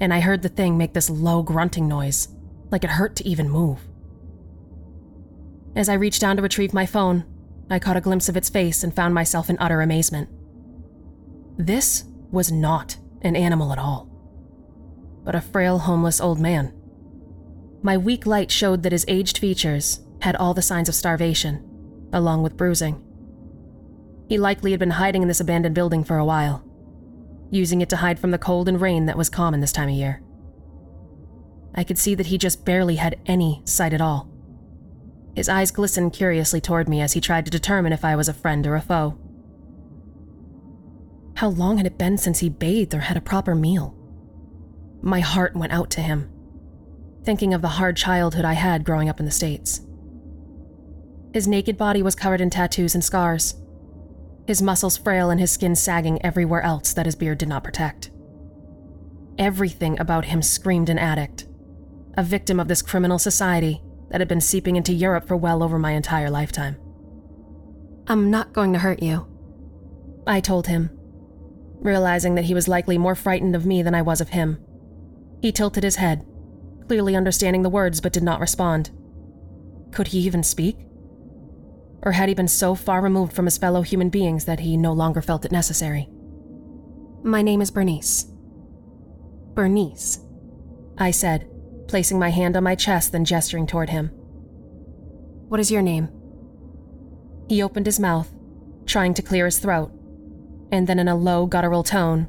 and 0.00 0.14
I 0.14 0.20
heard 0.20 0.42
the 0.42 0.48
thing 0.48 0.78
make 0.78 0.94
this 0.94 1.10
low 1.10 1.42
grunting 1.42 1.88
noise, 1.88 2.28
like 2.70 2.84
it 2.84 2.90
hurt 2.90 3.16
to 3.16 3.28
even 3.28 3.50
move. 3.50 3.80
As 5.76 5.88
I 5.88 5.94
reached 5.94 6.20
down 6.20 6.36
to 6.36 6.42
retrieve 6.42 6.72
my 6.72 6.86
phone, 6.86 7.24
I 7.68 7.78
caught 7.78 7.96
a 7.96 8.00
glimpse 8.00 8.28
of 8.28 8.36
its 8.36 8.48
face 8.48 8.82
and 8.82 8.94
found 8.94 9.14
myself 9.14 9.48
in 9.48 9.56
utter 9.60 9.80
amazement. 9.80 10.28
This 11.60 12.04
was 12.30 12.50
not 12.50 12.96
an 13.20 13.36
animal 13.36 13.70
at 13.70 13.78
all, 13.78 14.08
but 15.24 15.34
a 15.34 15.42
frail, 15.42 15.80
homeless 15.80 16.18
old 16.18 16.40
man. 16.40 16.72
My 17.82 17.98
weak 17.98 18.24
light 18.24 18.50
showed 18.50 18.82
that 18.82 18.92
his 18.92 19.04
aged 19.08 19.36
features 19.36 20.00
had 20.22 20.36
all 20.36 20.54
the 20.54 20.62
signs 20.62 20.88
of 20.88 20.94
starvation, 20.94 21.62
along 22.14 22.42
with 22.42 22.56
bruising. 22.56 23.04
He 24.26 24.38
likely 24.38 24.70
had 24.70 24.80
been 24.80 24.92
hiding 24.92 25.20
in 25.20 25.28
this 25.28 25.40
abandoned 25.40 25.74
building 25.74 26.02
for 26.02 26.16
a 26.16 26.24
while, 26.24 26.64
using 27.50 27.82
it 27.82 27.90
to 27.90 27.96
hide 27.96 28.18
from 28.18 28.30
the 28.30 28.38
cold 28.38 28.66
and 28.66 28.80
rain 28.80 29.04
that 29.04 29.18
was 29.18 29.28
common 29.28 29.60
this 29.60 29.72
time 29.72 29.90
of 29.90 29.94
year. 29.94 30.22
I 31.74 31.84
could 31.84 31.98
see 31.98 32.14
that 32.14 32.28
he 32.28 32.38
just 32.38 32.64
barely 32.64 32.96
had 32.96 33.20
any 33.26 33.60
sight 33.66 33.92
at 33.92 34.00
all. 34.00 34.30
His 35.36 35.50
eyes 35.50 35.70
glistened 35.70 36.14
curiously 36.14 36.62
toward 36.62 36.88
me 36.88 37.02
as 37.02 37.12
he 37.12 37.20
tried 37.20 37.44
to 37.44 37.50
determine 37.50 37.92
if 37.92 38.02
I 38.02 38.16
was 38.16 38.30
a 38.30 38.32
friend 38.32 38.66
or 38.66 38.76
a 38.76 38.80
foe. 38.80 39.18
How 41.34 41.48
long 41.48 41.78
had 41.78 41.86
it 41.86 41.98
been 41.98 42.18
since 42.18 42.40
he 42.40 42.48
bathed 42.48 42.94
or 42.94 43.00
had 43.00 43.16
a 43.16 43.22
proper 43.22 43.54
meal? 43.54 43.94
My 45.02 45.20
heart 45.20 45.56
went 45.56 45.72
out 45.72 45.90
to 45.90 46.02
him, 46.02 46.30
thinking 47.24 47.54
of 47.54 47.62
the 47.62 47.68
hard 47.68 47.96
childhood 47.96 48.44
I 48.44 48.52
had 48.54 48.84
growing 48.84 49.08
up 49.08 49.20
in 49.20 49.26
the 49.26 49.32
States. 49.32 49.80
His 51.32 51.48
naked 51.48 51.76
body 51.76 52.02
was 52.02 52.14
covered 52.14 52.40
in 52.40 52.50
tattoos 52.50 52.94
and 52.94 53.04
scars, 53.04 53.54
his 54.46 54.60
muscles 54.60 54.96
frail 54.96 55.30
and 55.30 55.38
his 55.38 55.52
skin 55.52 55.76
sagging 55.76 56.20
everywhere 56.24 56.62
else 56.62 56.92
that 56.92 57.06
his 57.06 57.14
beard 57.14 57.38
did 57.38 57.48
not 57.48 57.62
protect. 57.62 58.10
Everything 59.38 59.98
about 60.00 60.24
him 60.24 60.42
screamed 60.42 60.88
an 60.88 60.98
addict, 60.98 61.46
a 62.16 62.22
victim 62.22 62.58
of 62.58 62.68
this 62.68 62.82
criminal 62.82 63.18
society 63.18 63.80
that 64.10 64.20
had 64.20 64.28
been 64.28 64.40
seeping 64.40 64.76
into 64.76 64.92
Europe 64.92 65.26
for 65.26 65.36
well 65.36 65.62
over 65.62 65.78
my 65.78 65.92
entire 65.92 66.30
lifetime. 66.30 66.76
I'm 68.08 68.30
not 68.30 68.52
going 68.52 68.72
to 68.72 68.80
hurt 68.80 69.02
you, 69.02 69.26
I 70.26 70.40
told 70.40 70.66
him, 70.66 70.90
realizing 71.80 72.34
that 72.34 72.44
he 72.44 72.54
was 72.54 72.68
likely 72.68 72.98
more 72.98 73.14
frightened 73.14 73.56
of 73.56 73.66
me 73.66 73.82
than 73.82 73.94
I 73.94 74.02
was 74.02 74.20
of 74.20 74.30
him. 74.30 74.58
He 75.40 75.52
tilted 75.52 75.82
his 75.82 75.96
head, 75.96 76.24
clearly 76.86 77.16
understanding 77.16 77.62
the 77.62 77.70
words 77.70 78.00
but 78.00 78.12
did 78.12 78.22
not 78.22 78.40
respond. 78.40 78.90
Could 79.90 80.08
he 80.08 80.18
even 80.20 80.42
speak? 80.42 80.86
Or 82.02 82.12
had 82.12 82.28
he 82.28 82.34
been 82.34 82.48
so 82.48 82.74
far 82.74 83.00
removed 83.00 83.32
from 83.32 83.44
his 83.44 83.58
fellow 83.58 83.82
human 83.82 84.10
beings 84.10 84.44
that 84.44 84.60
he 84.60 84.76
no 84.76 84.92
longer 84.92 85.22
felt 85.22 85.44
it 85.44 85.52
necessary? 85.52 86.08
My 87.22 87.42
name 87.42 87.60
is 87.60 87.70
Bernice. 87.70 88.26
Bernice, 89.54 90.20
I 90.96 91.10
said, 91.10 91.50
placing 91.88 92.18
my 92.18 92.30
hand 92.30 92.56
on 92.56 92.64
my 92.64 92.74
chest, 92.74 93.12
then 93.12 93.24
gesturing 93.24 93.66
toward 93.66 93.90
him. 93.90 94.08
What 95.48 95.60
is 95.60 95.70
your 95.70 95.82
name? 95.82 96.08
He 97.48 97.62
opened 97.62 97.86
his 97.86 98.00
mouth, 98.00 98.32
trying 98.86 99.12
to 99.14 99.22
clear 99.22 99.44
his 99.46 99.58
throat, 99.58 99.92
and 100.72 100.86
then 100.86 100.98
in 100.98 101.08
a 101.08 101.16
low, 101.16 101.46
guttural 101.46 101.82
tone, 101.82 102.28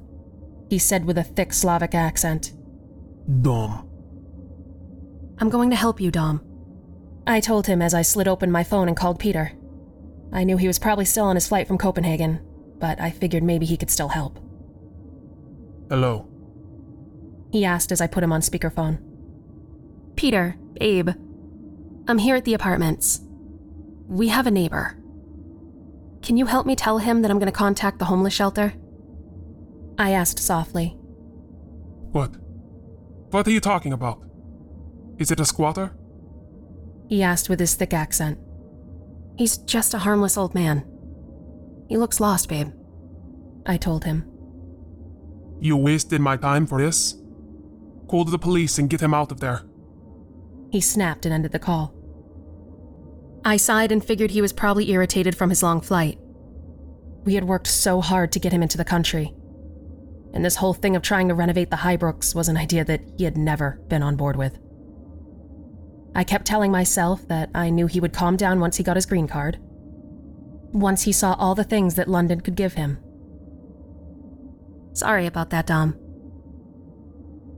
he 0.69 0.77
said 0.79 1.05
with 1.05 1.17
a 1.17 1.23
thick 1.23 1.53
Slavic 1.53 1.93
accent, 1.93 2.53
Dom. 3.41 3.87
I'm 5.39 5.49
going 5.49 5.69
to 5.69 5.75
help 5.75 5.99
you, 5.99 6.11
Dom. 6.11 6.41
I 7.27 7.39
told 7.39 7.67
him 7.67 7.81
as 7.81 7.93
I 7.93 8.01
slid 8.01 8.27
open 8.27 8.51
my 8.51 8.63
phone 8.63 8.87
and 8.87 8.97
called 8.97 9.19
Peter. 9.19 9.53
I 10.33 10.43
knew 10.43 10.57
he 10.57 10.67
was 10.67 10.79
probably 10.79 11.05
still 11.05 11.25
on 11.25 11.35
his 11.35 11.47
flight 11.47 11.67
from 11.67 11.77
Copenhagen, 11.77 12.39
but 12.79 12.99
I 12.99 13.11
figured 13.11 13.43
maybe 13.43 13.65
he 13.65 13.77
could 13.77 13.91
still 13.91 14.09
help. 14.09 14.39
Hello. 15.89 16.27
He 17.51 17.65
asked 17.65 17.91
as 17.91 18.01
I 18.01 18.07
put 18.07 18.23
him 18.23 18.31
on 18.31 18.41
speakerphone. 18.41 18.99
Peter, 20.15 20.55
Abe, 20.79 21.09
I'm 22.07 22.17
here 22.17 22.35
at 22.35 22.45
the 22.45 22.53
apartments. 22.53 23.21
We 24.07 24.29
have 24.29 24.47
a 24.47 24.51
neighbor. 24.51 24.97
Can 26.21 26.37
you 26.37 26.45
help 26.45 26.65
me 26.65 26.75
tell 26.75 26.99
him 26.99 27.21
that 27.21 27.31
I'm 27.31 27.39
going 27.39 27.51
to 27.51 27.57
contact 27.57 27.99
the 27.99 28.05
homeless 28.05 28.33
shelter? 28.33 28.73
I 29.97 30.11
asked 30.11 30.39
softly. 30.39 30.95
What? 32.11 32.35
What 33.31 33.47
are 33.47 33.51
you 33.51 33.59
talking 33.59 33.93
about? 33.93 34.21
Is 35.17 35.31
it 35.31 35.39
a 35.39 35.45
squatter? 35.45 35.95
He 37.07 37.23
asked 37.23 37.49
with 37.49 37.59
his 37.59 37.75
thick 37.75 37.93
accent. 37.93 38.39
He's 39.37 39.57
just 39.57 39.93
a 39.93 39.99
harmless 39.99 40.37
old 40.37 40.53
man. 40.53 40.85
He 41.87 41.97
looks 41.97 42.19
lost, 42.19 42.49
babe. 42.49 42.71
I 43.65 43.77
told 43.77 44.05
him. 44.05 44.25
You 45.59 45.77
wasted 45.77 46.21
my 46.21 46.37
time 46.37 46.65
for 46.65 46.81
this? 46.81 47.15
Call 48.07 48.25
the 48.25 48.39
police 48.39 48.77
and 48.77 48.89
get 48.89 49.01
him 49.01 49.13
out 49.13 49.31
of 49.31 49.39
there. 49.39 49.61
He 50.71 50.81
snapped 50.81 51.25
and 51.25 51.33
ended 51.33 51.51
the 51.51 51.59
call. 51.59 51.93
I 53.43 53.57
sighed 53.57 53.91
and 53.91 54.03
figured 54.03 54.31
he 54.31 54.41
was 54.41 54.53
probably 54.53 54.91
irritated 54.91 55.35
from 55.35 55.49
his 55.49 55.63
long 55.63 55.81
flight. 55.81 56.19
We 57.23 57.35
had 57.35 57.43
worked 57.43 57.67
so 57.67 58.01
hard 58.01 58.31
to 58.31 58.39
get 58.39 58.53
him 58.53 58.63
into 58.63 58.77
the 58.77 58.85
country. 58.85 59.33
And 60.33 60.45
this 60.45 60.55
whole 60.55 60.73
thing 60.73 60.95
of 60.95 61.01
trying 61.01 61.27
to 61.27 61.35
renovate 61.35 61.69
the 61.69 61.77
Highbrooks 61.77 62.33
was 62.35 62.47
an 62.47 62.57
idea 62.57 62.85
that 62.85 63.01
he 63.17 63.23
had 63.23 63.37
never 63.37 63.81
been 63.87 64.03
on 64.03 64.15
board 64.15 64.35
with. 64.35 64.57
I 66.13 66.23
kept 66.23 66.45
telling 66.45 66.71
myself 66.71 67.27
that 67.27 67.49
I 67.55 67.69
knew 67.69 67.87
he 67.87 67.99
would 67.99 68.13
calm 68.13 68.37
down 68.37 68.59
once 68.59 68.77
he 68.77 68.83
got 68.83 68.97
his 68.97 69.05
green 69.05 69.27
card. 69.27 69.57
Once 70.73 71.03
he 71.03 71.11
saw 71.11 71.33
all 71.33 71.55
the 71.55 71.63
things 71.63 71.95
that 71.95 72.07
London 72.07 72.41
could 72.41 72.55
give 72.55 72.73
him. 72.73 72.99
Sorry 74.93 75.25
about 75.25 75.49
that, 75.49 75.67
Dom. 75.67 75.97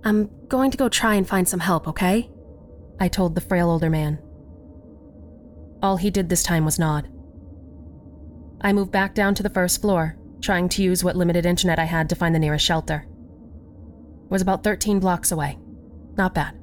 I'm 0.03 0.29
going 0.47 0.71
to 0.71 0.77
go 0.77 0.89
try 0.89 1.15
and 1.15 1.27
find 1.27 1.47
some 1.47 1.61
help, 1.61 1.87
okay? 1.87 2.29
I 2.99 3.07
told 3.07 3.35
the 3.35 3.41
frail 3.41 3.69
older 3.69 3.89
man. 3.89 4.19
All 5.83 5.97
he 5.97 6.09
did 6.09 6.29
this 6.29 6.41
time 6.43 6.63
was 6.63 6.79
nod. 6.79 7.09
I 8.61 8.71
moved 8.71 8.91
back 8.91 9.13
down 9.13 9.35
to 9.35 9.43
the 9.43 9.49
first 9.49 9.81
floor, 9.81 10.17
trying 10.41 10.69
to 10.69 10.81
use 10.81 11.03
what 11.03 11.17
limited 11.17 11.45
internet 11.45 11.77
I 11.77 11.83
had 11.83 12.07
to 12.09 12.15
find 12.15 12.33
the 12.33 12.39
nearest 12.39 12.65
shelter. 12.65 13.05
It 14.23 14.31
was 14.31 14.41
about 14.41 14.63
13 14.63 14.99
blocks 14.99 15.33
away. 15.33 15.59
Not 16.15 16.33
bad. 16.33 16.57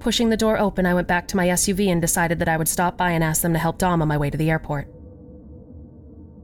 Pushing 0.00 0.30
the 0.30 0.36
door 0.36 0.58
open, 0.58 0.84
I 0.84 0.94
went 0.94 1.06
back 1.06 1.28
to 1.28 1.36
my 1.36 1.46
SUV 1.46 1.86
and 1.86 2.00
decided 2.00 2.40
that 2.40 2.48
I 2.48 2.56
would 2.56 2.68
stop 2.68 2.96
by 2.98 3.12
and 3.12 3.22
ask 3.22 3.42
them 3.42 3.52
to 3.52 3.58
help 3.58 3.78
Dom 3.78 4.02
on 4.02 4.08
my 4.08 4.18
way 4.18 4.30
to 4.30 4.36
the 4.36 4.50
airport. 4.50 4.92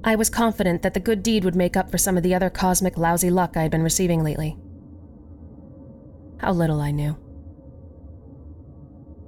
I 0.04 0.14
was 0.14 0.30
confident 0.30 0.82
that 0.82 0.94
the 0.94 1.00
good 1.00 1.24
deed 1.24 1.44
would 1.44 1.56
make 1.56 1.76
up 1.76 1.90
for 1.90 1.98
some 1.98 2.16
of 2.16 2.22
the 2.22 2.34
other 2.34 2.50
cosmic 2.50 2.96
lousy 2.96 3.30
luck 3.30 3.56
I 3.56 3.62
had 3.62 3.70
been 3.70 3.82
receiving 3.82 4.22
lately. 4.22 4.56
How 6.38 6.52
little 6.52 6.80
I 6.80 6.92
knew. 6.92 7.16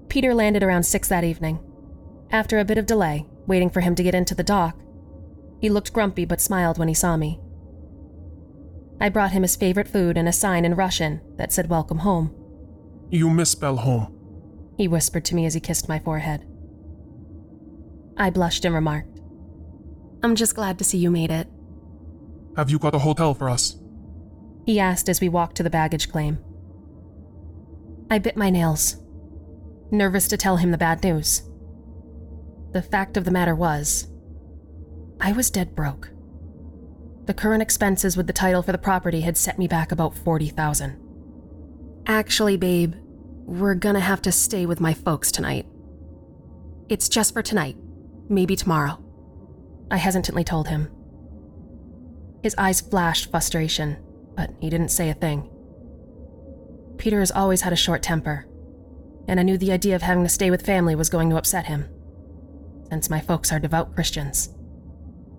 Peter 0.09 0.33
landed 0.33 0.63
around 0.63 0.85
6 0.85 1.09
that 1.09 1.25
evening. 1.25 1.59
After 2.31 2.59
a 2.59 2.65
bit 2.65 2.79
of 2.79 2.87
delay, 2.87 3.27
waiting 3.47 3.71
for 3.71 3.81
him 3.81 3.95
to 3.95 4.03
get 4.03 4.15
into 4.15 4.35
the 4.35 4.43
dock, 4.43 4.79
he 5.61 5.69
looked 5.69 5.93
grumpy 5.93 6.25
but 6.25 6.41
smiled 6.41 6.79
when 6.79 6.89
he 6.89 6.95
saw 6.95 7.17
me. 7.17 7.41
I 9.01 9.09
brought 9.09 9.33
him 9.33 9.43
his 9.43 9.57
favorite 9.57 9.89
food 9.89 10.17
and 10.17 10.29
a 10.29 10.33
sign 10.33 10.65
in 10.65 10.75
Russian 10.75 11.21
that 11.37 11.53
said 11.53 11.69
welcome 11.69 11.99
home. 11.99 12.35
You 13.11 13.31
misspell 13.31 13.77
home. 13.77 14.17
He 14.77 14.89
whispered 14.89 15.25
to 15.27 15.35
me 15.35 15.47
as 15.47 15.55
he 15.55 15.61
kissed 15.61 15.89
my 15.89 15.99
forehead. 15.99 16.47
I 18.17 18.31
blushed 18.31 18.65
and 18.65 18.75
remarked, 18.75 19.21
I'm 20.23 20.37
just 20.37 20.55
glad 20.55 20.79
to 20.79 20.85
see 20.85 20.99
you 20.99 21.11
made 21.11 21.31
it. 21.31 21.49
Have 22.57 22.71
you 22.71 22.79
got 22.79 22.95
a 22.95 23.01
hotel 23.01 23.35
for 23.35 23.51
us? 23.51 23.77
He 24.65 24.81
asked 24.81 25.09
as 25.09 25.21
we 25.21 25.29
walked 25.29 25.57
to 25.57 25.63
the 25.63 25.71
baggage 25.71 26.09
claim. 26.09 26.39
I 28.11 28.19
bit 28.19 28.37
my 28.37 28.49
nails, 28.49 28.97
nervous 29.91 30.29
to 30.29 30.37
tell 30.37 30.57
him 30.57 30.71
the 30.71 30.79
bad 30.79 31.03
news. 31.03 31.43
The 32.75 32.83
fact 32.83 33.17
of 33.17 33.25
the 33.25 33.31
matter 33.31 33.55
was, 33.55 34.09
I 35.21 35.31
was 35.31 35.49
dead 35.49 35.77
broke. 35.77 36.11
The 37.27 37.33
current 37.33 37.63
expenses 37.63 38.17
with 38.17 38.27
the 38.27 38.33
title 38.33 38.63
for 38.63 38.73
the 38.73 38.79
property 38.79 39.21
had 39.21 39.37
set 39.37 39.61
me 39.61 39.69
back 39.69 39.93
about 39.93 40.17
40,000. 40.17 40.97
Actually, 42.07 42.57
babe, 42.57 42.95
we're 43.45 43.77
gonna 43.77 44.01
have 44.01 44.21
to 44.23 44.33
stay 44.33 44.67
with 44.67 44.81
my 44.81 44.93
folks 44.93 45.31
tonight. 45.31 45.67
It's 46.89 47.09
just 47.09 47.33
for 47.33 47.43
tonight, 47.43 47.77
maybe 48.29 48.57
tomorrow. 48.57 49.01
I 49.89 49.99
hesitantly 49.99 50.43
told 50.43 50.67
him. 50.67 50.91
His 52.43 52.57
eyes 52.59 52.81
flashed 52.81 53.31
frustration, 53.31 53.99
but 54.35 54.51
he 54.59 54.69
didn't 54.69 54.91
say 54.91 55.11
a 55.11 55.15
thing. 55.15 55.49
Peter 56.99 57.21
has 57.21 57.31
always 57.31 57.61
had 57.61 57.73
a 57.73 57.77
short 57.77 58.03
temper, 58.03 58.49
and 59.29 59.39
I 59.39 59.45
knew 59.45 59.59
the 59.59 59.71
idea 59.71 59.95
of 59.95 60.03
having 60.03 60.25
to 60.25 60.29
stay 60.29 60.51
with 60.51 60.67
family 60.67 60.97
was 60.97 61.09
going 61.09 61.31
to 61.31 61.37
upset 61.37 61.67
him, 61.67 61.89
since 62.95 63.11
my 63.11 63.21
folks 63.21 63.51
are 63.51 63.59
devout 63.59 63.93
Christians. 63.93 64.51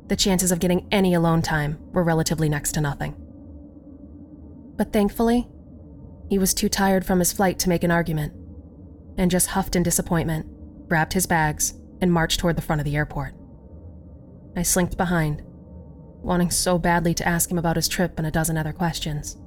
The 0.08 0.18
chances 0.18 0.52
of 0.52 0.60
getting 0.60 0.90
any 0.92 1.14
alone 1.14 1.42
time 1.42 1.80
were 1.94 2.04
relatively 2.04 2.50
next 2.50 2.74
to 2.74 2.82
nothing. 2.82 3.16
But 4.76 4.92
thankfully, 4.92 5.48
he 6.30 6.38
was 6.38 6.54
too 6.54 6.68
tired 6.68 7.06
from 7.06 7.20
his 7.20 7.32
flight 7.32 7.58
to 7.60 7.70
make 7.70 7.86
an 7.86 7.92
argument, 7.92 8.34
and 9.18 9.32
just 9.32 9.52
huffed 9.52 9.78
in 9.78 9.84
disappointment, 9.84 10.90
grabbed 10.90 11.14
his 11.14 11.26
bags, 11.26 11.76
and 12.02 12.12
marched 12.12 12.42
toward 12.42 12.58
the 12.58 12.62
front 12.62 12.82
of 12.82 12.86
the 12.86 12.98
airport. 12.98 13.34
I 14.58 14.64
slinked 14.64 14.98
behind, 14.98 15.42
wanting 16.22 16.52
so 16.52 16.78
badly 16.78 17.14
to 17.14 17.26
ask 17.26 17.50
him 17.50 17.58
about 17.58 17.78
his 17.78 17.88
trip 17.88 18.16
and 18.18 18.28
a 18.28 18.32
dozen 18.32 18.58
other 18.58 18.74
questions. 18.74 19.38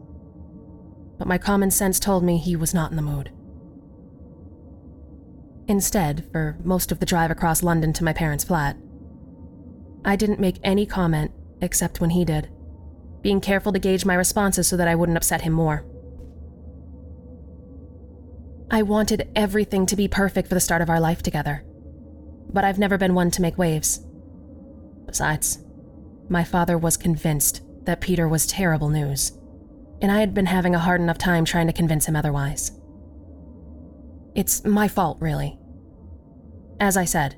But 1.18 1.28
my 1.28 1.36
common 1.36 1.70
sense 1.70 2.00
told 2.00 2.24
me 2.24 2.38
he 2.38 2.56
was 2.56 2.72
not 2.72 2.90
in 2.90 2.96
the 2.96 3.02
mood. 3.02 3.32
Instead, 5.68 6.26
for 6.32 6.56
most 6.64 6.90
of 6.90 6.98
the 6.98 7.06
drive 7.06 7.30
across 7.30 7.62
London 7.62 7.92
to 7.92 8.02
my 8.02 8.14
parents' 8.14 8.42
flat, 8.42 8.74
I 10.02 10.16
didn't 10.16 10.40
make 10.40 10.58
any 10.64 10.86
comment 10.86 11.30
except 11.60 12.00
when 12.00 12.10
he 12.10 12.24
did, 12.24 12.48
being 13.20 13.42
careful 13.42 13.72
to 13.72 13.78
gauge 13.78 14.06
my 14.06 14.14
responses 14.14 14.66
so 14.66 14.78
that 14.78 14.88
I 14.88 14.94
wouldn't 14.94 15.18
upset 15.18 15.42
him 15.42 15.52
more. 15.52 15.84
I 18.70 18.82
wanted 18.82 19.28
everything 19.36 19.84
to 19.86 19.96
be 19.96 20.08
perfect 20.08 20.48
for 20.48 20.54
the 20.54 20.60
start 20.60 20.80
of 20.80 20.88
our 20.88 21.00
life 21.00 21.22
together, 21.22 21.64
but 22.50 22.64
I've 22.64 22.78
never 22.78 22.96
been 22.96 23.14
one 23.14 23.30
to 23.32 23.42
make 23.42 23.58
waves. 23.58 24.00
Besides, 25.04 25.58
my 26.30 26.44
father 26.44 26.78
was 26.78 26.96
convinced 26.96 27.62
that 27.84 28.00
Peter 28.00 28.26
was 28.26 28.46
terrible 28.46 28.88
news, 28.88 29.32
and 30.00 30.10
I 30.10 30.20
had 30.20 30.32
been 30.32 30.46
having 30.46 30.74
a 30.74 30.78
hard 30.78 31.00
enough 31.02 31.18
time 31.18 31.44
trying 31.44 31.66
to 31.66 31.72
convince 31.74 32.06
him 32.06 32.16
otherwise. 32.16 32.72
It's 34.34 34.64
my 34.64 34.86
fault, 34.86 35.18
really. 35.20 35.57
As 36.80 36.96
I 36.96 37.04
said, 37.04 37.36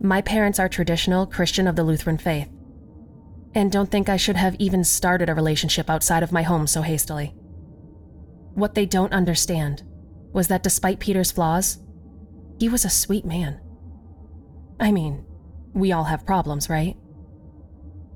my 0.00 0.20
parents 0.20 0.58
are 0.58 0.68
traditional 0.68 1.26
Christian 1.26 1.66
of 1.66 1.76
the 1.76 1.84
Lutheran 1.84 2.18
faith, 2.18 2.50
and 3.54 3.72
don't 3.72 3.90
think 3.90 4.08
I 4.08 4.18
should 4.18 4.36
have 4.36 4.56
even 4.56 4.84
started 4.84 5.30
a 5.30 5.34
relationship 5.34 5.88
outside 5.88 6.22
of 6.22 6.32
my 6.32 6.42
home 6.42 6.66
so 6.66 6.82
hastily. 6.82 7.34
What 8.54 8.74
they 8.74 8.84
don't 8.84 9.12
understand 9.12 9.82
was 10.32 10.48
that 10.48 10.62
despite 10.62 10.98
Peter's 10.98 11.32
flaws, 11.32 11.78
he 12.58 12.68
was 12.68 12.84
a 12.84 12.90
sweet 12.90 13.24
man. 13.24 13.60
I 14.78 14.92
mean, 14.92 15.24
we 15.72 15.92
all 15.92 16.04
have 16.04 16.26
problems, 16.26 16.68
right? 16.68 16.96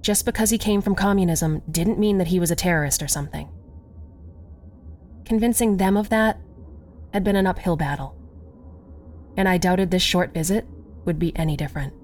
Just 0.03 0.27
because 0.27 0.51
he 0.51 0.59
came 0.59 0.83
from 0.83 0.95
communism 0.95 1.63
didn't 1.71 1.99
mean 1.99 2.19
that 2.19 2.29
he 2.29 2.41
was 2.41 2.51
a 2.51 2.57
terrorist 2.57 3.03
or 3.03 3.09
something. 3.09 3.49
Convincing 5.25 5.77
them 5.77 5.97
of 5.97 6.09
that 6.11 6.39
had 7.13 7.25
been 7.25 7.37
an 7.37 7.47
uphill 7.47 7.77
battle 7.77 8.18
and 9.39 9.49
I 9.49 9.57
doubted 9.57 9.93
this 9.93 10.03
short 10.03 10.35
visit 10.35 10.67
would 11.05 11.19
be 11.19 11.35
any 11.37 11.57
different. 11.57 11.95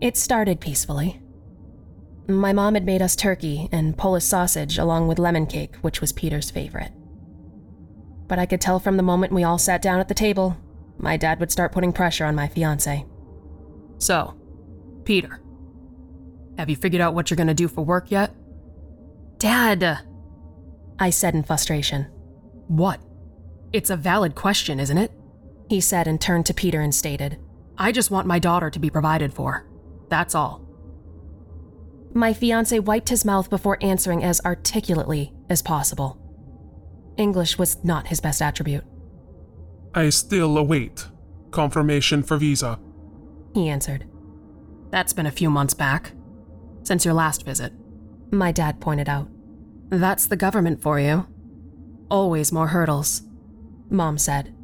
It 0.00 0.16
started 0.16 0.60
peacefully. 0.60 1.20
My 2.26 2.54
mom 2.54 2.72
had 2.72 2.86
made 2.86 3.02
us 3.02 3.14
turkey 3.14 3.68
and 3.70 3.96
Polish 3.96 4.24
sausage 4.24 4.78
along 4.78 5.08
with 5.08 5.18
lemon 5.18 5.46
cake, 5.46 5.76
which 5.82 6.00
was 6.00 6.10
Peter's 6.10 6.50
favorite. 6.50 6.90
But 8.26 8.38
I 8.38 8.46
could 8.46 8.62
tell 8.62 8.80
from 8.80 8.96
the 8.96 9.02
moment 9.02 9.32
we 9.32 9.44
all 9.44 9.58
sat 9.58 9.82
down 9.82 10.00
at 10.00 10.08
the 10.08 10.14
table, 10.14 10.56
my 10.98 11.18
dad 11.18 11.38
would 11.38 11.52
start 11.52 11.70
putting 11.70 11.92
pressure 11.92 12.24
on 12.24 12.34
my 12.34 12.48
fiance. 12.48 13.04
So, 13.98 14.34
Peter, 15.04 15.40
have 16.56 16.70
you 16.70 16.76
figured 16.76 17.02
out 17.02 17.14
what 17.14 17.30
you're 17.30 17.36
gonna 17.36 17.54
do 17.54 17.68
for 17.68 17.84
work 17.84 18.10
yet? 18.10 18.34
Dad! 19.36 19.98
I 20.98 21.10
said 21.10 21.34
in 21.34 21.42
frustration. 21.42 22.04
What? 22.68 23.00
It's 23.74 23.90
a 23.90 23.96
valid 23.96 24.34
question, 24.34 24.80
isn't 24.80 24.96
it? 24.96 25.12
He 25.68 25.80
said 25.80 26.06
and 26.06 26.20
turned 26.20 26.46
to 26.46 26.54
Peter 26.54 26.80
and 26.80 26.94
stated, 26.94 27.38
I 27.78 27.92
just 27.92 28.10
want 28.10 28.26
my 28.26 28.38
daughter 28.38 28.70
to 28.70 28.78
be 28.78 28.90
provided 28.90 29.32
for. 29.32 29.66
That's 30.08 30.34
all. 30.34 30.62
My 32.14 32.32
fiance 32.32 32.78
wiped 32.78 33.10
his 33.10 33.24
mouth 33.24 33.50
before 33.50 33.78
answering 33.82 34.24
as 34.24 34.40
articulately 34.44 35.34
as 35.50 35.60
possible. 35.60 36.18
English 37.16 37.58
was 37.58 37.82
not 37.84 38.06
his 38.06 38.20
best 38.20 38.40
attribute. 38.40 38.84
I 39.94 40.10
still 40.10 40.56
await 40.56 41.08
confirmation 41.50 42.22
for 42.22 42.36
visa. 42.36 42.78
He 43.54 43.68
answered. 43.68 44.06
That's 44.90 45.12
been 45.12 45.26
a 45.26 45.30
few 45.30 45.50
months 45.50 45.74
back. 45.74 46.12
Since 46.82 47.04
your 47.04 47.14
last 47.14 47.44
visit. 47.44 47.72
My 48.30 48.52
dad 48.52 48.80
pointed 48.80 49.08
out. 49.08 49.28
That's 49.88 50.26
the 50.26 50.36
government 50.36 50.82
for 50.82 51.00
you. 51.00 51.26
Always 52.10 52.52
more 52.52 52.68
hurdles. 52.68 53.22
Mom 53.88 54.18
said. 54.18 54.55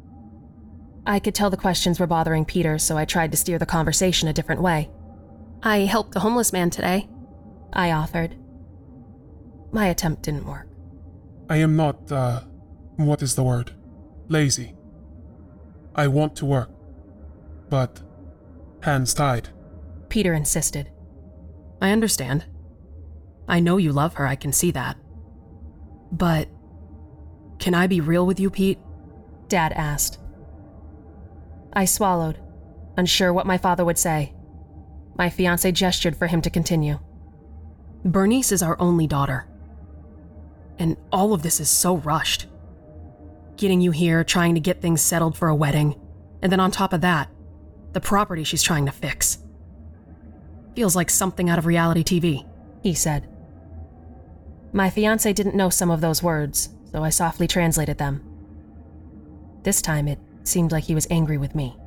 I 1.05 1.19
could 1.19 1.35
tell 1.35 1.49
the 1.49 1.57
questions 1.57 1.99
were 1.99 2.07
bothering 2.07 2.45
Peter, 2.45 2.77
so 2.77 2.97
I 2.97 3.05
tried 3.05 3.31
to 3.31 3.37
steer 3.37 3.59
the 3.59 3.65
conversation 3.65 4.27
a 4.27 4.33
different 4.33 4.61
way. 4.61 4.89
I 5.61 5.79
helped 5.79 6.15
a 6.15 6.19
homeless 6.19 6.53
man 6.53 6.69
today, 6.69 7.09
I 7.73 7.91
offered. 7.91 8.35
My 9.71 9.87
attempt 9.87 10.23
didn't 10.23 10.45
work. 10.45 10.67
I 11.49 11.57
am 11.57 11.75
not, 11.75 12.11
uh, 12.11 12.41
what 12.95 13.21
is 13.21 13.35
the 13.35 13.43
word? 13.43 13.71
Lazy. 14.29 14.75
I 15.95 16.07
want 16.07 16.35
to 16.37 16.45
work, 16.45 16.69
but 17.69 18.01
hands 18.81 19.13
tied. 19.13 19.49
Peter 20.09 20.33
insisted. 20.33 20.89
I 21.81 21.91
understand. 21.91 22.45
I 23.47 23.59
know 23.59 23.77
you 23.77 23.91
love 23.91 24.13
her, 24.15 24.25
I 24.25 24.35
can 24.35 24.53
see 24.53 24.71
that. 24.71 24.97
But 26.11 26.47
can 27.59 27.73
I 27.73 27.87
be 27.87 27.99
real 27.99 28.25
with 28.25 28.39
you, 28.39 28.49
Pete? 28.49 28.79
Dad 29.47 29.73
asked. 29.73 30.19
I 31.73 31.85
swallowed, 31.85 32.37
unsure 32.97 33.33
what 33.33 33.47
my 33.47 33.57
father 33.57 33.83
would 33.83 33.97
say. 33.97 34.33
My 35.15 35.29
fiance 35.29 35.71
gestured 35.71 36.15
for 36.15 36.27
him 36.27 36.41
to 36.41 36.49
continue. 36.49 36.99
Bernice 38.05 38.51
is 38.51 38.61
our 38.61 38.79
only 38.79 39.07
daughter. 39.07 39.47
And 40.77 40.97
all 41.11 41.33
of 41.33 41.41
this 41.41 41.59
is 41.59 41.69
so 41.69 41.97
rushed. 41.97 42.47
Getting 43.57 43.81
you 43.81 43.91
here, 43.91 44.23
trying 44.23 44.55
to 44.55 44.61
get 44.61 44.81
things 44.81 45.01
settled 45.01 45.37
for 45.37 45.47
a 45.47 45.55
wedding, 45.55 45.99
and 46.41 46.51
then 46.51 46.59
on 46.59 46.71
top 46.71 46.93
of 46.93 47.01
that, 47.01 47.29
the 47.93 48.01
property 48.01 48.43
she's 48.43 48.63
trying 48.63 48.85
to 48.85 48.91
fix. 48.91 49.39
Feels 50.75 50.95
like 50.95 51.09
something 51.09 51.49
out 51.49 51.59
of 51.59 51.65
reality 51.65 52.03
TV, 52.03 52.47
he 52.81 52.93
said. 52.93 53.27
My 54.73 54.89
fiance 54.89 55.31
didn't 55.33 55.55
know 55.55 55.69
some 55.69 55.91
of 55.91 56.01
those 56.01 56.23
words, 56.23 56.69
so 56.91 57.03
I 57.03 57.09
softly 57.09 57.47
translated 57.47 57.99
them. 57.99 58.27
This 59.61 59.81
time 59.81 60.07
it 60.07 60.19
Seemed 60.43 60.71
like 60.71 60.83
he 60.83 60.95
was 60.95 61.07
angry 61.09 61.37
with 61.37 61.55
me. 61.55 61.77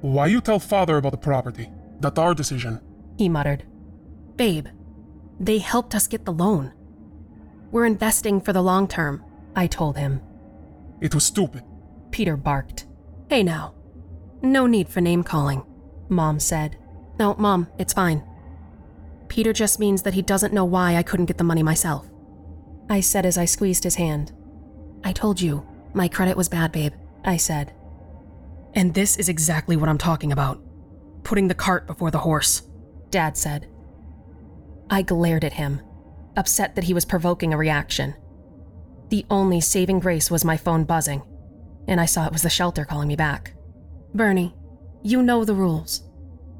Why 0.00 0.26
you 0.26 0.40
tell 0.40 0.58
father 0.58 0.96
about 0.96 1.12
the 1.12 1.18
property? 1.18 1.68
That's 2.00 2.18
our 2.18 2.34
decision. 2.34 2.80
He 3.16 3.28
muttered. 3.28 3.64
Babe, 4.36 4.68
they 5.40 5.58
helped 5.58 5.94
us 5.94 6.06
get 6.06 6.24
the 6.24 6.32
loan. 6.32 6.72
We're 7.70 7.86
investing 7.86 8.40
for 8.40 8.52
the 8.52 8.62
long 8.62 8.88
term, 8.88 9.24
I 9.54 9.66
told 9.66 9.96
him. 9.96 10.22
It 11.00 11.14
was 11.14 11.24
stupid. 11.24 11.62
Peter 12.10 12.36
barked. 12.36 12.86
Hey 13.28 13.42
now. 13.42 13.74
No 14.40 14.66
need 14.66 14.88
for 14.88 15.00
name 15.00 15.22
calling, 15.22 15.64
Mom 16.08 16.40
said. 16.40 16.76
No, 17.18 17.34
Mom, 17.34 17.66
it's 17.78 17.92
fine. 17.92 18.22
Peter 19.28 19.52
just 19.52 19.78
means 19.80 20.02
that 20.02 20.14
he 20.14 20.22
doesn't 20.22 20.54
know 20.54 20.64
why 20.64 20.96
I 20.96 21.02
couldn't 21.02 21.26
get 21.26 21.38
the 21.38 21.44
money 21.44 21.62
myself. 21.62 22.08
I 22.88 23.00
said 23.00 23.26
as 23.26 23.36
I 23.36 23.44
squeezed 23.44 23.84
his 23.84 23.96
hand. 23.96 24.32
I 25.04 25.12
told 25.12 25.40
you, 25.40 25.66
my 25.92 26.08
credit 26.08 26.36
was 26.36 26.48
bad, 26.48 26.72
babe, 26.72 26.94
I 27.24 27.36
said. 27.36 27.74
And 28.74 28.94
this 28.94 29.16
is 29.16 29.28
exactly 29.28 29.76
what 29.76 29.88
I'm 29.88 29.98
talking 29.98 30.32
about 30.32 30.62
putting 31.24 31.48
the 31.48 31.54
cart 31.54 31.86
before 31.86 32.10
the 32.10 32.18
horse, 32.18 32.62
Dad 33.10 33.36
said. 33.36 33.68
I 34.88 35.02
glared 35.02 35.44
at 35.44 35.52
him, 35.52 35.82
upset 36.38 36.74
that 36.74 36.84
he 36.84 36.94
was 36.94 37.04
provoking 37.04 37.52
a 37.52 37.58
reaction. 37.58 38.14
The 39.10 39.26
only 39.28 39.60
saving 39.60 40.00
grace 40.00 40.30
was 40.30 40.42
my 40.42 40.56
phone 40.56 40.84
buzzing, 40.84 41.22
and 41.86 42.00
I 42.00 42.06
saw 42.06 42.24
it 42.24 42.32
was 42.32 42.40
the 42.40 42.48
shelter 42.48 42.86
calling 42.86 43.08
me 43.08 43.16
back. 43.16 43.52
Bernie, 44.14 44.54
you 45.02 45.22
know 45.22 45.44
the 45.44 45.54
rules. 45.54 46.02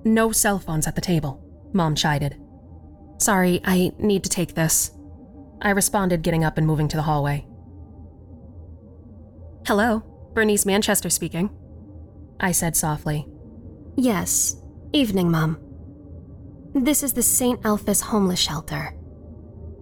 No 0.04 0.32
cell 0.32 0.58
phones 0.58 0.86
at 0.86 0.94
the 0.94 1.00
table, 1.00 1.42
Mom 1.72 1.94
chided. 1.94 2.38
Sorry, 3.16 3.62
I 3.64 3.92
need 3.98 4.22
to 4.24 4.30
take 4.30 4.54
this. 4.54 4.90
I 5.62 5.70
responded, 5.70 6.22
getting 6.22 6.44
up 6.44 6.58
and 6.58 6.66
moving 6.66 6.88
to 6.88 6.96
the 6.96 7.02
hallway. 7.02 7.46
Hello, 9.66 10.02
Bernice 10.34 10.66
Manchester 10.66 11.10
speaking. 11.10 11.50
I 12.40 12.52
said 12.52 12.76
softly. 12.76 13.26
Yes. 13.96 14.56
Evening, 14.92 15.30
Mum. 15.30 15.58
This 16.74 17.02
is 17.02 17.12
the 17.12 17.22
St. 17.22 17.60
Alphys 17.62 18.02
homeless 18.02 18.38
shelter. 18.38 18.94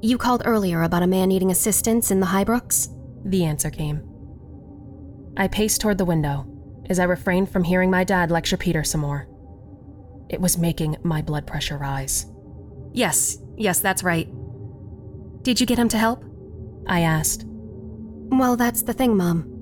You 0.00 0.18
called 0.18 0.42
earlier 0.44 0.82
about 0.82 1.02
a 1.02 1.06
man 1.06 1.28
needing 1.28 1.50
assistance 1.50 2.10
in 2.10 2.20
the 2.20 2.26
Highbrooks? 2.26 2.88
The 3.24 3.44
answer 3.44 3.70
came. 3.70 4.02
I 5.36 5.48
paced 5.48 5.80
toward 5.80 5.98
the 5.98 6.04
window 6.04 6.46
as 6.88 6.98
I 6.98 7.04
refrained 7.04 7.50
from 7.50 7.64
hearing 7.64 7.90
my 7.90 8.04
dad 8.04 8.30
lecture 8.30 8.56
Peter 8.56 8.84
some 8.84 9.00
more. 9.00 9.28
It 10.28 10.40
was 10.40 10.58
making 10.58 10.96
my 11.02 11.22
blood 11.22 11.46
pressure 11.46 11.76
rise. 11.76 12.26
Yes, 12.92 13.38
yes, 13.56 13.80
that's 13.80 14.02
right. 14.02 14.28
Did 15.42 15.60
you 15.60 15.66
get 15.66 15.78
him 15.78 15.88
to 15.90 15.98
help? 15.98 16.24
I 16.86 17.00
asked. 17.00 17.44
Well, 17.46 18.56
that's 18.56 18.82
the 18.82 18.92
thing, 18.92 19.16
Mom. 19.16 19.55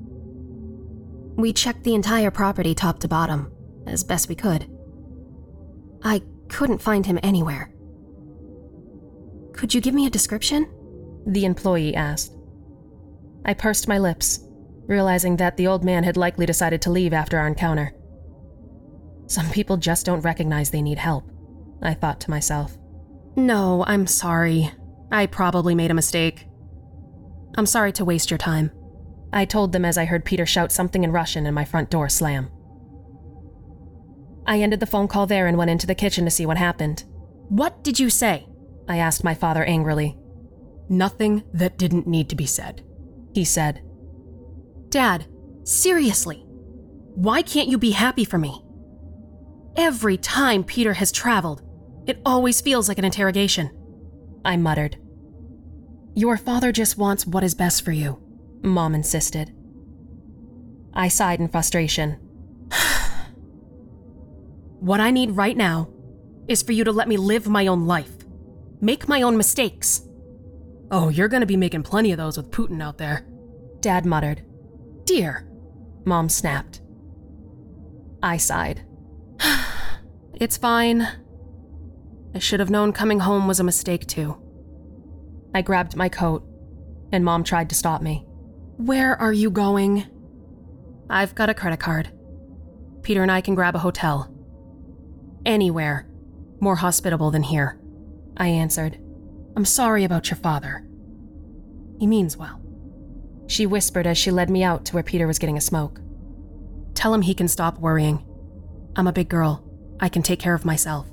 We 1.37 1.53
checked 1.53 1.85
the 1.85 1.95
entire 1.95 2.30
property 2.30 2.74
top 2.74 3.01
to 3.01 3.09
bottom, 3.09 3.53
as 3.87 4.05
best 4.05 4.28
we 4.28 4.35
could. 4.35 4.70
I 6.03 6.22
couldn't 6.49 6.82
find 6.82 7.05
him 7.07 7.18
anywhere. 7.22 7.72
Could 9.53 9.74
you 9.74 9.80
give 9.80 9.95
me 9.95 10.07
a 10.07 10.11
description? 10.11 10.70
The 11.26 11.45
employee 11.45 11.95
asked. 11.95 12.37
I 13.45 13.55
pursed 13.55 13.89
my 13.89 13.99
lips, 13.99 14.41
realizing 14.87 15.37
that 15.37 15.57
the 15.57 15.66
old 15.66 15.85
man 15.85 16.05
had 16.05 16.16
likely 16.16 16.47
decided 16.47 16.82
to 16.82 16.91
leave 16.91 17.12
after 17.12 17.39
our 17.39 17.47
encounter. 17.47 17.95
Some 19.26 19.51
people 19.51 19.76
just 19.76 20.07
don't 20.07 20.20
recognize 20.20 20.70
they 20.70 20.82
need 20.82 20.99
help, 20.99 21.24
I 21.82 21.95
thought 21.95 22.20
to 22.20 22.30
myself. 22.30 22.76
No, 23.37 23.85
I'm 23.87 24.07
sorry. 24.07 24.70
I 25.11 25.26
probably 25.26 25.74
made 25.74 25.91
a 25.91 25.95
mistake. 25.95 26.47
I'm 27.57 27.66
sorry 27.66 27.93
to 27.93 28.05
waste 28.05 28.30
your 28.30 28.39
time. 28.39 28.70
I 29.35 29.45
told 29.45 29.72
them 29.72 29.85
as 29.85 29.99
I 29.99 30.05
heard 30.05 30.24
Peter 30.24 30.47
shout 30.47 30.70
something 30.70 31.03
in 31.03 31.11
Russian 31.11 31.45
and 31.45 31.55
my 31.55 31.64
front 31.64 31.91
door 31.91 32.09
slam. 32.09 32.51
I 34.47 34.61
ended 34.61 34.78
the 34.78 34.87
phone 34.87 35.09
call 35.09 35.26
there 35.26 35.49
and 35.49 35.59
went 35.59 35.72
into 35.72 35.89
the 35.89 35.95
kitchen 35.95 36.24
to 36.24 36.30
see 36.30 36.47
what 36.47 36.57
happened. 36.57 37.05
What 37.49 37.82
did 37.82 37.99
you 37.99 38.11
say? 38.11 38.47
I 38.89 38.99
asked 38.99 39.24
my 39.24 39.35
father 39.35 39.64
angrily. 39.64 40.16
Nothing 40.89 41.43
that 41.53 41.78
didn't 41.78 42.07
need 42.07 42.28
to 42.28 42.37
be 42.37 42.47
said, 42.47 42.85
he 43.32 43.45
said. 43.45 43.82
Dad, 44.89 45.26
seriously, 45.64 46.45
why 47.16 47.43
can't 47.43 47.68
you 47.68 47.76
be 47.76 47.91
happy 47.91 48.24
for 48.24 48.39
me? 48.39 48.64
Every 49.76 50.16
time 50.16 50.62
Peter 50.62 50.93
has 50.93 51.11
traveled, 51.11 51.62
it 52.07 52.20
always 52.24 52.61
feels 52.61 52.89
like 52.89 52.99
an 52.99 53.05
interrogation. 53.05 53.70
I 54.45 54.57
muttered. 54.59 54.97
Your 56.14 56.37
father 56.37 56.70
just 56.70 56.99
wants 56.99 57.26
what 57.26 57.43
is 57.43 57.57
best 57.57 57.85
for 57.85 57.91
you, 57.91 58.23
Mom 58.64 58.94
insisted. 58.94 59.52
I 60.94 61.08
sighed 61.08 61.40
in 61.40 61.48
frustration. 61.48 62.12
what 64.80 65.00
I 65.00 65.10
need 65.10 65.32
right 65.32 65.56
now 65.56 65.90
is 66.48 66.62
for 66.62 66.72
you 66.72 66.84
to 66.84 66.92
let 66.92 67.08
me 67.08 67.16
live 67.16 67.46
my 67.46 67.66
own 67.66 67.86
life, 67.86 68.24
make 68.80 69.08
my 69.08 69.22
own 69.22 69.36
mistakes. 69.36 70.02
Oh, 70.90 71.08
you're 71.08 71.28
gonna 71.28 71.46
be 71.46 71.56
making 71.56 71.82
plenty 71.82 72.12
of 72.12 72.18
those 72.18 72.36
with 72.36 72.50
Putin 72.50 72.82
out 72.82 72.98
there, 72.98 73.26
Dad 73.80 74.06
muttered. 74.06 74.42
Dear, 75.04 75.46
Mom 76.06 76.28
snapped. 76.28 76.80
I 78.22 78.38
sighed. 78.38 78.82
it's 80.34 80.56
fine. 80.56 81.06
I 82.34 82.38
should 82.38 82.60
have 82.60 82.70
known 82.70 82.92
coming 82.92 83.20
home 83.20 83.46
was 83.46 83.60
a 83.60 83.64
mistake, 83.64 84.06
too. 84.06 84.40
I 85.54 85.60
grabbed 85.62 85.96
my 85.96 86.08
coat, 86.08 86.44
and 87.12 87.24
Mom 87.24 87.44
tried 87.44 87.68
to 87.68 87.74
stop 87.74 88.00
me. 88.00 88.26
Where 88.76 89.14
are 89.20 89.32
you 89.32 89.50
going? 89.50 90.04
I've 91.08 91.34
got 91.36 91.48
a 91.48 91.54
credit 91.54 91.78
card. 91.78 92.10
Peter 93.02 93.22
and 93.22 93.30
I 93.30 93.40
can 93.40 93.54
grab 93.54 93.76
a 93.76 93.78
hotel. 93.78 94.34
Anywhere. 95.46 96.08
More 96.60 96.76
hospitable 96.76 97.30
than 97.30 97.44
here. 97.44 97.78
I 98.36 98.48
answered. 98.48 98.98
I'm 99.56 99.64
sorry 99.64 100.02
about 100.02 100.28
your 100.28 100.38
father. 100.38 100.84
He 102.00 102.06
means 102.08 102.36
well. 102.36 102.60
She 103.46 103.64
whispered 103.64 104.08
as 104.08 104.18
she 104.18 104.32
led 104.32 104.50
me 104.50 104.64
out 104.64 104.84
to 104.86 104.94
where 104.94 105.02
Peter 105.04 105.28
was 105.28 105.38
getting 105.38 105.56
a 105.56 105.60
smoke. 105.60 106.00
Tell 106.94 107.14
him 107.14 107.22
he 107.22 107.34
can 107.34 107.46
stop 107.46 107.78
worrying. 107.78 108.24
I'm 108.96 109.06
a 109.06 109.12
big 109.12 109.28
girl. 109.28 109.62
I 110.00 110.08
can 110.08 110.22
take 110.22 110.40
care 110.40 110.54
of 110.54 110.64
myself. 110.64 111.06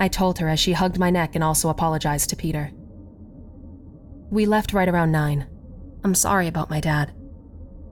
I 0.00 0.08
told 0.08 0.40
her 0.40 0.48
as 0.48 0.58
she 0.58 0.72
hugged 0.72 0.98
my 0.98 1.10
neck 1.10 1.36
and 1.36 1.44
also 1.44 1.68
apologized 1.68 2.30
to 2.30 2.36
Peter. 2.36 2.72
We 4.30 4.46
left 4.46 4.72
right 4.72 4.88
around 4.88 5.12
nine. 5.12 5.46
I'm 6.04 6.14
sorry 6.14 6.48
about 6.48 6.70
my 6.70 6.80
dad. 6.80 7.12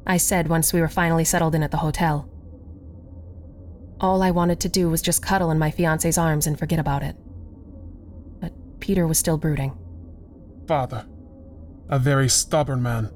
I 0.07 0.17
said 0.17 0.49
once 0.49 0.73
we 0.73 0.81
were 0.81 0.89
finally 0.89 1.25
settled 1.25 1.55
in 1.55 1.63
at 1.63 1.71
the 1.71 1.77
hotel. 1.77 2.29
All 4.01 4.23
I 4.23 4.31
wanted 4.31 4.61
to 4.61 4.69
do 4.69 4.89
was 4.89 5.03
just 5.03 5.23
cuddle 5.23 5.51
in 5.51 5.59
my 5.59 5.71
fiance's 5.71 6.19
arms 6.19 6.47
and 6.47 6.59
forget 6.59 6.79
about 6.79 7.03
it. 7.03 7.17
But 8.41 8.53
Peter 8.81 9.07
was 9.07 9.19
still 9.19 9.37
brooding. 9.37 9.77
Father, 10.67 11.07
a 11.89 11.99
very 11.99 12.29
stubborn 12.29 12.83
man. 12.83 13.11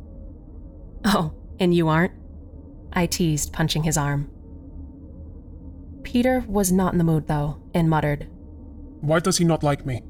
Oh, 1.04 1.34
and 1.58 1.74
you 1.74 1.88
aren't? 1.88 2.12
I 2.92 3.06
teased, 3.06 3.52
punching 3.52 3.82
his 3.84 3.96
arm. 3.96 4.30
Peter 6.02 6.44
was 6.46 6.70
not 6.70 6.92
in 6.92 6.98
the 6.98 7.04
mood, 7.04 7.26
though, 7.26 7.60
and 7.72 7.88
muttered, 7.90 8.28
Why 9.00 9.20
does 9.20 9.38
he 9.38 9.44
not 9.44 9.62
like 9.62 9.86
me? 9.86 10.02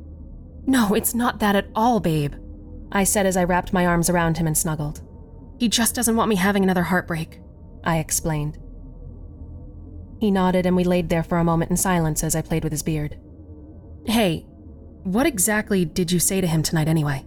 No, 0.66 0.94
it's 0.94 1.14
not 1.14 1.38
that 1.38 1.56
at 1.56 1.68
all, 1.74 2.00
babe. 2.00 2.34
I 2.92 3.04
said 3.04 3.26
as 3.26 3.36
I 3.36 3.44
wrapped 3.44 3.72
my 3.72 3.86
arms 3.86 4.08
around 4.08 4.38
him 4.38 4.46
and 4.46 4.56
snuggled. 4.56 5.02
He 5.58 5.68
just 5.68 5.94
doesn't 5.94 6.16
want 6.16 6.28
me 6.28 6.36
having 6.36 6.62
another 6.62 6.82
heartbreak, 6.82 7.40
I 7.82 7.98
explained. 7.98 8.58
He 10.20 10.30
nodded 10.30 10.66
and 10.66 10.76
we 10.76 10.84
laid 10.84 11.08
there 11.08 11.22
for 11.22 11.38
a 11.38 11.44
moment 11.44 11.70
in 11.70 11.76
silence 11.76 12.24
as 12.24 12.34
I 12.34 12.42
played 12.42 12.64
with 12.64 12.72
his 12.72 12.82
beard. 12.82 13.18
Hey, 14.06 14.46
what 15.02 15.26
exactly 15.26 15.84
did 15.84 16.10
you 16.10 16.18
say 16.18 16.40
to 16.40 16.46
him 16.46 16.62
tonight 16.62 16.88
anyway? 16.88 17.26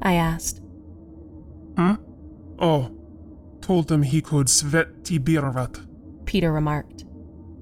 I 0.00 0.14
asked. 0.14 0.60
Hmm? 1.76 1.94
Oh, 2.58 2.90
told 3.60 3.90
him 3.90 4.02
he 4.02 4.22
could 4.22 4.46
sveti 4.46 5.18
birvat. 5.18 5.86
Peter 6.24 6.52
remarked. 6.52 7.04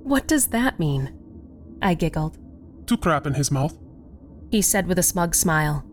What 0.03 0.27
does 0.29 0.49
that 0.49 0.79
mean? 0.79 1.13
I 1.83 1.95
giggled. 1.95 2.39
To 2.87 2.97
crap 2.97 3.27
in 3.27 3.35
his 3.35 3.51
mouth. 3.51 3.77
He 4.51 4.63
said 4.63 4.87
with 4.87 4.99
a 4.99 5.03
smug 5.03 5.35
smile. 5.35 5.85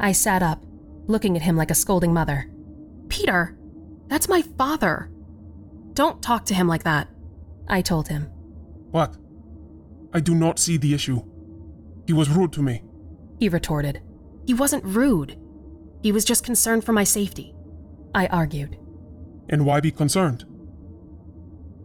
I 0.00 0.12
sat 0.12 0.42
up, 0.42 0.64
looking 1.06 1.36
at 1.36 1.42
him 1.42 1.56
like 1.56 1.70
a 1.70 1.74
scolding 1.74 2.12
mother. 2.12 2.50
Peter, 3.08 3.56
that's 4.08 4.28
my 4.28 4.42
father. 4.42 5.10
Don't 5.94 6.22
talk 6.22 6.44
to 6.46 6.54
him 6.54 6.68
like 6.68 6.84
that. 6.84 7.08
I 7.66 7.82
told 7.82 8.08
him. 8.08 8.24
What? 8.90 9.16
I 10.12 10.20
do 10.20 10.34
not 10.34 10.58
see 10.58 10.76
the 10.76 10.94
issue. 10.94 11.22
He 12.06 12.12
was 12.12 12.30
rude 12.30 12.52
to 12.54 12.62
me. 12.62 12.82
He 13.38 13.48
retorted. 13.48 14.00
He 14.46 14.54
wasn't 14.54 14.84
rude. 14.84 15.38
He 16.02 16.12
was 16.12 16.24
just 16.24 16.44
concerned 16.44 16.84
for 16.84 16.92
my 16.92 17.04
safety. 17.04 17.54
I 18.14 18.26
argued. 18.28 18.78
And 19.48 19.66
why 19.66 19.80
be 19.80 19.90
concerned? 19.90 20.44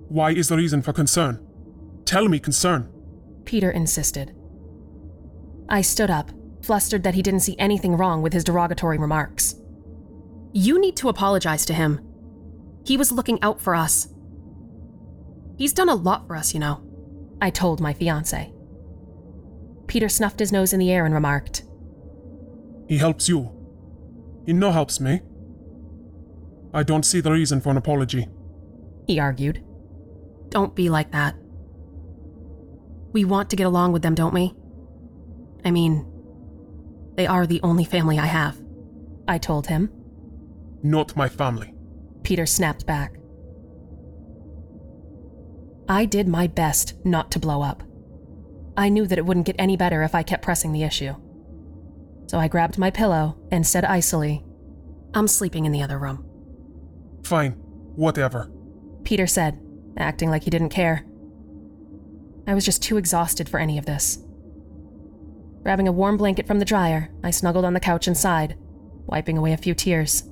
Why 0.07 0.31
is 0.31 0.47
the 0.47 0.57
reason 0.57 0.81
for 0.81 0.93
concern? 0.93 1.45
Tell 2.05 2.27
me 2.27 2.39
concern. 2.39 2.89
Peter 3.45 3.71
insisted. 3.71 4.35
I 5.67 5.81
stood 5.81 6.11
up, 6.11 6.31
flustered 6.63 7.03
that 7.03 7.13
he 7.13 7.21
didn't 7.21 7.41
see 7.41 7.55
anything 7.59 7.95
wrong 7.95 8.21
with 8.21 8.33
his 8.33 8.43
derogatory 8.43 8.97
remarks. 8.97 9.55
You 10.53 10.79
need 10.79 10.95
to 10.97 11.09
apologize 11.09 11.65
to 11.65 11.73
him. 11.73 11.99
He 12.85 12.97
was 12.97 13.11
looking 13.11 13.41
out 13.41 13.61
for 13.61 13.75
us. 13.75 14.07
He's 15.57 15.73
done 15.73 15.89
a 15.89 15.95
lot 15.95 16.27
for 16.27 16.35
us, 16.35 16.53
you 16.53 16.59
know. 16.59 16.81
I 17.41 17.49
told 17.49 17.81
my 17.81 17.93
fiance. 17.93 18.53
Peter 19.87 20.09
snuffed 20.09 20.39
his 20.39 20.51
nose 20.51 20.73
in 20.73 20.79
the 20.79 20.91
air 20.91 21.05
and 21.05 21.13
remarked, 21.13 21.63
He 22.87 22.97
helps 22.97 23.27
you. 23.27 23.51
He 24.45 24.53
no 24.53 24.71
helps 24.71 24.99
me. 24.99 25.21
I 26.73 26.83
don't 26.83 27.03
see 27.05 27.21
the 27.21 27.31
reason 27.31 27.61
for 27.61 27.69
an 27.69 27.77
apology. 27.77 28.27
He 29.05 29.19
argued. 29.19 29.63
Don't 30.49 30.75
be 30.75 30.89
like 30.89 31.11
that. 31.11 31.35
We 33.11 33.25
want 33.25 33.49
to 33.49 33.55
get 33.55 33.67
along 33.67 33.91
with 33.91 34.01
them, 34.01 34.15
don't 34.15 34.33
we? 34.33 34.53
I 35.63 35.71
mean, 35.71 36.05
they 37.15 37.27
are 37.27 37.45
the 37.45 37.61
only 37.61 37.83
family 37.83 38.19
I 38.19 38.25
have. 38.25 38.59
I 39.27 39.37
told 39.37 39.67
him. 39.67 39.89
Not 40.81 41.15
my 41.15 41.29
family. 41.29 41.73
Peter 42.23 42.45
snapped 42.45 42.85
back. 42.85 43.15
I 45.87 46.05
did 46.05 46.27
my 46.27 46.47
best 46.47 46.95
not 47.05 47.31
to 47.31 47.39
blow 47.39 47.61
up. 47.61 47.83
I 48.75 48.89
knew 48.89 49.05
that 49.05 49.17
it 49.17 49.25
wouldn't 49.25 49.45
get 49.45 49.55
any 49.59 49.77
better 49.77 50.01
if 50.03 50.15
I 50.15 50.23
kept 50.23 50.43
pressing 50.43 50.71
the 50.71 50.83
issue. 50.83 51.13
So 52.27 52.39
I 52.39 52.47
grabbed 52.47 52.77
my 52.77 52.89
pillow 52.89 53.37
and 53.51 53.67
said 53.67 53.85
icily, 53.85 54.43
I'm 55.13 55.27
sleeping 55.27 55.65
in 55.65 55.71
the 55.71 55.83
other 55.83 55.99
room. 55.99 56.25
Fine, 57.23 57.51
whatever. 57.51 58.49
Peter 59.03 59.27
said, 59.27 59.59
acting 59.97 60.29
like 60.29 60.43
he 60.43 60.49
didn't 60.49 60.69
care. 60.69 61.05
I 62.47 62.55
was 62.55 62.65
just 62.65 62.81
too 62.81 62.97
exhausted 62.97 63.47
for 63.47 63.59
any 63.59 63.77
of 63.77 63.85
this. 63.85 64.22
Grabbing 65.63 65.87
a 65.87 65.93
warm 65.93 66.17
blanket 66.17 66.45
from 66.45 66.59
the 66.59 66.65
dryer, 66.65 67.09
I 67.23 67.31
snuggled 67.31 67.63
on 67.63 67.73
the 67.73 67.79
couch 67.79 68.05
and 68.05 68.17
sighed, 68.17 68.57
wiping 69.05 69.37
away 69.37 69.53
a 69.53 69.57
few 69.57 69.73
tears. 69.73 70.23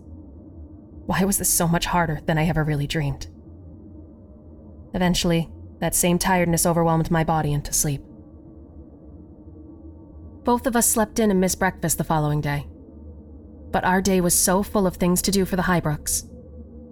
Why 1.05 1.23
was 1.23 1.37
this 1.37 1.49
so 1.49 1.67
much 1.67 1.85
harder 1.85 2.19
than 2.25 2.37
I 2.37 2.47
ever 2.47 2.63
really 2.63 2.85
dreamed? 2.85 3.27
Eventually, 4.93 5.49
that 5.79 5.95
same 5.95 6.19
tiredness 6.19 6.65
overwhelmed 6.65 7.09
my 7.09 7.23
body 7.23 7.53
into 7.53 7.71
sleep. 7.71 8.01
Both 10.43 10.67
of 10.67 10.75
us 10.75 10.87
slept 10.87 11.17
in 11.17 11.31
and 11.31 11.39
missed 11.39 11.59
breakfast 11.59 11.97
the 11.97 12.03
following 12.03 12.41
day. 12.41 12.67
But 13.71 13.85
our 13.85 14.01
day 14.01 14.19
was 14.19 14.33
so 14.33 14.63
full 14.63 14.85
of 14.85 14.97
things 14.97 15.21
to 15.21 15.31
do 15.31 15.45
for 15.45 15.55
the 15.55 15.63
Highbrooks 15.63 16.27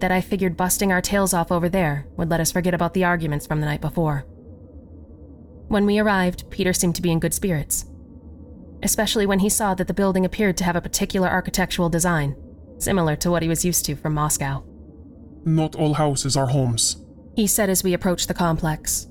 that 0.00 0.10
I 0.10 0.22
figured 0.22 0.56
busting 0.56 0.90
our 0.90 1.02
tails 1.02 1.34
off 1.34 1.52
over 1.52 1.68
there 1.68 2.06
would 2.16 2.30
let 2.30 2.40
us 2.40 2.52
forget 2.52 2.72
about 2.72 2.94
the 2.94 3.04
arguments 3.04 3.46
from 3.46 3.60
the 3.60 3.66
night 3.66 3.82
before. 3.82 4.24
When 5.68 5.84
we 5.84 5.98
arrived, 5.98 6.50
Peter 6.50 6.72
seemed 6.72 6.96
to 6.96 7.02
be 7.02 7.12
in 7.12 7.20
good 7.20 7.34
spirits, 7.34 7.84
especially 8.82 9.26
when 9.26 9.40
he 9.40 9.48
saw 9.48 9.74
that 9.74 9.86
the 9.86 9.94
building 9.94 10.24
appeared 10.24 10.56
to 10.58 10.64
have 10.64 10.76
a 10.76 10.80
particular 10.80 11.28
architectural 11.28 11.88
design, 11.88 12.36
similar 12.78 13.16
to 13.16 13.30
what 13.30 13.42
he 13.42 13.48
was 13.48 13.64
used 13.64 13.84
to 13.86 13.96
from 13.96 14.14
Moscow. 14.14 14.62
Not 15.44 15.74
all 15.74 15.94
houses 15.94 16.36
are 16.36 16.46
homes. 16.46 16.96
He 17.34 17.46
said 17.46 17.70
as 17.70 17.84
we 17.84 17.94
approached 17.94 18.28
the 18.28 18.34
complex. 18.34 19.06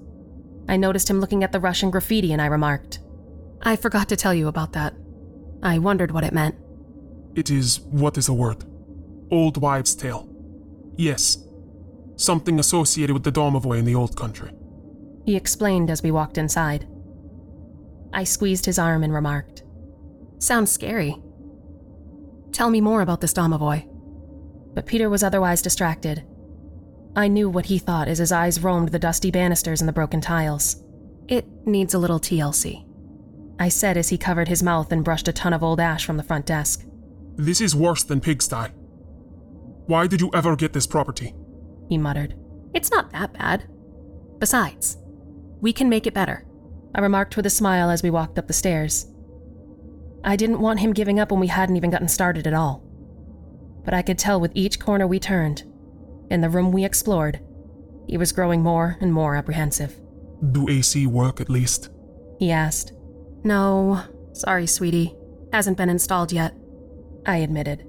I 0.68 0.78
noticed 0.78 1.10
him 1.10 1.20
looking 1.20 1.44
at 1.44 1.52
the 1.52 1.60
Russian 1.60 1.90
graffiti 1.90 2.32
and 2.32 2.42
I 2.42 2.46
remarked, 2.46 3.00
I 3.62 3.76
forgot 3.76 4.08
to 4.10 4.16
tell 4.16 4.34
you 4.34 4.48
about 4.48 4.74
that. 4.74 4.94
I 5.62 5.80
wondered 5.80 6.12
what 6.12 6.24
it 6.24 6.34
meant. 6.34 6.56
It 7.36 7.50
is, 7.50 7.80
what 7.82 8.18
is 8.18 8.28
the 8.28 8.34
word? 8.34 8.64
Old 9.32 9.58
wives' 9.58 9.96
tale. 9.96 10.28
Yes. 10.96 11.38
Something 12.16 12.60
associated 12.60 13.14
with 13.14 13.24
the 13.24 13.32
Domovoy 13.32 13.80
in 13.80 13.86
the 13.86 13.96
old 13.96 14.16
country. 14.16 14.52
He 15.26 15.36
explained 15.36 15.90
as 15.90 16.02
we 16.02 16.12
walked 16.12 16.38
inside. 16.38 16.88
I 18.14 18.24
squeezed 18.24 18.66
his 18.66 18.80
arm 18.80 19.04
and 19.04 19.14
remarked, 19.14 19.59
Sounds 20.40 20.72
scary. 20.72 21.22
Tell 22.52 22.70
me 22.70 22.82
more 22.82 23.02
about 23.02 23.22
this 23.22 23.34
Domovoy. 23.34 23.88
But 24.74 24.86
Peter 24.86 25.10
was 25.10 25.24
otherwise 25.24 25.62
distracted. 25.62 26.26
I 27.16 27.28
knew 27.28 27.50
what 27.50 27.66
he 27.66 27.78
thought 27.78 28.08
as 28.08 28.20
his 28.20 28.32
eyes 28.32 28.64
roamed 28.64 28.90
the 28.90 29.00
dusty 29.00 29.32
banisters 29.32 29.82
and 29.82 29.88
the 29.88 29.94
broken 29.94 30.22
tiles. 30.22 30.84
It 31.28 31.46
needs 31.66 31.94
a 31.94 32.00
little 32.00 32.20
TLC. 32.20 32.86
I 33.60 33.68
said 33.68 33.98
as 33.98 34.10
he 34.10 34.18
covered 34.18 34.48
his 34.48 34.64
mouth 34.64 34.92
and 34.92 35.04
brushed 35.04 35.28
a 35.28 35.34
ton 35.34 35.54
of 35.54 35.64
old 35.64 35.80
ash 35.80 36.06
from 36.06 36.18
the 36.18 36.24
front 36.24 36.46
desk. 36.46 36.86
This 37.36 37.60
is 37.60 37.76
worse 37.76 38.04
than 38.04 38.22
pigsty. 38.22 38.70
Why 39.88 40.08
did 40.08 40.22
you 40.22 40.30
ever 40.34 40.56
get 40.56 40.72
this 40.72 40.88
property? 40.88 41.36
He 41.90 41.98
muttered. 41.98 42.36
It's 42.74 42.92
not 42.92 43.12
that 43.12 43.34
bad. 43.34 43.68
Besides, 44.38 44.98
we 45.60 45.74
can 45.74 45.90
make 45.90 46.08
it 46.08 46.14
better, 46.14 46.46
I 46.96 47.02
remarked 47.02 47.36
with 47.36 47.46
a 47.46 47.52
smile 47.52 47.90
as 47.90 48.02
we 48.02 48.10
walked 48.10 48.40
up 48.40 48.48
the 48.48 48.54
stairs. 48.54 49.08
I 50.24 50.36
didn't 50.36 50.60
want 50.60 50.80
him 50.80 50.94
giving 50.94 51.20
up 51.20 51.32
when 51.32 51.40
we 51.40 51.48
hadn't 51.48 51.78
even 51.78 51.90
gotten 51.90 52.08
started 52.08 52.46
at 52.46 52.54
all. 52.54 52.84
But 53.86 53.94
I 53.94 54.02
could 54.02 54.20
tell 54.20 54.40
with 54.40 54.52
each 54.54 54.80
corner 54.80 55.08
we 55.08 55.20
turned, 55.20 55.64
in 56.30 56.42
the 56.42 56.50
room 56.50 56.72
we 56.72 56.84
explored, 56.86 57.40
he 58.08 58.18
was 58.18 58.32
growing 58.32 58.62
more 58.62 58.98
and 59.02 59.14
more 59.14 59.36
apprehensive. 59.36 59.96
Do 60.52 60.70
AC 60.70 61.08
work 61.08 61.42
at 61.42 61.50
least? 61.50 61.90
He 62.38 62.52
asked. 62.52 62.94
No, 63.44 64.04
sorry, 64.34 64.68
sweetie. 64.68 65.16
Hasn't 65.54 65.78
been 65.78 65.90
installed 65.90 66.32
yet. 66.32 66.54
I 67.26 67.38
admitted. 67.38 67.88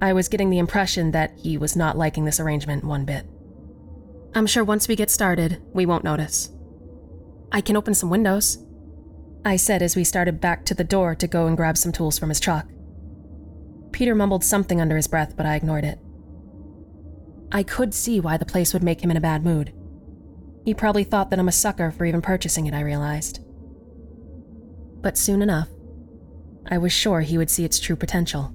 I 0.00 0.12
was 0.12 0.28
getting 0.28 0.50
the 0.50 0.58
impression 0.58 1.12
that 1.12 1.32
he 1.38 1.56
was 1.56 1.76
not 1.76 1.96
liking 1.96 2.24
this 2.24 2.40
arrangement 2.40 2.84
one 2.84 3.04
bit. 3.04 3.24
I'm 4.34 4.46
sure 4.46 4.64
once 4.64 4.88
we 4.88 4.96
get 4.96 5.10
started, 5.10 5.62
we 5.72 5.86
won't 5.86 6.04
notice. 6.04 6.50
I 7.52 7.60
can 7.60 7.76
open 7.76 7.94
some 7.94 8.10
windows, 8.10 8.64
I 9.44 9.56
said 9.56 9.82
as 9.82 9.96
we 9.96 10.04
started 10.04 10.40
back 10.40 10.64
to 10.66 10.74
the 10.74 10.84
door 10.84 11.14
to 11.16 11.26
go 11.26 11.46
and 11.46 11.56
grab 11.56 11.76
some 11.76 11.92
tools 11.92 12.18
from 12.18 12.28
his 12.28 12.38
truck. 12.38 12.66
Peter 13.90 14.14
mumbled 14.14 14.44
something 14.44 14.80
under 14.80 14.96
his 14.96 15.08
breath, 15.08 15.36
but 15.36 15.46
I 15.46 15.56
ignored 15.56 15.84
it. 15.84 15.98
I 17.50 17.62
could 17.62 17.92
see 17.92 18.20
why 18.20 18.36
the 18.36 18.46
place 18.46 18.72
would 18.72 18.82
make 18.82 19.02
him 19.02 19.10
in 19.10 19.16
a 19.16 19.20
bad 19.20 19.44
mood. 19.44 19.74
He 20.64 20.74
probably 20.74 21.04
thought 21.04 21.30
that 21.30 21.38
I'm 21.38 21.48
a 21.48 21.52
sucker 21.52 21.90
for 21.90 22.04
even 22.04 22.22
purchasing 22.22 22.66
it, 22.66 22.74
I 22.74 22.80
realized. 22.80 23.40
But 25.02 25.18
soon 25.18 25.42
enough, 25.42 25.68
I 26.70 26.78
was 26.78 26.92
sure 26.92 27.20
he 27.20 27.36
would 27.36 27.50
see 27.50 27.64
its 27.64 27.80
true 27.80 27.96
potential. 27.96 28.54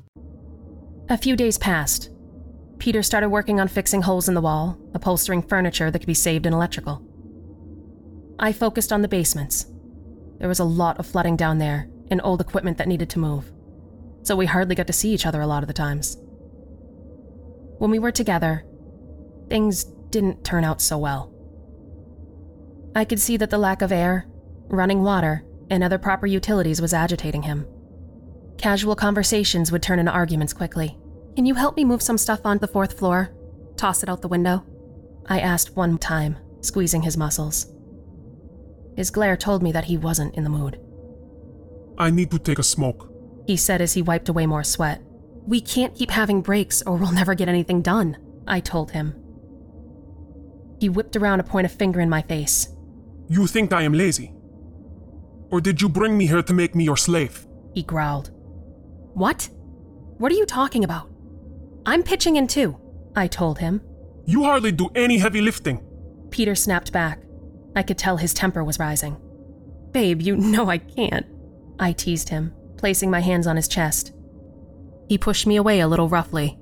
A 1.11 1.17
few 1.17 1.35
days 1.35 1.57
passed. 1.57 2.09
Peter 2.79 3.03
started 3.03 3.27
working 3.27 3.59
on 3.59 3.67
fixing 3.67 4.01
holes 4.01 4.29
in 4.29 4.33
the 4.33 4.39
wall, 4.39 4.77
upholstering 4.93 5.41
furniture 5.41 5.91
that 5.91 5.99
could 5.99 6.07
be 6.07 6.13
saved 6.13 6.45
in 6.45 6.53
electrical. 6.53 7.05
I 8.39 8.53
focused 8.53 8.93
on 8.93 9.01
the 9.01 9.09
basements. 9.09 9.65
There 10.39 10.47
was 10.47 10.61
a 10.61 10.63
lot 10.63 10.99
of 10.99 11.05
flooding 11.05 11.35
down 11.35 11.57
there 11.57 11.89
and 12.09 12.21
old 12.23 12.39
equipment 12.39 12.77
that 12.77 12.87
needed 12.87 13.09
to 13.09 13.19
move, 13.19 13.51
so 14.23 14.37
we 14.37 14.45
hardly 14.45 14.73
got 14.73 14.87
to 14.87 14.93
see 14.93 15.13
each 15.13 15.25
other 15.25 15.41
a 15.41 15.47
lot 15.47 15.63
of 15.63 15.67
the 15.67 15.73
times. 15.73 16.15
When 17.77 17.91
we 17.91 17.99
were 17.99 18.13
together, 18.13 18.63
things 19.49 19.83
didn't 19.83 20.45
turn 20.45 20.63
out 20.63 20.79
so 20.79 20.97
well. 20.97 21.33
I 22.95 23.03
could 23.03 23.19
see 23.19 23.35
that 23.35 23.49
the 23.49 23.57
lack 23.57 23.81
of 23.81 23.91
air, 23.91 24.27
running 24.69 25.03
water, 25.03 25.43
and 25.69 25.83
other 25.83 25.97
proper 25.97 26.25
utilities 26.25 26.81
was 26.81 26.93
agitating 26.93 27.41
him. 27.43 27.67
Casual 28.57 28.95
conversations 28.95 29.73
would 29.73 29.83
turn 29.83 29.99
into 29.99 30.13
arguments 30.13 30.53
quickly. 30.53 30.97
Can 31.35 31.45
you 31.45 31.55
help 31.55 31.77
me 31.77 31.85
move 31.85 32.01
some 32.01 32.17
stuff 32.17 32.41
onto 32.45 32.59
the 32.59 32.71
fourth 32.71 32.97
floor? 32.97 33.29
Toss 33.77 34.03
it 34.03 34.09
out 34.09 34.21
the 34.21 34.27
window? 34.27 34.65
I 35.27 35.39
asked 35.39 35.77
one 35.77 35.97
time, 35.97 36.37
squeezing 36.59 37.03
his 37.03 37.15
muscles. 37.15 37.67
His 38.97 39.11
glare 39.11 39.37
told 39.37 39.63
me 39.63 39.71
that 39.71 39.85
he 39.85 39.97
wasn't 39.97 40.35
in 40.35 40.43
the 40.43 40.49
mood. 40.49 40.79
I 41.97 42.09
need 42.09 42.31
to 42.31 42.39
take 42.39 42.59
a 42.59 42.63
smoke, 42.63 43.09
he 43.47 43.55
said 43.55 43.81
as 43.81 43.93
he 43.93 44.01
wiped 44.01 44.27
away 44.27 44.45
more 44.45 44.63
sweat. 44.63 45.01
We 45.47 45.61
can't 45.61 45.95
keep 45.95 46.11
having 46.11 46.41
breaks 46.41 46.81
or 46.81 46.97
we'll 46.97 47.11
never 47.11 47.33
get 47.33 47.47
anything 47.47 47.81
done, 47.81 48.17
I 48.45 48.59
told 48.59 48.91
him. 48.91 49.15
He 50.79 50.89
whipped 50.89 51.15
around 51.15 51.37
to 51.37 51.43
point 51.43 51.65
a 51.65 51.69
finger 51.69 52.01
in 52.01 52.09
my 52.09 52.21
face. 52.23 52.67
You 53.29 53.47
think 53.47 53.71
I 53.71 53.83
am 53.83 53.93
lazy? 53.93 54.33
Or 55.49 55.61
did 55.61 55.81
you 55.81 55.87
bring 55.87 56.17
me 56.17 56.27
here 56.27 56.43
to 56.43 56.53
make 56.53 56.75
me 56.75 56.83
your 56.83 56.97
slave? 56.97 57.47
He 57.73 57.83
growled. 57.83 58.31
What? 59.13 59.49
What 60.17 60.31
are 60.31 60.35
you 60.35 60.45
talking 60.45 60.83
about? 60.83 61.10
I'm 61.85 62.03
pitching 62.03 62.35
in 62.35 62.47
too, 62.47 62.79
I 63.15 63.27
told 63.27 63.59
him. 63.59 63.81
You 64.25 64.43
hardly 64.43 64.71
do 64.71 64.89
any 64.95 65.17
heavy 65.17 65.41
lifting. 65.41 65.83
Peter 66.29 66.55
snapped 66.55 66.91
back. 66.91 67.19
I 67.75 67.83
could 67.83 67.97
tell 67.97 68.17
his 68.17 68.33
temper 68.33 68.63
was 68.63 68.79
rising. 68.79 69.17
Babe, 69.91 70.21
you 70.21 70.35
know 70.37 70.69
I 70.69 70.77
can't. 70.77 71.25
I 71.79 71.91
teased 71.93 72.29
him, 72.29 72.53
placing 72.77 73.09
my 73.09 73.21
hands 73.21 73.47
on 73.47 73.55
his 73.55 73.67
chest. 73.67 74.13
He 75.09 75.17
pushed 75.17 75.47
me 75.47 75.55
away 75.57 75.79
a 75.79 75.87
little 75.87 76.07
roughly. 76.07 76.57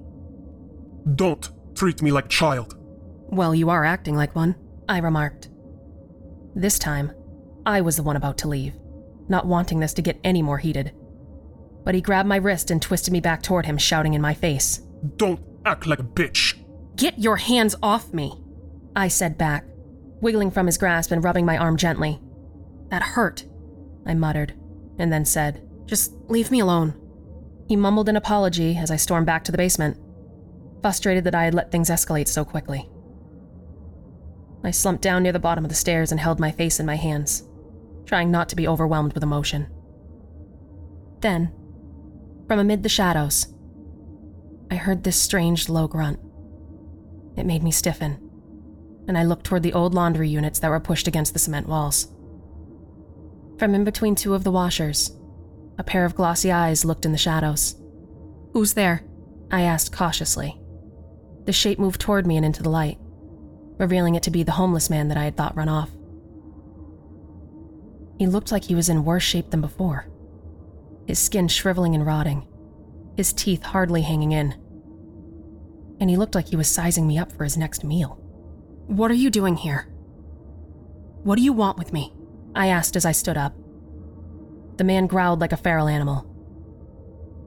Don't 1.15 1.49
treat 1.75 2.01
me 2.01 2.11
like 2.11 2.29
child. 2.29 2.75
Well, 3.27 3.53
you 3.53 3.69
are 3.69 3.85
acting 3.85 4.15
like 4.15 4.35
one, 4.35 4.55
I 4.87 4.99
remarked. 4.99 5.49
This 6.55 6.79
time, 6.79 7.11
I 7.65 7.81
was 7.81 7.95
the 7.95 8.03
one 8.03 8.15
about 8.15 8.37
to 8.39 8.47
leave, 8.47 8.73
not 9.27 9.45
wanting 9.45 9.79
this 9.79 9.93
to 9.95 10.01
get 10.01 10.19
any 10.23 10.41
more 10.41 10.57
heated. 10.57 10.93
But 11.83 11.93
he 11.93 12.01
grabbed 12.01 12.27
my 12.27 12.37
wrist 12.37 12.71
and 12.71 12.81
twisted 12.81 13.13
me 13.13 13.19
back 13.19 13.43
toward 13.43 13.65
him, 13.65 13.77
shouting 13.77 14.13
in 14.13 14.21
my 14.21 14.33
face. 14.33 14.81
Don't 15.17 15.39
act 15.65 15.87
like 15.87 15.99
a 15.99 16.03
bitch. 16.03 16.55
Get 16.95 17.19
your 17.19 17.37
hands 17.37 17.75
off 17.81 18.13
me, 18.13 18.33
I 18.95 19.07
said 19.07 19.37
back, 19.37 19.65
wiggling 20.21 20.51
from 20.51 20.65
his 20.65 20.77
grasp 20.77 21.11
and 21.11 21.23
rubbing 21.23 21.45
my 21.45 21.57
arm 21.57 21.77
gently. 21.77 22.19
That 22.89 23.01
hurt, 23.01 23.45
I 24.05 24.13
muttered, 24.13 24.53
and 24.97 25.11
then 25.11 25.25
said, 25.25 25.67
Just 25.85 26.13
leave 26.27 26.51
me 26.51 26.59
alone. 26.59 26.99
He 27.67 27.75
mumbled 27.75 28.09
an 28.09 28.17
apology 28.17 28.75
as 28.75 28.91
I 28.91 28.95
stormed 28.95 29.27
back 29.27 29.43
to 29.45 29.51
the 29.51 29.57
basement, 29.57 29.97
frustrated 30.81 31.23
that 31.25 31.35
I 31.35 31.45
had 31.45 31.53
let 31.53 31.71
things 31.71 31.89
escalate 31.89 32.27
so 32.27 32.43
quickly. 32.43 32.89
I 34.63 34.71
slumped 34.71 35.01
down 35.01 35.23
near 35.23 35.31
the 35.31 35.39
bottom 35.39 35.63
of 35.63 35.69
the 35.69 35.75
stairs 35.75 36.11
and 36.11 36.19
held 36.19 36.39
my 36.39 36.51
face 36.51 36.79
in 36.79 36.85
my 36.85 36.95
hands, 36.95 37.43
trying 38.05 38.31
not 38.31 38.49
to 38.49 38.55
be 38.55 38.67
overwhelmed 38.67 39.13
with 39.13 39.23
emotion. 39.23 39.67
Then, 41.21 41.53
from 42.47 42.59
amid 42.59 42.83
the 42.83 42.89
shadows, 42.89 43.53
I 44.71 44.75
heard 44.75 45.03
this 45.03 45.19
strange 45.19 45.69
low 45.69 45.87
grunt. 45.87 46.19
It 47.35 47.45
made 47.45 47.63
me 47.63 47.71
stiffen, 47.71 48.19
and 49.07 49.17
I 49.17 49.23
looked 49.23 49.45
toward 49.45 49.63
the 49.63 49.73
old 49.73 49.93
laundry 49.93 50.29
units 50.29 50.59
that 50.59 50.69
were 50.69 50.79
pushed 50.79 51.07
against 51.07 51.33
the 51.33 51.39
cement 51.39 51.67
walls. 51.67 52.07
From 53.57 53.73
in 53.75 53.83
between 53.83 54.15
two 54.15 54.35
of 54.35 54.43
the 54.43 54.51
washers, 54.51 55.11
a 55.77 55.83
pair 55.83 56.05
of 56.05 56.15
glossy 56.15 56.51
eyes 56.51 56.85
looked 56.85 57.05
in 57.05 57.11
the 57.11 57.17
shadows. 57.17 57.75
Who's 58.53 58.73
there? 58.73 59.03
I 59.51 59.61
asked 59.61 59.91
cautiously. 59.91 60.59
The 61.45 61.53
shape 61.53 61.79
moved 61.79 62.01
toward 62.01 62.27
me 62.27 62.37
and 62.37 62.45
into 62.45 62.61
the 62.61 62.69
light, 62.69 62.99
revealing 63.77 64.15
it 64.15 64.23
to 64.23 64.31
be 64.31 64.43
the 64.43 64.51
homeless 64.51 64.89
man 64.89 65.07
that 65.07 65.17
I 65.17 65.23
had 65.23 65.35
thought 65.35 65.55
run 65.55 65.69
off. 65.69 65.89
He 68.19 68.27
looked 68.27 68.51
like 68.51 68.65
he 68.65 68.75
was 68.75 68.89
in 68.89 69.05
worse 69.05 69.23
shape 69.23 69.49
than 69.49 69.61
before, 69.61 70.05
his 71.07 71.17
skin 71.17 71.47
shriveling 71.47 71.95
and 71.95 72.05
rotting, 72.05 72.45
his 73.19 73.33
teeth 73.33 73.63
hardly 73.63 74.01
hanging 74.01 74.31
in. 74.31 74.53
And 75.99 76.09
he 76.09 76.15
looked 76.15 76.35
like 76.35 76.47
he 76.47 76.55
was 76.55 76.69
sizing 76.69 77.05
me 77.05 77.17
up 77.17 77.33
for 77.33 77.43
his 77.43 77.57
next 77.57 77.83
meal. 77.83 78.11
What 78.87 79.11
are 79.11 79.15
you 79.15 79.29
doing 79.29 79.57
here? 79.57 79.89
What 81.23 81.35
do 81.35 81.41
you 81.41 81.51
want 81.51 81.77
with 81.77 81.91
me? 81.91 82.13
I 82.55 82.67
asked 82.67 82.95
as 82.95 83.03
I 83.03 83.11
stood 83.11 83.35
up. 83.35 83.53
The 84.77 84.85
man 84.85 85.05
growled 85.05 85.41
like 85.41 85.51
a 85.51 85.57
feral 85.57 85.89
animal. 85.89 86.25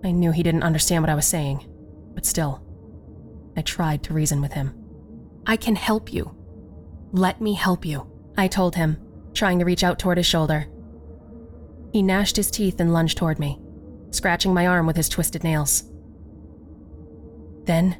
I 0.04 0.10
knew 0.10 0.30
he 0.30 0.42
didn't 0.42 0.62
understand 0.62 1.02
what 1.02 1.08
I 1.08 1.14
was 1.14 1.26
saying, 1.26 1.66
but 2.14 2.26
still. 2.26 2.62
I 3.56 3.62
tried 3.62 4.02
to 4.02 4.12
reason 4.12 4.42
with 4.42 4.52
him. 4.52 4.74
I 5.46 5.56
can 5.56 5.74
help 5.74 6.12
you. 6.12 6.36
Let 7.12 7.40
me 7.40 7.54
help 7.54 7.86
you, 7.86 8.06
I 8.36 8.46
told 8.46 8.76
him, 8.76 8.98
trying 9.32 9.58
to 9.60 9.64
reach 9.64 9.84
out 9.84 9.98
toward 9.98 10.18
his 10.18 10.26
shoulder. 10.26 10.66
He 11.94 12.02
gnashed 12.02 12.36
his 12.36 12.50
teeth 12.50 12.78
and 12.78 12.92
lunged 12.92 13.16
toward 13.16 13.38
me, 13.38 13.58
scratching 14.12 14.54
my 14.54 14.66
arm 14.66 14.86
with 14.86 14.96
his 14.96 15.08
twisted 15.08 15.42
nails. 15.42 15.84
Then, 17.64 17.96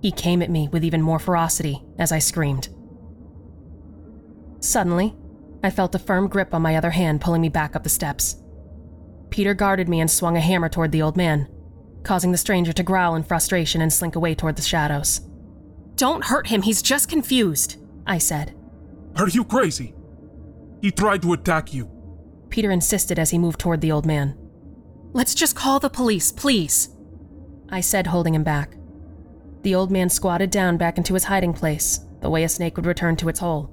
he 0.00 0.12
came 0.12 0.42
at 0.42 0.50
me 0.50 0.68
with 0.68 0.84
even 0.84 1.02
more 1.02 1.18
ferocity 1.18 1.82
as 1.98 2.12
I 2.12 2.18
screamed. 2.20 2.68
Suddenly, 4.60 5.16
I 5.62 5.70
felt 5.70 5.94
a 5.94 5.98
firm 5.98 6.28
grip 6.28 6.54
on 6.54 6.62
my 6.62 6.76
other 6.76 6.90
hand 6.90 7.20
pulling 7.20 7.40
me 7.40 7.48
back 7.48 7.74
up 7.74 7.82
the 7.82 7.88
steps. 7.88 8.36
Peter 9.30 9.54
guarded 9.54 9.88
me 9.88 10.00
and 10.00 10.10
swung 10.10 10.36
a 10.36 10.40
hammer 10.40 10.68
toward 10.68 10.92
the 10.92 11.02
old 11.02 11.16
man, 11.16 11.48
causing 12.02 12.32
the 12.32 12.38
stranger 12.38 12.72
to 12.72 12.82
growl 12.82 13.14
in 13.14 13.22
frustration 13.22 13.80
and 13.80 13.92
slink 13.92 14.14
away 14.14 14.34
toward 14.34 14.56
the 14.56 14.62
shadows. 14.62 15.22
Don't 15.96 16.24
hurt 16.24 16.48
him, 16.48 16.62
he's 16.62 16.82
just 16.82 17.08
confused, 17.08 17.76
I 18.06 18.18
said. 18.18 18.54
Are 19.16 19.28
you 19.28 19.44
crazy? 19.44 19.94
He 20.82 20.90
tried 20.90 21.22
to 21.22 21.32
attack 21.32 21.72
you. 21.72 21.90
Peter 22.50 22.70
insisted 22.70 23.18
as 23.18 23.30
he 23.30 23.38
moved 23.38 23.58
toward 23.58 23.80
the 23.80 23.90
old 23.90 24.04
man. 24.04 24.36
Let's 25.14 25.32
just 25.32 25.54
call 25.54 25.78
the 25.78 25.88
police, 25.88 26.32
please, 26.32 26.88
I 27.68 27.80
said, 27.80 28.08
holding 28.08 28.34
him 28.34 28.42
back. 28.42 28.76
The 29.62 29.76
old 29.76 29.92
man 29.92 30.10
squatted 30.10 30.50
down 30.50 30.76
back 30.76 30.98
into 30.98 31.14
his 31.14 31.22
hiding 31.22 31.52
place, 31.52 32.00
the 32.20 32.28
way 32.28 32.42
a 32.42 32.48
snake 32.48 32.76
would 32.76 32.84
return 32.84 33.14
to 33.16 33.28
its 33.28 33.38
hole, 33.38 33.70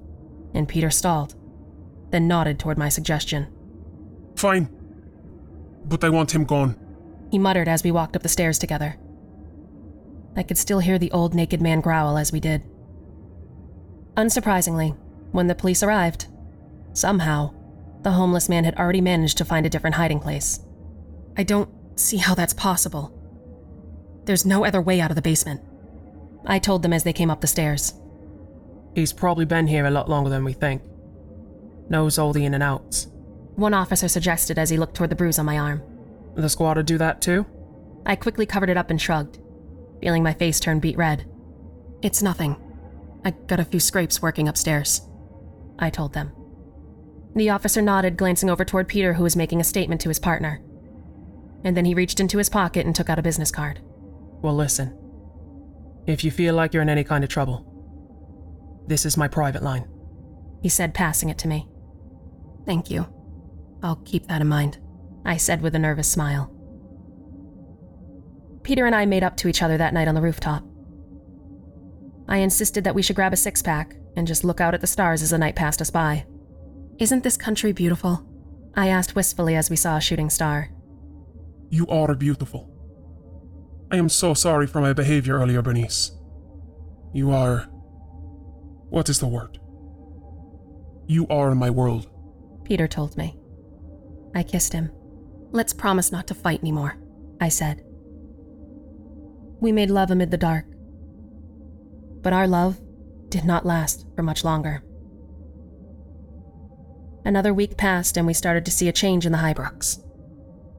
and 0.53 0.69
Peter 0.69 0.91
stalled, 0.91 1.33
then 2.11 2.27
nodded 2.27 2.59
toward 2.59 2.77
my 2.77 2.89
suggestion. 2.89 3.47
Fine. 4.35 4.69
But 5.85 6.03
I 6.03 6.09
want 6.09 6.35
him 6.35 6.45
gone. 6.45 6.79
He 7.31 7.39
muttered 7.39 7.67
as 7.67 7.83
we 7.83 7.89
walked 7.89 8.15
up 8.15 8.21
the 8.21 8.29
stairs 8.29 8.59
together. 8.59 8.97
I 10.35 10.43
could 10.43 10.59
still 10.59 10.79
hear 10.79 10.99
the 10.99 11.11
old 11.11 11.33
naked 11.33 11.59
man 11.59 11.81
growl 11.81 12.19
as 12.19 12.31
we 12.31 12.39
did. 12.39 12.61
Unsurprisingly, 14.15 14.95
when 15.31 15.47
the 15.47 15.55
police 15.55 15.81
arrived, 15.81 16.27
somehow, 16.93 17.51
the 18.03 18.11
homeless 18.11 18.47
man 18.47 18.63
had 18.63 18.75
already 18.75 19.01
managed 19.01 19.39
to 19.39 19.45
find 19.45 19.65
a 19.65 19.69
different 19.69 19.95
hiding 19.95 20.19
place. 20.19 20.59
I 21.37 21.43
don't 21.43 21.69
see 21.99 22.17
how 22.17 22.35
that's 22.35 22.53
possible. 22.53 23.17
There's 24.25 24.45
no 24.45 24.65
other 24.65 24.81
way 24.81 25.01
out 25.01 25.11
of 25.11 25.15
the 25.15 25.21
basement. 25.21 25.61
I 26.45 26.59
told 26.59 26.81
them 26.81 26.93
as 26.93 27.03
they 27.03 27.13
came 27.13 27.29
up 27.29 27.41
the 27.41 27.47
stairs. 27.47 27.93
He's 28.95 29.13
probably 29.13 29.45
been 29.45 29.67
here 29.67 29.85
a 29.85 29.91
lot 29.91 30.09
longer 30.09 30.29
than 30.29 30.43
we 30.43 30.53
think. 30.53 30.81
Knows 31.89 32.17
all 32.17 32.33
the 32.33 32.45
in 32.45 32.53
and 32.53 32.63
outs. 32.63 33.07
One 33.55 33.73
officer 33.73 34.07
suggested 34.07 34.57
as 34.57 34.69
he 34.69 34.77
looked 34.77 34.95
toward 34.95 35.09
the 35.09 35.15
bruise 35.15 35.39
on 35.39 35.45
my 35.45 35.57
arm. 35.57 35.81
The 36.35 36.49
squatter 36.49 36.83
do 36.83 36.97
that 36.97 37.21
too? 37.21 37.45
I 38.05 38.15
quickly 38.15 38.45
covered 38.45 38.69
it 38.69 38.77
up 38.77 38.89
and 38.89 38.99
shrugged, 38.99 39.39
feeling 40.01 40.23
my 40.23 40.33
face 40.33 40.59
turn 40.59 40.79
beet 40.79 40.97
red. 40.97 41.29
It's 42.01 42.23
nothing. 42.23 42.55
I 43.23 43.31
got 43.31 43.59
a 43.59 43.65
few 43.65 43.79
scrapes 43.79 44.21
working 44.21 44.47
upstairs. 44.47 45.01
I 45.77 45.89
told 45.89 46.13
them. 46.13 46.31
The 47.35 47.49
officer 47.49 47.81
nodded, 47.81 48.17
glancing 48.17 48.49
over 48.49 48.65
toward 48.65 48.87
Peter, 48.87 49.13
who 49.13 49.23
was 49.23 49.35
making 49.35 49.61
a 49.61 49.65
statement 49.65 50.01
to 50.01 50.09
his 50.09 50.19
partner. 50.19 50.61
And 51.63 51.77
then 51.77 51.85
he 51.85 51.93
reached 51.93 52.19
into 52.19 52.37
his 52.37 52.49
pocket 52.49 52.85
and 52.85 52.95
took 52.95 53.09
out 53.09 53.19
a 53.19 53.23
business 53.23 53.51
card. 53.51 53.79
Well, 54.41 54.55
listen. 54.55 54.97
If 56.07 56.23
you 56.23 56.31
feel 56.31 56.55
like 56.55 56.73
you're 56.73 56.81
in 56.81 56.89
any 56.89 57.03
kind 57.03 57.23
of 57.23 57.29
trouble, 57.29 57.67
this 58.87 59.05
is 59.05 59.17
my 59.17 59.27
private 59.27 59.61
line. 59.61 59.87
He 60.61 60.69
said, 60.69 60.93
passing 60.93 61.29
it 61.29 61.37
to 61.39 61.47
me. 61.47 61.67
Thank 62.65 62.89
you. 62.89 63.07
I'll 63.83 63.97
keep 63.97 64.27
that 64.27 64.41
in 64.41 64.47
mind, 64.47 64.79
I 65.25 65.37
said 65.37 65.61
with 65.61 65.75
a 65.75 65.79
nervous 65.79 66.11
smile. 66.11 66.51
Peter 68.63 68.85
and 68.85 68.95
I 68.95 69.05
made 69.05 69.23
up 69.23 69.37
to 69.37 69.47
each 69.47 69.61
other 69.61 69.77
that 69.77 69.93
night 69.93 70.07
on 70.07 70.15
the 70.15 70.21
rooftop. 70.21 70.63
I 72.27 72.37
insisted 72.37 72.83
that 72.83 72.95
we 72.95 73.01
should 73.01 73.15
grab 73.15 73.33
a 73.33 73.37
six 73.37 73.61
pack 73.61 73.95
and 74.15 74.27
just 74.27 74.43
look 74.43 74.61
out 74.61 74.73
at 74.73 74.81
the 74.81 74.87
stars 74.87 75.21
as 75.21 75.31
the 75.31 75.37
night 75.37 75.55
passed 75.55 75.81
us 75.81 75.89
by. 75.89 76.25
Isn't 76.99 77.23
this 77.23 77.37
country 77.37 77.71
beautiful? 77.71 78.25
I 78.75 78.87
asked 78.87 79.15
wistfully 79.15 79.55
as 79.55 79.69
we 79.69 79.75
saw 79.75 79.97
a 79.97 80.01
shooting 80.01 80.29
star. 80.29 80.69
You 81.71 81.87
are 81.87 82.13
beautiful. 82.15 82.69
I 83.91 83.95
am 83.95 84.09
so 84.09 84.33
sorry 84.33 84.67
for 84.67 84.81
my 84.81 84.91
behavior 84.91 85.39
earlier, 85.39 85.61
Bernice. 85.61 86.11
You 87.13 87.31
are. 87.31 87.61
What 88.89 89.07
is 89.07 89.19
the 89.19 89.27
word? 89.27 89.57
You 91.07 91.25
are 91.29 91.55
my 91.55 91.69
world. 91.69 92.09
Peter 92.65 92.89
told 92.89 93.15
me. 93.15 93.39
I 94.35 94.43
kissed 94.43 94.73
him. 94.73 94.91
Let's 95.51 95.71
promise 95.71 96.11
not 96.11 96.27
to 96.27 96.33
fight 96.33 96.59
anymore, 96.59 96.97
I 97.39 97.47
said. 97.47 97.85
We 99.61 99.71
made 99.71 99.89
love 99.89 100.11
amid 100.11 100.29
the 100.29 100.37
dark. 100.37 100.65
But 102.21 102.33
our 102.33 102.49
love 102.49 102.81
did 103.29 103.45
not 103.45 103.65
last 103.65 104.05
for 104.13 104.23
much 104.23 104.43
longer. 104.43 104.83
Another 107.23 107.53
week 107.53 107.77
passed, 107.77 108.17
and 108.17 108.27
we 108.27 108.33
started 108.33 108.65
to 108.65 108.71
see 108.71 108.89
a 108.89 108.93
change 108.93 109.25
in 109.25 109.31
the 109.31 109.37
Highbrooks. 109.37 110.03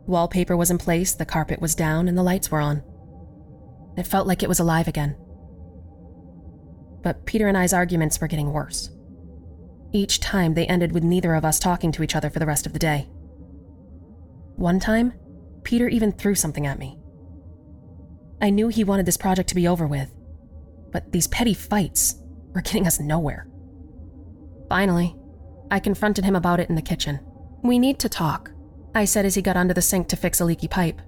Wallpaper 0.06 0.56
was 0.56 0.70
in 0.70 0.78
place, 0.78 1.14
the 1.14 1.24
carpet 1.24 1.60
was 1.60 1.74
down, 1.74 2.08
and 2.08 2.18
the 2.18 2.22
lights 2.22 2.50
were 2.50 2.60
on. 2.60 2.82
It 3.96 4.06
felt 4.06 4.26
like 4.26 4.42
it 4.42 4.48
was 4.48 4.60
alive 4.60 4.88
again. 4.88 5.16
But 7.02 7.26
Peter 7.26 7.48
and 7.48 7.56
I's 7.56 7.72
arguments 7.72 8.20
were 8.20 8.28
getting 8.28 8.52
worse. 8.52 8.90
Each 9.92 10.20
time 10.20 10.54
they 10.54 10.66
ended 10.66 10.92
with 10.92 11.04
neither 11.04 11.34
of 11.34 11.44
us 11.44 11.58
talking 11.58 11.92
to 11.92 12.02
each 12.02 12.16
other 12.16 12.30
for 12.30 12.38
the 12.38 12.46
rest 12.46 12.66
of 12.66 12.72
the 12.72 12.78
day. 12.78 13.08
One 14.56 14.80
time, 14.80 15.12
Peter 15.64 15.88
even 15.88 16.12
threw 16.12 16.34
something 16.34 16.66
at 16.66 16.78
me. 16.78 16.98
I 18.40 18.50
knew 18.50 18.68
he 18.68 18.84
wanted 18.84 19.06
this 19.06 19.16
project 19.16 19.48
to 19.50 19.54
be 19.54 19.68
over 19.68 19.86
with, 19.86 20.12
but 20.90 21.12
these 21.12 21.28
petty 21.28 21.54
fights 21.54 22.16
were 22.54 22.60
getting 22.60 22.86
us 22.86 22.98
nowhere. 22.98 23.46
Finally, 24.68 25.14
I 25.70 25.80
confronted 25.80 26.24
him 26.24 26.36
about 26.36 26.60
it 26.60 26.68
in 26.68 26.74
the 26.74 26.82
kitchen. 26.82 27.20
We 27.62 27.78
need 27.78 27.98
to 28.00 28.08
talk, 28.08 28.50
I 28.94 29.04
said 29.04 29.24
as 29.24 29.34
he 29.34 29.42
got 29.42 29.56
under 29.56 29.74
the 29.74 29.82
sink 29.82 30.08
to 30.08 30.16
fix 30.16 30.40
a 30.40 30.44
leaky 30.44 30.68
pipe. 30.68 31.00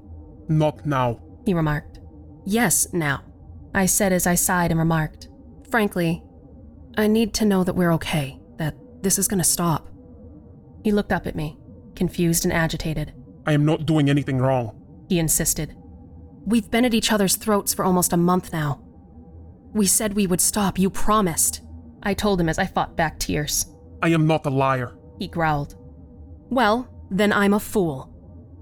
Not 0.49 0.87
now, 0.87 1.21
he 1.45 1.55
remarked. 1.55 2.01
Yes, 2.45 2.93
now, 2.93 3.23
I 3.75 3.87
said 3.87 4.13
as 4.13 4.27
I 4.27 4.35
sighed 4.35 4.71
and 4.71 4.79
remarked. 4.79 5.29
Frankly, 5.71 6.23
I 6.97 7.07
need 7.07 7.35
to 7.35 7.45
know 7.45 7.65
that 7.65 7.75
we're 7.75 7.93
okay, 7.95 8.39
that 8.59 8.75
this 9.03 9.19
is 9.19 9.29
gonna 9.29 9.45
stop. 9.45 9.89
He 10.83 10.93
looked 10.93 11.13
up 11.13 11.27
at 11.27 11.37
me, 11.37 11.59
confused 11.95 12.45
and 12.45 12.53
agitated. 12.53 13.13
I 13.47 13.53
am 13.53 13.65
not 13.65 13.87
doing 13.87 14.09
anything 14.09 14.39
wrong, 14.39 14.81
he 15.09 15.19
insisted. 15.19 15.75
We've 16.47 16.71
been 16.71 16.85
at 16.85 16.95
each 16.95 17.13
other's 17.13 17.37
throats 17.37 17.75
for 17.75 17.85
almost 17.85 18.13
a 18.13 18.19
month 18.19 18.53
now. 18.53 18.83
We 19.73 19.87
said 19.87 20.15
we 20.15 20.27
would 20.27 20.41
stop, 20.41 20.79
you 20.79 20.91
promised. 20.91 21.63
I 22.03 22.15
told 22.15 22.41
him 22.41 22.49
as 22.49 22.59
I 22.59 22.67
fought 22.67 22.97
back 22.97 23.19
tears. 23.19 23.67
I 24.03 24.11
am 24.11 24.27
not 24.27 24.47
a 24.47 24.51
liar, 24.51 24.93
he 25.19 25.27
growled. 25.27 25.75
Well, 26.51 26.89
then 27.15 27.33
I'm 27.33 27.55
a 27.55 27.61
fool. 27.61 28.11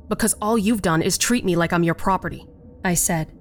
Because 0.09 0.35
all 0.43 0.59
you've 0.59 0.83
done 0.83 1.01
is 1.01 1.17
treat 1.17 1.45
me 1.45 1.57
like 1.57 1.73
I'm 1.73 1.83
your 1.83 1.95
property, 1.95 2.47
I 2.85 2.95
said. 2.95 3.33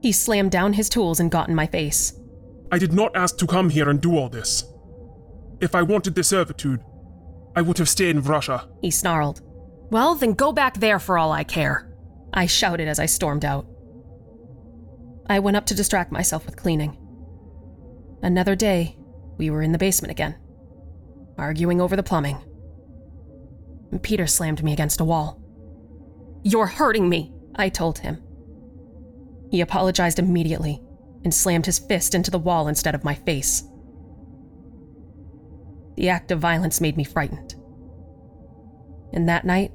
He 0.00 0.12
slammed 0.12 0.52
down 0.52 0.74
his 0.74 0.88
tools 0.88 1.18
and 1.18 1.30
got 1.30 1.48
in 1.48 1.54
my 1.54 1.66
face. 1.66 2.14
I 2.70 2.78
did 2.78 2.92
not 2.92 3.16
ask 3.16 3.36
to 3.38 3.46
come 3.46 3.68
here 3.70 3.90
and 3.90 4.00
do 4.00 4.16
all 4.16 4.28
this. 4.28 4.64
If 5.60 5.74
I 5.74 5.82
wanted 5.82 6.14
the 6.14 6.22
servitude, 6.22 6.80
I 7.56 7.62
would 7.62 7.78
have 7.78 7.88
stayed 7.88 8.14
in 8.16 8.22
Russia. 8.22 8.68
He 8.80 8.92
snarled. 8.92 9.42
Well, 9.90 10.14
then 10.14 10.34
go 10.34 10.52
back 10.52 10.78
there 10.78 11.00
for 11.00 11.18
all 11.18 11.32
I 11.32 11.42
care, 11.42 11.92
I 12.32 12.46
shouted 12.46 12.86
as 12.86 13.00
I 13.00 13.06
stormed 13.06 13.44
out. 13.44 13.66
I 15.26 15.40
went 15.40 15.56
up 15.56 15.66
to 15.66 15.74
distract 15.74 16.12
myself 16.12 16.46
with 16.46 16.56
cleaning. 16.56 16.96
Another 18.22 18.54
day, 18.54 18.96
we 19.36 19.50
were 19.50 19.62
in 19.62 19.72
the 19.72 19.78
basement 19.78 20.12
again, 20.12 20.36
arguing 21.36 21.80
over 21.80 21.96
the 21.96 22.02
plumbing. 22.04 22.38
Peter 23.98 24.26
slammed 24.26 24.62
me 24.62 24.72
against 24.72 25.00
a 25.00 25.04
wall. 25.04 25.40
You're 26.42 26.66
hurting 26.66 27.08
me, 27.08 27.32
I 27.56 27.68
told 27.68 27.98
him. 27.98 28.22
He 29.50 29.60
apologized 29.60 30.18
immediately 30.18 30.80
and 31.24 31.34
slammed 31.34 31.66
his 31.66 31.78
fist 31.78 32.14
into 32.14 32.30
the 32.30 32.38
wall 32.38 32.68
instead 32.68 32.94
of 32.94 33.04
my 33.04 33.14
face. 33.14 33.64
The 35.96 36.08
act 36.08 36.30
of 36.30 36.38
violence 36.38 36.80
made 36.80 36.96
me 36.96 37.04
frightened. 37.04 37.54
And 39.12 39.28
that 39.28 39.44
night, 39.44 39.72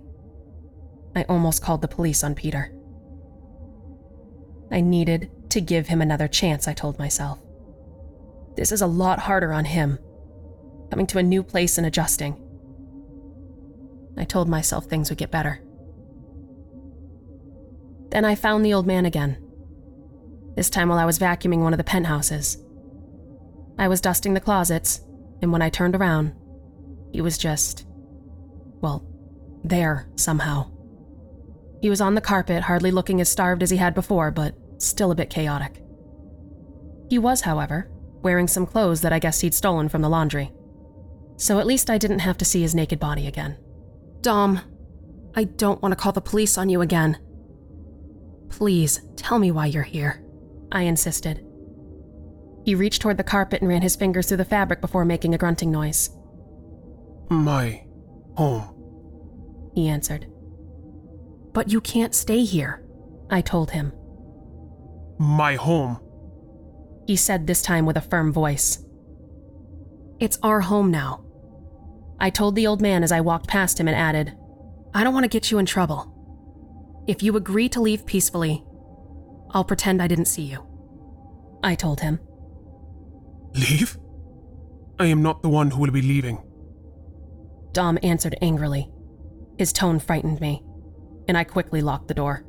I 1.15 1.23
almost 1.23 1.61
called 1.61 1.81
the 1.81 1.87
police 1.87 2.23
on 2.23 2.35
Peter. 2.35 2.71
I 4.71 4.81
needed 4.81 5.29
to 5.51 5.61
give 5.61 5.87
him 5.87 6.01
another 6.01 6.27
chance, 6.27 6.67
I 6.67 6.73
told 6.73 6.97
myself. 6.97 7.39
This 8.55 8.71
is 8.71 8.81
a 8.81 8.87
lot 8.87 9.19
harder 9.19 9.53
on 9.53 9.65
him, 9.65 9.99
coming 10.89 11.05
to 11.07 11.17
a 11.17 11.23
new 11.23 11.43
place 11.43 11.77
and 11.77 11.85
adjusting. 11.85 12.41
I 14.17 14.23
told 14.23 14.47
myself 14.49 14.85
things 14.85 15.09
would 15.09 15.17
get 15.17 15.31
better. 15.31 15.61
Then 18.09 18.25
I 18.25 18.35
found 18.35 18.65
the 18.65 18.73
old 18.73 18.87
man 18.87 19.05
again 19.05 19.45
this 20.55 20.69
time 20.69 20.89
while 20.89 20.97
I 20.97 21.05
was 21.05 21.19
vacuuming 21.19 21.59
one 21.59 21.73
of 21.73 21.77
the 21.77 21.83
penthouses. 21.83 22.57
I 23.77 23.87
was 23.87 24.01
dusting 24.01 24.33
the 24.33 24.39
closets, 24.39 25.01
and 25.41 25.51
when 25.51 25.61
I 25.61 25.69
turned 25.69 25.95
around, 25.95 26.33
he 27.11 27.21
was 27.21 27.37
just. 27.37 27.85
well, 28.81 29.05
there 29.63 30.07
somehow. 30.15 30.69
He 31.81 31.89
was 31.89 32.01
on 32.01 32.15
the 32.15 32.21
carpet, 32.21 32.63
hardly 32.63 32.91
looking 32.91 33.19
as 33.19 33.29
starved 33.29 33.63
as 33.63 33.69
he 33.69 33.77
had 33.77 33.93
before, 33.93 34.31
but 34.31 34.55
still 34.77 35.11
a 35.11 35.15
bit 35.15 35.29
chaotic. 35.29 35.83
He 37.09 37.19
was, 37.19 37.41
however, 37.41 37.89
wearing 38.21 38.47
some 38.47 38.65
clothes 38.65 39.01
that 39.01 39.13
I 39.13 39.19
guessed 39.19 39.41
he'd 39.41 39.53
stolen 39.53 39.89
from 39.89 40.01
the 40.01 40.09
laundry. 40.09 40.51
So 41.37 41.59
at 41.59 41.67
least 41.67 41.89
I 41.89 41.97
didn't 41.97 42.19
have 42.19 42.37
to 42.37 42.45
see 42.45 42.61
his 42.61 42.73
naked 42.73 42.99
body 42.99 43.27
again. 43.27 43.57
Dom, 44.25 44.59
I 45.35 45.43
don't 45.43 45.83
want 45.83 45.91
to 45.91 45.95
call 45.95 46.11
the 46.11 46.19
police 46.19 46.57
on 46.57 46.67
you 46.67 46.81
again. 46.81 47.19
Please, 48.49 48.99
tell 49.15 49.37
me 49.37 49.51
why 49.51 49.67
you're 49.67 49.83
here. 49.83 50.25
I 50.71 50.81
insisted. 50.81 51.45
He 52.63 52.73
reached 52.73 53.03
toward 53.03 53.17
the 53.17 53.23
carpet 53.23 53.61
and 53.61 53.69
ran 53.69 53.83
his 53.83 53.95
fingers 53.95 54.27
through 54.27 54.37
the 54.37 54.43
fabric 54.43 54.81
before 54.81 55.05
making 55.05 55.35
a 55.35 55.37
grunting 55.37 55.69
noise. 55.69 56.09
My 57.29 57.85
home. 58.33 59.71
He 59.75 59.89
answered. 59.89 60.25
But 61.53 61.71
you 61.71 61.79
can't 61.79 62.15
stay 62.15 62.43
here, 62.43 62.83
I 63.29 63.41
told 63.41 63.69
him. 63.69 63.93
My 65.19 65.53
home. 65.53 65.99
He 67.05 67.15
said 67.15 67.45
this 67.45 67.61
time 67.61 67.85
with 67.85 67.95
a 67.95 68.01
firm 68.01 68.33
voice. 68.33 68.83
It's 70.19 70.39
our 70.41 70.61
home 70.61 70.89
now. 70.89 71.24
I 72.19 72.29
told 72.29 72.55
the 72.55 72.67
old 72.67 72.81
man 72.81 73.03
as 73.03 73.11
I 73.11 73.21
walked 73.21 73.47
past 73.47 73.79
him 73.79 73.87
and 73.87 73.95
added, 73.95 74.35
I 74.93 75.03
don't 75.03 75.13
want 75.13 75.25
to 75.25 75.29
get 75.29 75.51
you 75.51 75.57
in 75.57 75.65
trouble. 75.65 76.11
If 77.07 77.21
you 77.21 77.35
agree 77.35 77.69
to 77.69 77.81
leave 77.81 78.05
peacefully, 78.05 78.63
I'll 79.51 79.63
pretend 79.63 80.01
I 80.01 80.07
didn't 80.07 80.25
see 80.25 80.43
you. 80.43 80.65
I 81.63 81.75
told 81.75 81.99
him. 81.99 82.19
Leave? 83.53 83.97
I 84.99 85.07
am 85.07 85.21
not 85.21 85.41
the 85.41 85.49
one 85.49 85.71
who 85.71 85.81
will 85.81 85.91
be 85.91 86.01
leaving. 86.01 86.41
Dom 87.73 87.99
answered 88.01 88.37
angrily. 88.41 88.89
His 89.57 89.73
tone 89.73 89.99
frightened 89.99 90.39
me, 90.39 90.63
and 91.27 91.37
I 91.37 91.43
quickly 91.43 91.81
locked 91.81 92.07
the 92.07 92.13
door. 92.13 92.45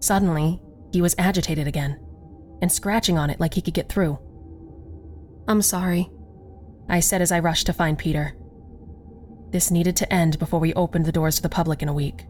Suddenly, 0.00 0.60
he 0.92 1.02
was 1.02 1.14
agitated 1.18 1.66
again 1.66 2.00
and 2.62 2.70
scratching 2.70 3.18
on 3.18 3.30
it 3.30 3.40
like 3.40 3.54
he 3.54 3.62
could 3.62 3.74
get 3.74 3.88
through. 3.88 4.18
I'm 5.46 5.62
sorry, 5.62 6.10
I 6.88 7.00
said 7.00 7.22
as 7.22 7.32
I 7.32 7.38
rushed 7.38 7.66
to 7.66 7.72
find 7.72 7.98
Peter. 7.98 8.36
This 9.50 9.70
needed 9.70 9.96
to 9.96 10.12
end 10.12 10.38
before 10.38 10.60
we 10.60 10.72
opened 10.74 11.06
the 11.06 11.12
doors 11.12 11.36
to 11.36 11.42
the 11.42 11.48
public 11.48 11.82
in 11.82 11.88
a 11.88 11.94
week. 11.94 12.24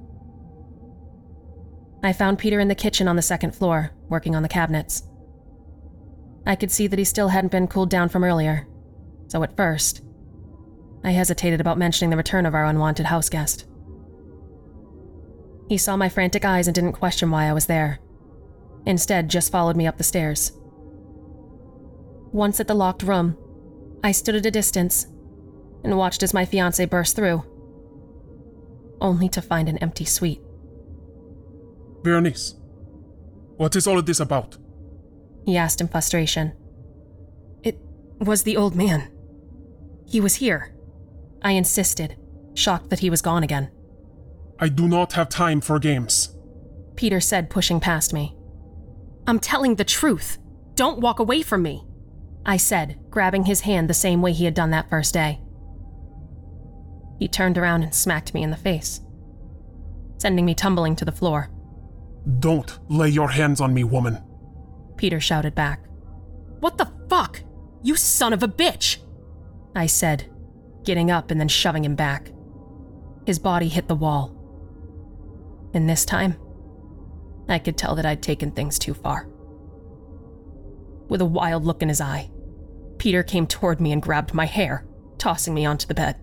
I 2.03 2.15
found 2.15 2.39
Peter 2.39 2.61
in 2.61 2.69
the 2.69 2.75
kitchen 2.75 3.09
on 3.09 3.17
the 3.17 3.23
second 3.23 3.55
floor, 3.55 3.91
working 4.09 4.35
on 4.35 4.43
the 4.43 4.49
cabinets. 4.49 5.03
I 6.47 6.57
could 6.57 6.71
see 6.71 6.87
that 6.87 6.99
he 6.99 7.05
still 7.05 7.29
hadn't 7.29 7.53
been 7.53 7.67
cooled 7.67 7.91
down 7.91 8.09
from 8.09 8.25
earlier, 8.25 8.67
so 9.29 9.43
at 9.43 9.57
first, 9.57 10.01
I 11.05 11.11
hesitated 11.11 11.61
about 11.61 11.79
mentioning 11.79 12.11
the 12.11 12.17
return 12.17 12.47
of 12.47 12.55
our 12.55 12.65
unwanted 12.65 13.07
house 13.07 13.29
guest. 13.29 13.67
He 15.69 15.77
saw 15.77 15.97
my 15.97 16.09
frantic 16.09 16.45
eyes 16.45 16.67
and 16.67 16.75
didn't 16.75 16.93
question 16.93 17.31
why 17.31 17.45
I 17.45 17.53
was 17.53 17.67
there. 17.67 18.01
Instead, 18.87 19.29
just 19.29 19.53
followed 19.53 19.77
me 19.77 19.87
up 19.87 19.99
the 19.99 20.05
stairs. 20.05 20.53
Once 22.33 22.61
at 22.61 22.67
the 22.67 22.75
locked 22.75 23.03
room, 23.03 23.37
I 24.03 24.13
stood 24.13 24.35
at 24.35 24.47
a 24.47 24.51
distance 24.51 25.07
and 25.83 25.97
watched 25.97 26.23
as 26.23 26.35
my 26.35 26.45
fiance 26.45 26.85
burst 26.87 27.17
through, 27.17 27.45
only 29.01 29.29
to 29.31 29.43
find 29.43 29.69
an 29.69 29.79
empty 29.79 30.05
suite. 30.05 30.41
Bernice, 32.03 32.55
what 33.57 33.77
is 33.77 33.87
all 33.87 33.99
of 33.99 34.07
this 34.07 34.21
about? 34.21 34.57
He 35.45 35.57
asked 35.57 35.81
in 35.81 35.89
frustration. 35.89 36.53
It 37.63 37.79
was 38.19 38.43
the 38.43 38.57
old 38.57 38.75
man. 38.75 39.11
He 40.07 40.21
was 40.21 40.37
here. 40.37 40.75
I 41.43 41.53
insisted, 41.53 42.17
shocked 42.55 42.91
that 42.91 43.01
he 43.01 43.11
was 43.11 43.23
gone 43.23 43.43
again. 43.43 43.71
I 44.59 44.69
do 44.69 44.87
not 44.87 45.15
have 45.15 45.29
time 45.29 45.61
for 45.61 45.79
games. 45.79 46.37
Peter 46.97 47.21
said, 47.21 47.49
pushing 47.49 47.81
past 47.81 48.13
me. 48.13 48.37
I'm 49.27 49.39
telling 49.39 49.77
the 49.77 49.85
truth. 49.85 50.39
Don't 50.75 51.01
walk 51.01 51.19
away 51.19 51.43
from 51.43 51.63
me, 51.63 51.85
I 52.45 52.57
said, 52.57 52.99
grabbing 53.11 53.45
his 53.45 53.63
hand 53.63 53.89
the 53.89 53.95
same 53.95 54.23
way 54.23 54.33
he 54.33 54.45
had 54.45 54.55
done 54.55 54.71
that 54.71 54.91
first 54.91 55.15
day. 55.15 55.41
He 57.21 57.29
turned 57.29 57.59
around 57.59 57.83
and 57.83 57.95
smacked 57.95 58.33
me 58.33 58.43
in 58.43 58.51
the 58.51 58.57
face, 58.57 59.03
sending 60.17 60.47
me 60.47 60.55
tumbling 60.55 60.97
to 60.97 61.05
the 61.05 61.13
floor. 61.13 61.51
Don't 62.39 62.79
lay 62.89 63.11
your 63.11 63.29
hands 63.29 63.61
on 63.61 63.75
me, 63.75 63.85
woman. 63.85 64.25
Peter 64.97 65.21
shouted 65.21 65.55
back. 65.55 65.85
What 66.61 66.79
the 66.79 66.91
fuck? 67.11 67.43
You 67.83 67.95
son 67.95 68.33
of 68.33 68.43
a 68.43 68.49
bitch! 68.49 68.97
I 69.77 69.85
said, 69.87 70.33
getting 70.83 71.11
up 71.11 71.31
and 71.31 71.39
then 71.39 71.49
shoving 71.49 71.85
him 71.85 71.95
back. 71.95 72.33
His 73.27 73.39
body 73.39 73.69
hit 73.69 73.87
the 73.87 73.95
wall. 73.95 74.35
And 75.75 75.89
this 75.89 76.07
time, 76.07 76.37
I 77.51 77.59
could 77.59 77.77
tell 77.77 77.95
that 77.97 78.07
I'd 78.07 78.23
taken 78.23 78.51
things 78.51 78.79
too 78.79 78.95
far. 78.95 79.29
With 81.09 81.21
a 81.21 81.27
wild 81.27 81.67
look 81.67 81.83
in 81.83 81.91
his 81.91 82.01
eye, 82.01 82.31
Peter 82.97 83.23
came 83.23 83.47
toward 83.47 83.79
me 83.79 83.93
and 83.93 84.01
grabbed 84.01 84.33
my 84.33 84.47
hair, 84.47 84.87
tossing 85.19 85.53
me 85.53 85.67
onto 85.67 85.87
the 85.87 85.95
bed. 85.95 86.17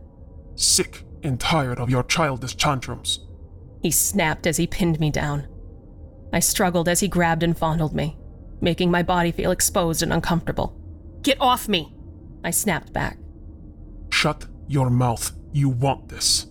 Sick 0.58 1.04
and 1.22 1.40
tired 1.40 1.80
of 1.80 1.90
your 1.90 2.04
childish 2.04 2.56
tantrums. 2.56 3.26
He 3.82 3.92
snapped 3.92 4.48
as 4.48 4.58
he 4.58 4.66
pinned 4.68 5.00
me 5.00 5.12
down. 5.12 5.48
I 6.34 6.40
struggled 6.40 6.90
as 6.90 7.00
he 7.00 7.08
grabbed 7.08 7.44
and 7.44 7.58
fondled 7.58 7.94
me, 7.94 8.18
making 8.60 8.90
my 8.92 9.04
body 9.04 9.32
feel 9.32 9.52
exposed 9.52 10.02
and 10.02 10.12
uncomfortable. 10.12 10.76
Get 11.22 11.40
off 11.40 11.68
me! 11.68 11.96
I 12.44 12.50
snapped 12.50 12.92
back. 12.92 13.18
Shut 14.10 14.48
your 14.68 14.90
mouth. 14.90 15.32
You 15.54 15.70
want 15.70 16.10
this. 16.10 16.48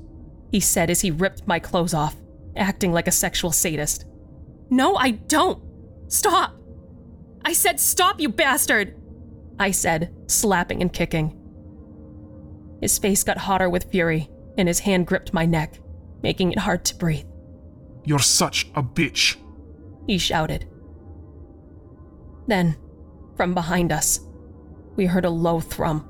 He 0.52 0.60
said 0.60 0.88
as 0.88 1.00
he 1.00 1.10
ripped 1.10 1.46
my 1.46 1.58
clothes 1.58 1.92
off, 1.92 2.16
acting 2.56 2.92
like 2.92 3.08
a 3.08 3.12
sexual 3.12 3.50
sadist. 3.52 4.06
No, 4.70 4.96
I 4.96 5.10
don't. 5.10 5.62
Stop. 6.08 6.54
I 7.44 7.52
said 7.52 7.80
stop, 7.80 8.20
you 8.20 8.28
bastard. 8.28 8.96
I 9.58 9.72
said, 9.72 10.14
slapping 10.28 10.80
and 10.80 10.92
kicking. 10.92 11.35
His 12.80 12.98
face 12.98 13.24
got 13.24 13.38
hotter 13.38 13.68
with 13.68 13.90
fury, 13.90 14.28
and 14.58 14.68
his 14.68 14.80
hand 14.80 15.06
gripped 15.06 15.32
my 15.32 15.46
neck, 15.46 15.78
making 16.22 16.52
it 16.52 16.58
hard 16.58 16.84
to 16.86 16.96
breathe. 16.96 17.26
You're 18.04 18.18
such 18.18 18.66
a 18.74 18.82
bitch. 18.82 19.36
He 20.06 20.18
shouted. 20.18 20.68
Then, 22.46 22.76
from 23.36 23.54
behind 23.54 23.92
us, 23.92 24.20
we 24.94 25.06
heard 25.06 25.24
a 25.24 25.30
low 25.30 25.60
thrum, 25.60 26.08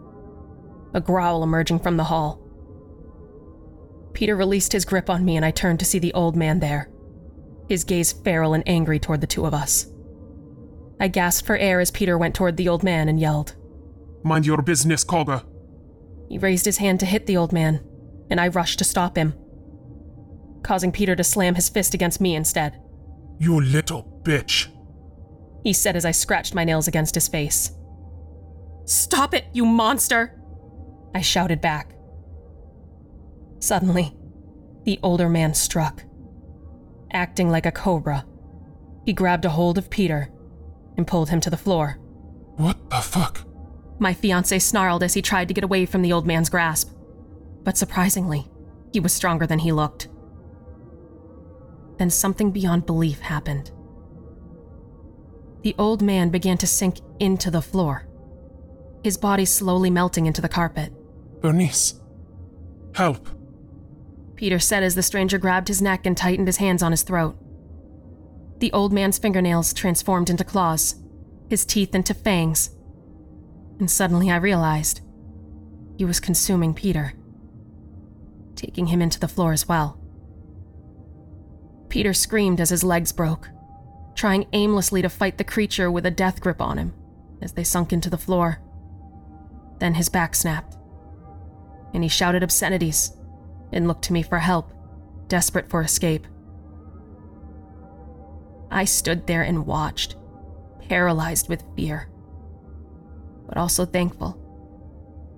a 0.92 1.00
growl 1.00 1.42
emerging 1.42 1.80
from 1.80 1.96
the 1.96 2.04
hall. 2.04 2.40
Peter 4.12 4.36
released 4.36 4.72
his 4.72 4.84
grip 4.84 5.10
on 5.10 5.24
me, 5.24 5.36
and 5.36 5.44
I 5.44 5.50
turned 5.50 5.78
to 5.80 5.84
see 5.84 5.98
the 5.98 6.14
old 6.14 6.36
man 6.36 6.60
there, 6.60 6.90
his 7.68 7.84
gaze 7.84 8.12
feral 8.12 8.54
and 8.54 8.64
angry 8.66 8.98
toward 8.98 9.20
the 9.20 9.26
two 9.26 9.46
of 9.46 9.54
us. 9.54 9.86
I 10.98 11.08
gasped 11.08 11.46
for 11.46 11.56
air 11.56 11.80
as 11.80 11.90
Peter 11.90 12.16
went 12.16 12.34
toward 12.34 12.56
the 12.56 12.68
old 12.68 12.82
man 12.82 13.08
and 13.08 13.20
yelled, 13.20 13.54
Mind 14.22 14.46
your 14.46 14.62
business, 14.62 15.04
Koga. 15.04 15.44
He 16.28 16.38
raised 16.38 16.64
his 16.64 16.78
hand 16.78 17.00
to 17.00 17.06
hit 17.06 17.26
the 17.26 17.36
old 17.36 17.52
man, 17.52 17.80
and 18.30 18.40
I 18.40 18.48
rushed 18.48 18.78
to 18.78 18.84
stop 18.84 19.16
him, 19.16 19.34
causing 20.62 20.92
Peter 20.92 21.14
to 21.16 21.24
slam 21.24 21.54
his 21.54 21.68
fist 21.68 21.94
against 21.94 22.20
me 22.20 22.34
instead. 22.34 22.80
You 23.38 23.60
little 23.60 24.20
bitch, 24.22 24.68
he 25.62 25.72
said 25.72 25.96
as 25.96 26.04
I 26.04 26.10
scratched 26.10 26.54
my 26.54 26.64
nails 26.64 26.88
against 26.88 27.14
his 27.14 27.28
face. 27.28 27.72
Stop 28.84 29.34
it, 29.34 29.46
you 29.52 29.64
monster! 29.64 30.40
I 31.14 31.20
shouted 31.20 31.60
back. 31.60 31.94
Suddenly, 33.58 34.16
the 34.84 35.00
older 35.02 35.28
man 35.28 35.54
struck 35.54 36.04
acting 37.12 37.50
like 37.50 37.66
a 37.66 37.72
cobra. 37.72 38.24
He 39.04 39.12
grabbed 39.12 39.44
a 39.44 39.50
hold 39.50 39.78
of 39.78 39.90
Peter 39.90 40.30
and 40.96 41.06
pulled 41.06 41.30
him 41.30 41.40
to 41.40 41.50
the 41.50 41.56
floor. 41.56 41.98
What 42.56 42.90
the 42.90 42.96
fuck? 42.96 43.45
My 43.98 44.12
fiance 44.12 44.58
snarled 44.58 45.02
as 45.02 45.14
he 45.14 45.22
tried 45.22 45.48
to 45.48 45.54
get 45.54 45.64
away 45.64 45.86
from 45.86 46.02
the 46.02 46.12
old 46.12 46.26
man's 46.26 46.50
grasp. 46.50 46.90
But 47.64 47.76
surprisingly, 47.76 48.46
he 48.92 49.00
was 49.00 49.12
stronger 49.12 49.46
than 49.46 49.60
he 49.60 49.72
looked. 49.72 50.08
Then 51.98 52.10
something 52.10 52.50
beyond 52.50 52.86
belief 52.86 53.20
happened. 53.20 53.70
The 55.62 55.74
old 55.78 56.02
man 56.02 56.28
began 56.28 56.58
to 56.58 56.66
sink 56.66 56.98
into 57.18 57.50
the 57.50 57.62
floor, 57.62 58.06
his 59.02 59.16
body 59.16 59.44
slowly 59.44 59.90
melting 59.90 60.26
into 60.26 60.40
the 60.40 60.48
carpet. 60.48 60.92
Bernice, 61.40 61.94
help. 62.94 63.28
Peter 64.36 64.58
said 64.58 64.82
as 64.82 64.94
the 64.94 65.02
stranger 65.02 65.38
grabbed 65.38 65.68
his 65.68 65.80
neck 65.80 66.04
and 66.04 66.16
tightened 66.16 66.46
his 66.46 66.58
hands 66.58 66.82
on 66.82 66.92
his 66.92 67.02
throat. 67.02 67.36
The 68.58 68.72
old 68.72 68.92
man's 68.92 69.18
fingernails 69.18 69.72
transformed 69.72 70.30
into 70.30 70.44
claws, 70.44 70.96
his 71.48 71.64
teeth 71.64 71.94
into 71.94 72.14
fangs. 72.14 72.70
And 73.78 73.90
suddenly 73.90 74.30
I 74.30 74.36
realized 74.36 75.00
he 75.96 76.04
was 76.04 76.20
consuming 76.20 76.74
Peter, 76.74 77.12
taking 78.54 78.86
him 78.86 79.02
into 79.02 79.20
the 79.20 79.28
floor 79.28 79.52
as 79.52 79.68
well. 79.68 79.98
Peter 81.88 82.12
screamed 82.12 82.60
as 82.60 82.70
his 82.70 82.84
legs 82.84 83.12
broke, 83.12 83.48
trying 84.14 84.46
aimlessly 84.52 85.02
to 85.02 85.08
fight 85.08 85.38
the 85.38 85.44
creature 85.44 85.90
with 85.90 86.06
a 86.06 86.10
death 86.10 86.40
grip 86.40 86.60
on 86.60 86.78
him 86.78 86.94
as 87.42 87.52
they 87.52 87.64
sunk 87.64 87.92
into 87.92 88.10
the 88.10 88.18
floor. 88.18 88.60
Then 89.78 89.94
his 89.94 90.08
back 90.08 90.34
snapped, 90.34 90.76
and 91.92 92.02
he 92.02 92.08
shouted 92.08 92.42
obscenities 92.42 93.12
and 93.72 93.86
looked 93.86 94.04
to 94.04 94.12
me 94.12 94.22
for 94.22 94.38
help, 94.38 94.72
desperate 95.28 95.68
for 95.68 95.82
escape. 95.82 96.26
I 98.70 98.84
stood 98.84 99.26
there 99.26 99.42
and 99.42 99.66
watched, 99.66 100.16
paralyzed 100.88 101.48
with 101.48 101.62
fear. 101.76 102.08
But 103.48 103.56
also 103.56 103.84
thankful, 103.84 104.38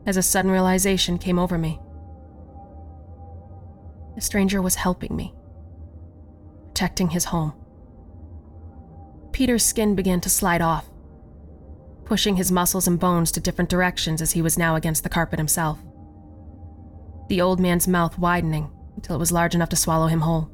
as 0.06 0.16
a 0.16 0.22
sudden 0.22 0.50
realization 0.50 1.18
came 1.18 1.38
over 1.38 1.58
me. 1.58 1.80
The 4.14 4.20
stranger 4.20 4.60
was 4.60 4.74
helping 4.74 5.14
me, 5.14 5.34
protecting 6.68 7.10
his 7.10 7.26
home. 7.26 7.52
Peter's 9.32 9.64
skin 9.64 9.94
began 9.94 10.20
to 10.22 10.28
slide 10.28 10.60
off, 10.60 10.88
pushing 12.04 12.36
his 12.36 12.50
muscles 12.50 12.88
and 12.88 12.98
bones 12.98 13.30
to 13.32 13.40
different 13.40 13.70
directions 13.70 14.20
as 14.22 14.32
he 14.32 14.42
was 14.42 14.58
now 14.58 14.74
against 14.74 15.02
the 15.02 15.08
carpet 15.08 15.38
himself. 15.38 15.78
The 17.28 17.40
old 17.40 17.60
man's 17.60 17.86
mouth 17.86 18.18
widening 18.18 18.70
until 18.96 19.14
it 19.14 19.20
was 19.20 19.30
large 19.30 19.54
enough 19.54 19.68
to 19.68 19.76
swallow 19.76 20.08
him 20.08 20.22
whole. 20.22 20.50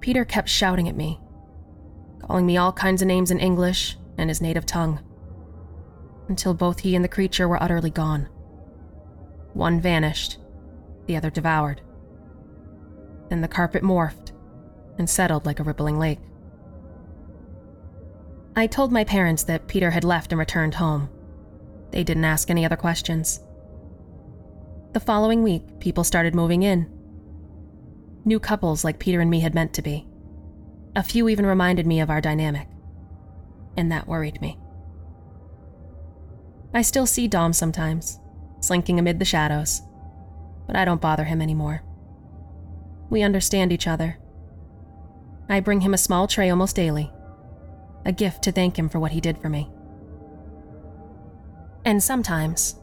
Peter 0.00 0.24
kept 0.24 0.48
shouting 0.48 0.88
at 0.88 0.96
me, 0.96 1.20
calling 2.20 2.44
me 2.44 2.56
all 2.56 2.72
kinds 2.72 3.00
of 3.00 3.08
names 3.08 3.30
in 3.30 3.38
English 3.38 3.96
and 4.18 4.28
his 4.28 4.40
native 4.40 4.66
tongue, 4.66 4.98
until 6.28 6.54
both 6.54 6.80
he 6.80 6.94
and 6.94 7.04
the 7.04 7.08
creature 7.08 7.48
were 7.48 7.62
utterly 7.62 7.90
gone. 7.90 8.28
One 9.52 9.80
vanished, 9.80 10.38
the 11.06 11.16
other 11.16 11.30
devoured. 11.30 11.80
Then 13.28 13.40
the 13.40 13.48
carpet 13.48 13.82
morphed 13.82 14.32
and 14.98 15.08
settled 15.08 15.46
like 15.46 15.60
a 15.60 15.64
rippling 15.64 15.98
lake. 15.98 16.20
I 18.56 18.66
told 18.66 18.92
my 18.92 19.04
parents 19.04 19.42
that 19.44 19.66
Peter 19.66 19.90
had 19.90 20.04
left 20.04 20.32
and 20.32 20.38
returned 20.38 20.74
home. 20.74 21.08
They 21.90 22.04
didn't 22.04 22.24
ask 22.24 22.50
any 22.50 22.64
other 22.64 22.76
questions. 22.76 23.40
The 24.92 25.00
following 25.00 25.42
week, 25.42 25.80
people 25.80 26.04
started 26.04 26.34
moving 26.34 26.62
in. 26.62 26.88
New 28.24 28.38
couples 28.38 28.84
like 28.84 29.00
Peter 29.00 29.20
and 29.20 29.30
me 29.30 29.40
had 29.40 29.54
meant 29.54 29.74
to 29.74 29.82
be. 29.82 30.06
A 30.96 31.02
few 31.02 31.28
even 31.28 31.46
reminded 31.46 31.86
me 31.86 32.00
of 32.00 32.10
our 32.10 32.20
dynamic. 32.20 32.68
And 33.76 33.90
that 33.90 34.06
worried 34.06 34.40
me. 34.40 34.56
I 36.74 36.82
still 36.82 37.06
see 37.06 37.28
Dom 37.28 37.52
sometimes, 37.52 38.18
slinking 38.58 38.98
amid 38.98 39.20
the 39.20 39.24
shadows, 39.24 39.82
but 40.66 40.74
I 40.74 40.84
don't 40.84 41.00
bother 41.00 41.24
him 41.24 41.40
anymore. 41.40 41.84
We 43.08 43.22
understand 43.22 43.72
each 43.72 43.86
other. 43.86 44.18
I 45.48 45.60
bring 45.60 45.82
him 45.82 45.94
a 45.94 45.98
small 45.98 46.26
tray 46.26 46.50
almost 46.50 46.74
daily, 46.74 47.12
a 48.04 48.10
gift 48.10 48.42
to 48.42 48.52
thank 48.52 48.76
him 48.76 48.88
for 48.88 48.98
what 48.98 49.12
he 49.12 49.20
did 49.20 49.38
for 49.38 49.48
me. 49.48 49.70
And 51.84 52.02
sometimes, 52.02 52.74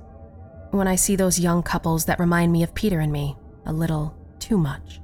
when 0.69 0.87
I 0.87 0.95
see 0.95 1.17
those 1.17 1.39
young 1.39 1.61
couples 1.61 2.05
that 2.05 2.19
remind 2.19 2.53
me 2.53 2.63
of 2.63 2.73
Peter 2.73 3.01
and 3.01 3.11
me 3.11 3.35
a 3.65 3.73
little 3.73 4.15
too 4.39 4.57
much, 4.57 5.01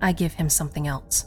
I 0.00 0.12
give 0.12 0.34
him 0.34 0.48
something 0.48 0.86
else. 0.86 1.26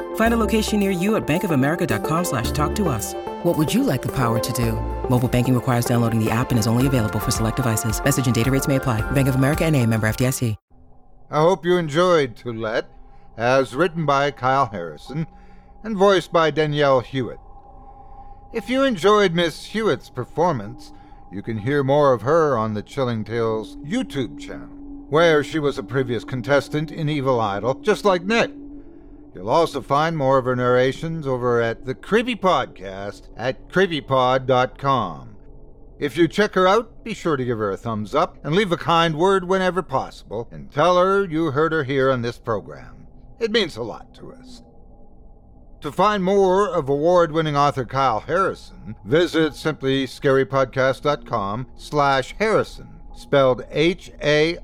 Find 0.15 0.33
a 0.33 0.37
location 0.37 0.79
near 0.79 0.91
you 0.91 1.15
at 1.17 1.27
bankofamerica.com 1.27 2.25
slash 2.25 2.51
talk 2.51 2.73
to 2.75 2.87
us. 2.87 3.13
What 3.43 3.57
would 3.57 3.73
you 3.73 3.83
like 3.83 4.01
the 4.01 4.11
power 4.15 4.39
to 4.39 4.53
do? 4.53 4.73
Mobile 5.09 5.27
banking 5.27 5.55
requires 5.55 5.85
downloading 5.85 6.23
the 6.23 6.31
app 6.31 6.51
and 6.51 6.59
is 6.59 6.67
only 6.67 6.87
available 6.87 7.19
for 7.19 7.31
select 7.31 7.57
devices. 7.57 8.01
Message 8.01 8.25
and 8.27 8.35
data 8.35 8.49
rates 8.49 8.67
may 8.67 8.77
apply. 8.77 9.01
Bank 9.11 9.27
of 9.27 9.35
America 9.35 9.65
and 9.65 9.75
a 9.75 9.85
member 9.85 10.07
FDIC. 10.07 10.55
I 11.33 11.39
hope 11.39 11.63
you 11.63 11.77
enjoyed 11.77 12.35
To 12.37 12.51
Let, 12.51 12.89
as 13.37 13.73
written 13.73 14.05
by 14.05 14.31
Kyle 14.31 14.65
Harrison 14.65 15.27
and 15.81 15.95
voiced 15.95 16.33
by 16.33 16.51
Danielle 16.51 16.99
Hewitt. 16.99 17.39
If 18.51 18.69
you 18.69 18.83
enjoyed 18.83 19.33
Miss 19.33 19.67
Hewitt's 19.67 20.09
performance, 20.09 20.91
you 21.31 21.41
can 21.41 21.59
hear 21.59 21.85
more 21.85 22.11
of 22.11 22.23
her 22.23 22.57
on 22.57 22.73
the 22.73 22.83
Chilling 22.83 23.23
Tales 23.23 23.77
YouTube 23.77 24.37
channel, 24.37 24.67
where 25.09 25.41
she 25.41 25.57
was 25.57 25.77
a 25.77 25.83
previous 25.83 26.25
contestant 26.25 26.91
in 26.91 27.07
Evil 27.07 27.39
Idol, 27.39 27.75
just 27.75 28.03
like 28.03 28.23
Nick. 28.23 28.51
You'll 29.33 29.49
also 29.49 29.81
find 29.81 30.17
more 30.17 30.37
of 30.37 30.45
her 30.45 30.55
narrations 30.55 31.25
over 31.25 31.59
at 31.61 31.85
the 31.85 31.95
Creepy 31.95 32.35
Podcast 32.35 33.29
at 33.37 33.69
creepypod.com. 33.69 35.37
If 35.99 36.17
you 36.17 36.27
check 36.27 36.55
her 36.55 36.67
out, 36.67 37.03
be 37.03 37.13
sure 37.13 37.37
to 37.37 37.45
give 37.45 37.59
her 37.59 37.71
a 37.71 37.77
thumbs 37.77 38.15
up 38.15 38.43
and 38.43 38.55
leave 38.55 38.71
a 38.71 38.77
kind 38.77 39.15
word 39.15 39.43
whenever 39.43 39.83
possible, 39.83 40.47
and 40.51 40.71
tell 40.71 40.97
her 40.97 41.23
you 41.23 41.51
heard 41.51 41.71
her 41.71 41.83
here 41.83 42.09
on 42.11 42.23
this 42.23 42.39
program. 42.39 43.05
It 43.39 43.51
means 43.51 43.77
a 43.77 43.83
lot 43.83 44.11
to 44.15 44.33
us. 44.33 44.63
To 45.81 45.91
find 45.91 46.23
more 46.23 46.67
of 46.67 46.89
award-winning 46.89 47.55
author 47.55 47.85
Kyle 47.85 48.19
Harrison, 48.19 48.95
visit 49.05 49.53
simplyscarypodcast.com 49.53 51.67
slash 51.75 52.35
Harrison, 52.37 52.99
spelled 53.15 53.65
H-A-R-R-I-S-O-N, 53.71 54.59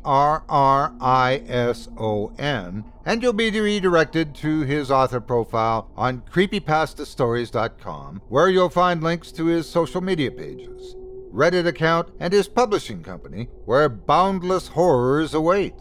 and 3.08 3.24
you'll 3.24 3.32
be 3.32 3.50
redirected 3.50 4.36
to 4.36 4.62
his 4.64 4.92
author 4.92 5.22
profile 5.22 5.90
on 5.96 6.22
creepypastastories.com, 6.30 8.22
where 8.28 8.50
you'll 8.50 8.70
find 8.70 9.02
links 9.02 9.32
to 9.32 9.46
his 9.46 9.68
social 9.68 10.02
media 10.02 10.30
pages, 10.30 10.94
Reddit 11.34 11.66
account, 11.66 12.10
and 12.20 12.34
his 12.34 12.50
publishing 12.50 13.02
company, 13.02 13.48
where 13.64 13.88
boundless 13.88 14.68
horrors 14.68 15.34
await. 15.34 15.74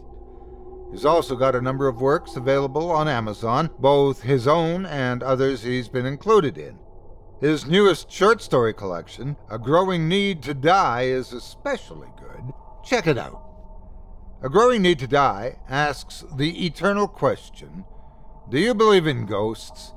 He's 0.92 1.04
also 1.04 1.34
got 1.34 1.56
a 1.56 1.60
number 1.60 1.88
of 1.88 2.00
works 2.00 2.36
available 2.36 2.92
on 2.92 3.08
Amazon, 3.08 3.70
both 3.80 4.22
his 4.22 4.46
own 4.46 4.86
and 4.86 5.20
others 5.24 5.64
he's 5.64 5.88
been 5.88 6.06
included 6.06 6.56
in. 6.56 6.78
His 7.40 7.66
newest 7.66 8.08
short 8.08 8.40
story 8.40 8.72
collection, 8.72 9.36
A 9.50 9.58
Growing 9.58 10.08
Need 10.08 10.44
to 10.44 10.54
Die, 10.54 11.02
is 11.02 11.32
especially 11.32 12.08
good. 12.20 12.52
Check 12.84 13.08
it 13.08 13.18
out. 13.18 13.45
A 14.42 14.50
Growing 14.50 14.82
Need 14.82 14.98
to 14.98 15.06
Die 15.06 15.56
asks 15.66 16.22
the 16.30 16.66
eternal 16.66 17.08
question 17.08 17.84
Do 18.50 18.58
you 18.58 18.74
believe 18.74 19.06
in 19.06 19.24
ghosts? 19.24 19.94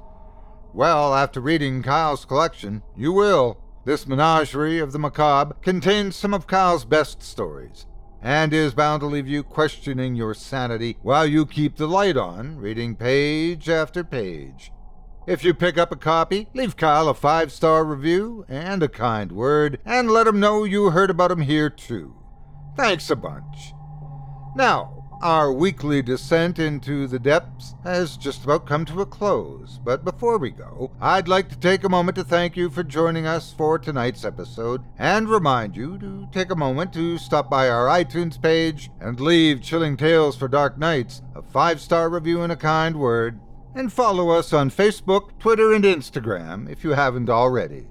Well, 0.74 1.14
after 1.14 1.42
reading 1.42 1.84
Kyle's 1.84 2.24
collection, 2.24 2.82
you 2.96 3.12
will. 3.12 3.58
This 3.84 4.08
menagerie 4.08 4.80
of 4.80 4.94
the 4.94 5.00
macabre 5.00 5.56
contains 5.62 6.16
some 6.16 6.34
of 6.34 6.48
Kyle's 6.48 6.86
best 6.86 7.22
stories 7.22 7.86
and 8.22 8.54
is 8.54 8.74
bound 8.74 9.02
to 9.02 9.08
leave 9.08 9.28
you 9.28 9.44
questioning 9.44 10.16
your 10.16 10.34
sanity 10.34 10.98
while 11.02 11.26
you 11.26 11.46
keep 11.46 11.76
the 11.76 11.88
light 11.88 12.16
on, 12.16 12.58
reading 12.58 12.96
page 12.96 13.68
after 13.68 14.06
page. 14.06 14.72
If 15.28 15.44
you 15.44 15.54
pick 15.54 15.78
up 15.78 15.92
a 15.92 15.98
copy, 15.98 16.48
leave 16.54 16.78
Kyle 16.78 17.10
a 17.10 17.14
five 17.14 17.52
star 17.52 17.84
review 17.84 18.46
and 18.48 18.82
a 18.82 18.88
kind 18.88 19.34
word, 19.34 19.80
and 19.86 20.10
let 20.10 20.28
him 20.28 20.40
know 20.40 20.64
you 20.64 20.92
heard 20.92 21.10
about 21.10 21.32
him 21.32 21.42
here 21.42 21.70
too. 21.70 22.16
Thanks 22.78 23.10
a 23.10 23.18
bunch. 23.18 23.74
Now, 24.60 25.06
our 25.22 25.54
weekly 25.54 26.02
descent 26.02 26.60
into 26.60 27.08
the 27.08 27.18
depths 27.18 27.76
has 27.86 28.18
just 28.18 28.44
about 28.44 28.66
come 28.66 28.84
to 28.88 29.00
a 29.00 29.06
close, 29.06 29.80
but 29.86 30.04
before 30.04 30.38
we 30.38 30.50
go, 30.50 30.92
I'd 31.00 31.30
like 31.30 31.48
to 31.48 31.58
take 31.58 31.86
a 31.86 31.90
moment 31.90 32.16
to 32.18 32.26
thank 32.26 32.58
you 32.58 32.70
for 32.70 32.84
joining 32.84 33.26
us 33.26 33.54
for 33.54 33.80
tonight's 33.80 34.26
episode 34.26 34.84
and 34.98 35.30
remind 35.30 35.78
you 35.78 35.98
to 36.00 36.28
take 36.34 36.52
a 36.52 36.58
moment 36.58 36.92
to 36.92 37.18
stop 37.18 37.50
by 37.50 37.70
our 37.70 37.88
iTunes 37.88 38.42
page 38.42 38.92
and 39.00 39.22
leave 39.22 39.62
Chilling 39.62 39.96
Tales 39.96 40.36
for 40.36 40.50
Dark 40.50 40.78
Nights 40.78 41.22
a 41.34 41.42
five 41.42 41.80
star 41.80 42.10
review 42.10 42.42
and 42.42 42.52
a 42.52 42.58
kind 42.58 43.00
word, 43.00 43.40
and 43.74 43.94
follow 43.94 44.30
us 44.32 44.52
on 44.52 44.70
Facebook, 44.70 45.40
Twitter, 45.40 45.72
and 45.72 45.86
Instagram 45.86 46.70
if 46.70 46.84
you 46.84 46.90
haven't 46.90 47.30
already. 47.30 47.88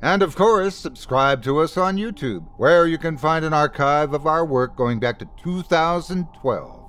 And 0.00 0.22
of 0.22 0.36
course, 0.36 0.76
subscribe 0.76 1.42
to 1.42 1.58
us 1.58 1.76
on 1.76 1.96
YouTube, 1.96 2.46
where 2.56 2.86
you 2.86 2.98
can 2.98 3.18
find 3.18 3.44
an 3.44 3.52
archive 3.52 4.14
of 4.14 4.26
our 4.26 4.44
work 4.44 4.76
going 4.76 5.00
back 5.00 5.18
to 5.18 5.28
2012. 5.42 6.84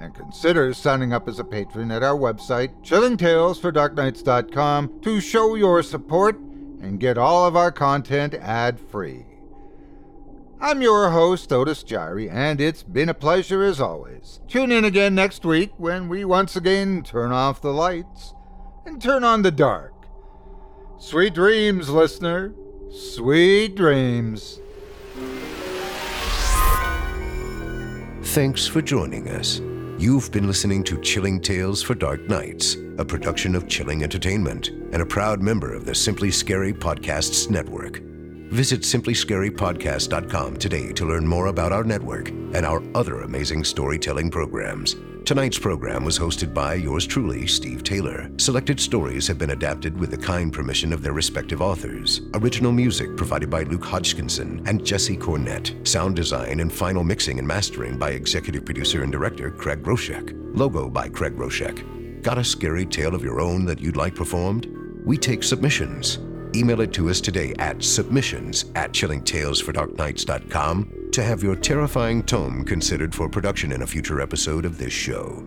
And 0.00 0.12
consider 0.12 0.74
signing 0.74 1.12
up 1.12 1.28
as 1.28 1.38
a 1.38 1.44
patron 1.44 1.92
at 1.92 2.02
our 2.02 2.16
website, 2.16 2.82
chillingtalesfordarknights.com, 2.82 5.00
to 5.02 5.20
show 5.20 5.54
your 5.54 5.84
support 5.84 6.36
and 6.80 6.98
get 6.98 7.16
all 7.16 7.46
of 7.46 7.54
our 7.54 7.70
content 7.70 8.34
ad 8.34 8.80
free. 8.80 9.24
I'm 10.60 10.82
your 10.82 11.10
host, 11.10 11.52
Otis 11.52 11.84
Jiry, 11.84 12.28
and 12.30 12.60
it's 12.60 12.82
been 12.82 13.08
a 13.08 13.14
pleasure 13.14 13.62
as 13.62 13.80
always. 13.80 14.40
Tune 14.48 14.72
in 14.72 14.84
again 14.84 15.14
next 15.14 15.44
week 15.44 15.70
when 15.76 16.08
we 16.08 16.24
once 16.24 16.56
again 16.56 17.04
turn 17.04 17.30
off 17.30 17.60
the 17.60 17.72
lights 17.72 18.34
and 18.84 19.00
turn 19.00 19.22
on 19.22 19.42
the 19.42 19.52
dark. 19.52 19.91
Sweet 21.02 21.34
dreams, 21.34 21.90
listener. 21.90 22.54
Sweet 22.92 23.74
dreams. 23.74 24.60
Thanks 28.22 28.68
for 28.68 28.80
joining 28.80 29.28
us. 29.28 29.60
You've 29.98 30.30
been 30.30 30.46
listening 30.46 30.84
to 30.84 31.00
Chilling 31.00 31.40
Tales 31.40 31.82
for 31.82 31.96
Dark 31.96 32.20
Nights, 32.28 32.76
a 32.98 33.04
production 33.04 33.56
of 33.56 33.66
Chilling 33.66 34.04
Entertainment 34.04 34.68
and 34.68 35.02
a 35.02 35.06
proud 35.06 35.42
member 35.42 35.74
of 35.74 35.84
the 35.86 35.94
Simply 35.94 36.30
Scary 36.30 36.72
Podcasts 36.72 37.50
Network. 37.50 37.96
Visit 38.52 38.82
simplyscarypodcast.com 38.82 40.56
today 40.56 40.92
to 40.92 41.04
learn 41.04 41.26
more 41.26 41.48
about 41.48 41.72
our 41.72 41.82
network 41.82 42.28
and 42.28 42.64
our 42.64 42.80
other 42.94 43.22
amazing 43.22 43.64
storytelling 43.64 44.30
programs. 44.30 44.94
Tonight's 45.24 45.58
program 45.58 46.04
was 46.04 46.18
hosted 46.18 46.52
by 46.52 46.74
yours 46.74 47.06
truly, 47.06 47.46
Steve 47.46 47.84
Taylor. 47.84 48.28
Selected 48.38 48.80
stories 48.80 49.28
have 49.28 49.38
been 49.38 49.50
adapted 49.50 49.96
with 49.96 50.10
the 50.10 50.16
kind 50.16 50.52
permission 50.52 50.92
of 50.92 51.00
their 51.00 51.12
respective 51.12 51.62
authors. 51.62 52.22
Original 52.34 52.72
music 52.72 53.16
provided 53.16 53.48
by 53.48 53.62
Luke 53.62 53.84
Hodgkinson 53.84 54.64
and 54.66 54.84
Jesse 54.84 55.16
Cornett. 55.16 55.86
Sound 55.86 56.16
design 56.16 56.58
and 56.58 56.72
final 56.72 57.04
mixing 57.04 57.38
and 57.38 57.46
mastering 57.46 57.98
by 57.98 58.10
executive 58.10 58.64
producer 58.64 59.04
and 59.04 59.12
director 59.12 59.52
Craig 59.52 59.84
Groshek. 59.84 60.32
Logo 60.56 60.90
by 60.90 61.08
Craig 61.08 61.36
Groshek. 61.36 62.22
Got 62.22 62.38
a 62.38 62.44
scary 62.44 62.84
tale 62.84 63.14
of 63.14 63.22
your 63.22 63.40
own 63.40 63.64
that 63.66 63.80
you'd 63.80 63.96
like 63.96 64.16
performed? 64.16 64.66
We 65.04 65.16
take 65.16 65.44
submissions. 65.44 66.18
Email 66.54 66.82
it 66.82 66.92
to 66.94 67.08
us 67.08 67.20
today 67.20 67.54
at 67.58 67.82
submissions 67.82 68.66
at 68.74 68.92
chillingtalesfordarknights.com 68.92 71.10
to 71.12 71.22
have 71.22 71.42
your 71.42 71.56
terrifying 71.56 72.22
tome 72.22 72.64
considered 72.64 73.14
for 73.14 73.28
production 73.28 73.72
in 73.72 73.82
a 73.82 73.86
future 73.86 74.20
episode 74.20 74.64
of 74.64 74.78
this 74.78 74.92
show. 74.92 75.42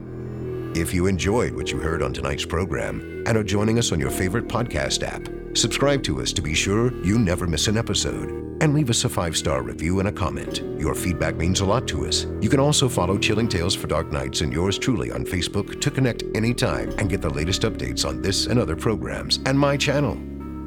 If 0.75 0.93
you 0.93 1.07
enjoyed 1.07 1.55
what 1.55 1.71
you 1.71 1.79
heard 1.79 2.01
on 2.01 2.13
tonight's 2.13 2.45
program 2.45 3.23
and 3.25 3.37
are 3.37 3.43
joining 3.43 3.79
us 3.79 3.91
on 3.91 3.99
your 3.99 4.11
favorite 4.11 4.47
podcast 4.47 5.03
app, 5.03 5.27
subscribe 5.55 6.03
to 6.03 6.21
us 6.21 6.33
to 6.33 6.41
be 6.41 6.53
sure 6.53 6.93
you 7.03 7.17
never 7.17 7.47
miss 7.47 7.67
an 7.67 7.77
episode 7.77 8.29
and 8.61 8.73
leave 8.73 8.89
us 8.89 9.05
a 9.05 9.09
five 9.09 9.37
star 9.37 9.63
review 9.63 9.99
and 9.99 10.09
a 10.09 10.11
comment. 10.11 10.61
Your 10.79 10.95
feedback 10.95 11.35
means 11.35 11.61
a 11.61 11.65
lot 11.65 11.87
to 11.89 12.05
us. 12.05 12.25
You 12.41 12.49
can 12.49 12.59
also 12.59 12.89
follow 12.89 13.17
Chilling 13.17 13.47
Tales 13.47 13.75
for 13.75 13.87
Dark 13.87 14.11
Nights 14.11 14.41
and 14.41 14.51
yours 14.51 14.77
truly 14.77 15.11
on 15.11 15.25
Facebook 15.25 15.79
to 15.81 15.91
connect 15.91 16.23
anytime 16.35 16.89
and 16.97 17.09
get 17.09 17.21
the 17.21 17.29
latest 17.29 17.61
updates 17.61 18.05
on 18.05 18.21
this 18.21 18.47
and 18.47 18.59
other 18.59 18.75
programs 18.75 19.39
and 19.45 19.57
my 19.57 19.77
channel. 19.77 20.17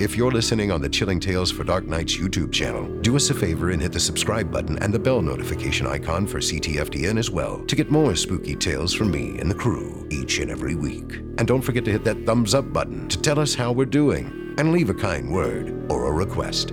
If 0.01 0.16
you're 0.16 0.31
listening 0.31 0.70
on 0.70 0.81
the 0.81 0.89
Chilling 0.89 1.19
Tales 1.19 1.51
for 1.51 1.65
Dark 1.65 1.85
Nights 1.85 2.16
YouTube 2.16 2.53
channel, 2.53 2.87
do 3.01 3.16
us 3.16 3.31
a 3.31 3.35
favor 3.35 3.70
and 3.70 3.83
hit 3.83 3.91
the 3.91 3.99
subscribe 3.99 4.49
button 4.49 4.79
and 4.79 4.95
the 4.95 4.99
bell 4.99 5.20
notification 5.20 5.89
icon 5.89 6.25
for 6.25 6.39
CTFDN 6.39 7.19
as 7.19 7.33
well 7.33 7.65
to 7.65 7.75
get 7.75 7.91
more 7.91 8.15
spooky 8.15 8.55
tales 8.55 8.95
from 8.95 9.11
me 9.11 9.41
and 9.41 9.51
the 9.51 9.57
crew 9.57 10.07
each 10.09 10.39
and 10.39 10.53
every 10.53 10.77
week. 10.77 11.16
And 11.39 11.49
don't 11.49 11.62
forget 11.62 11.85
to 11.85 11.91
hit 11.91 12.05
that 12.05 12.25
thumbs 12.25 12.55
up 12.55 12.73
button 12.73 13.09
to 13.09 13.20
tell 13.20 13.41
us 13.41 13.57
how 13.57 13.73
we're 13.73 13.87
doing 13.87 14.55
and 14.57 14.70
leave 14.70 14.89
a 14.89 14.95
kind 14.95 15.33
word 15.33 15.75
or 15.91 16.07
a 16.07 16.12
request. 16.12 16.73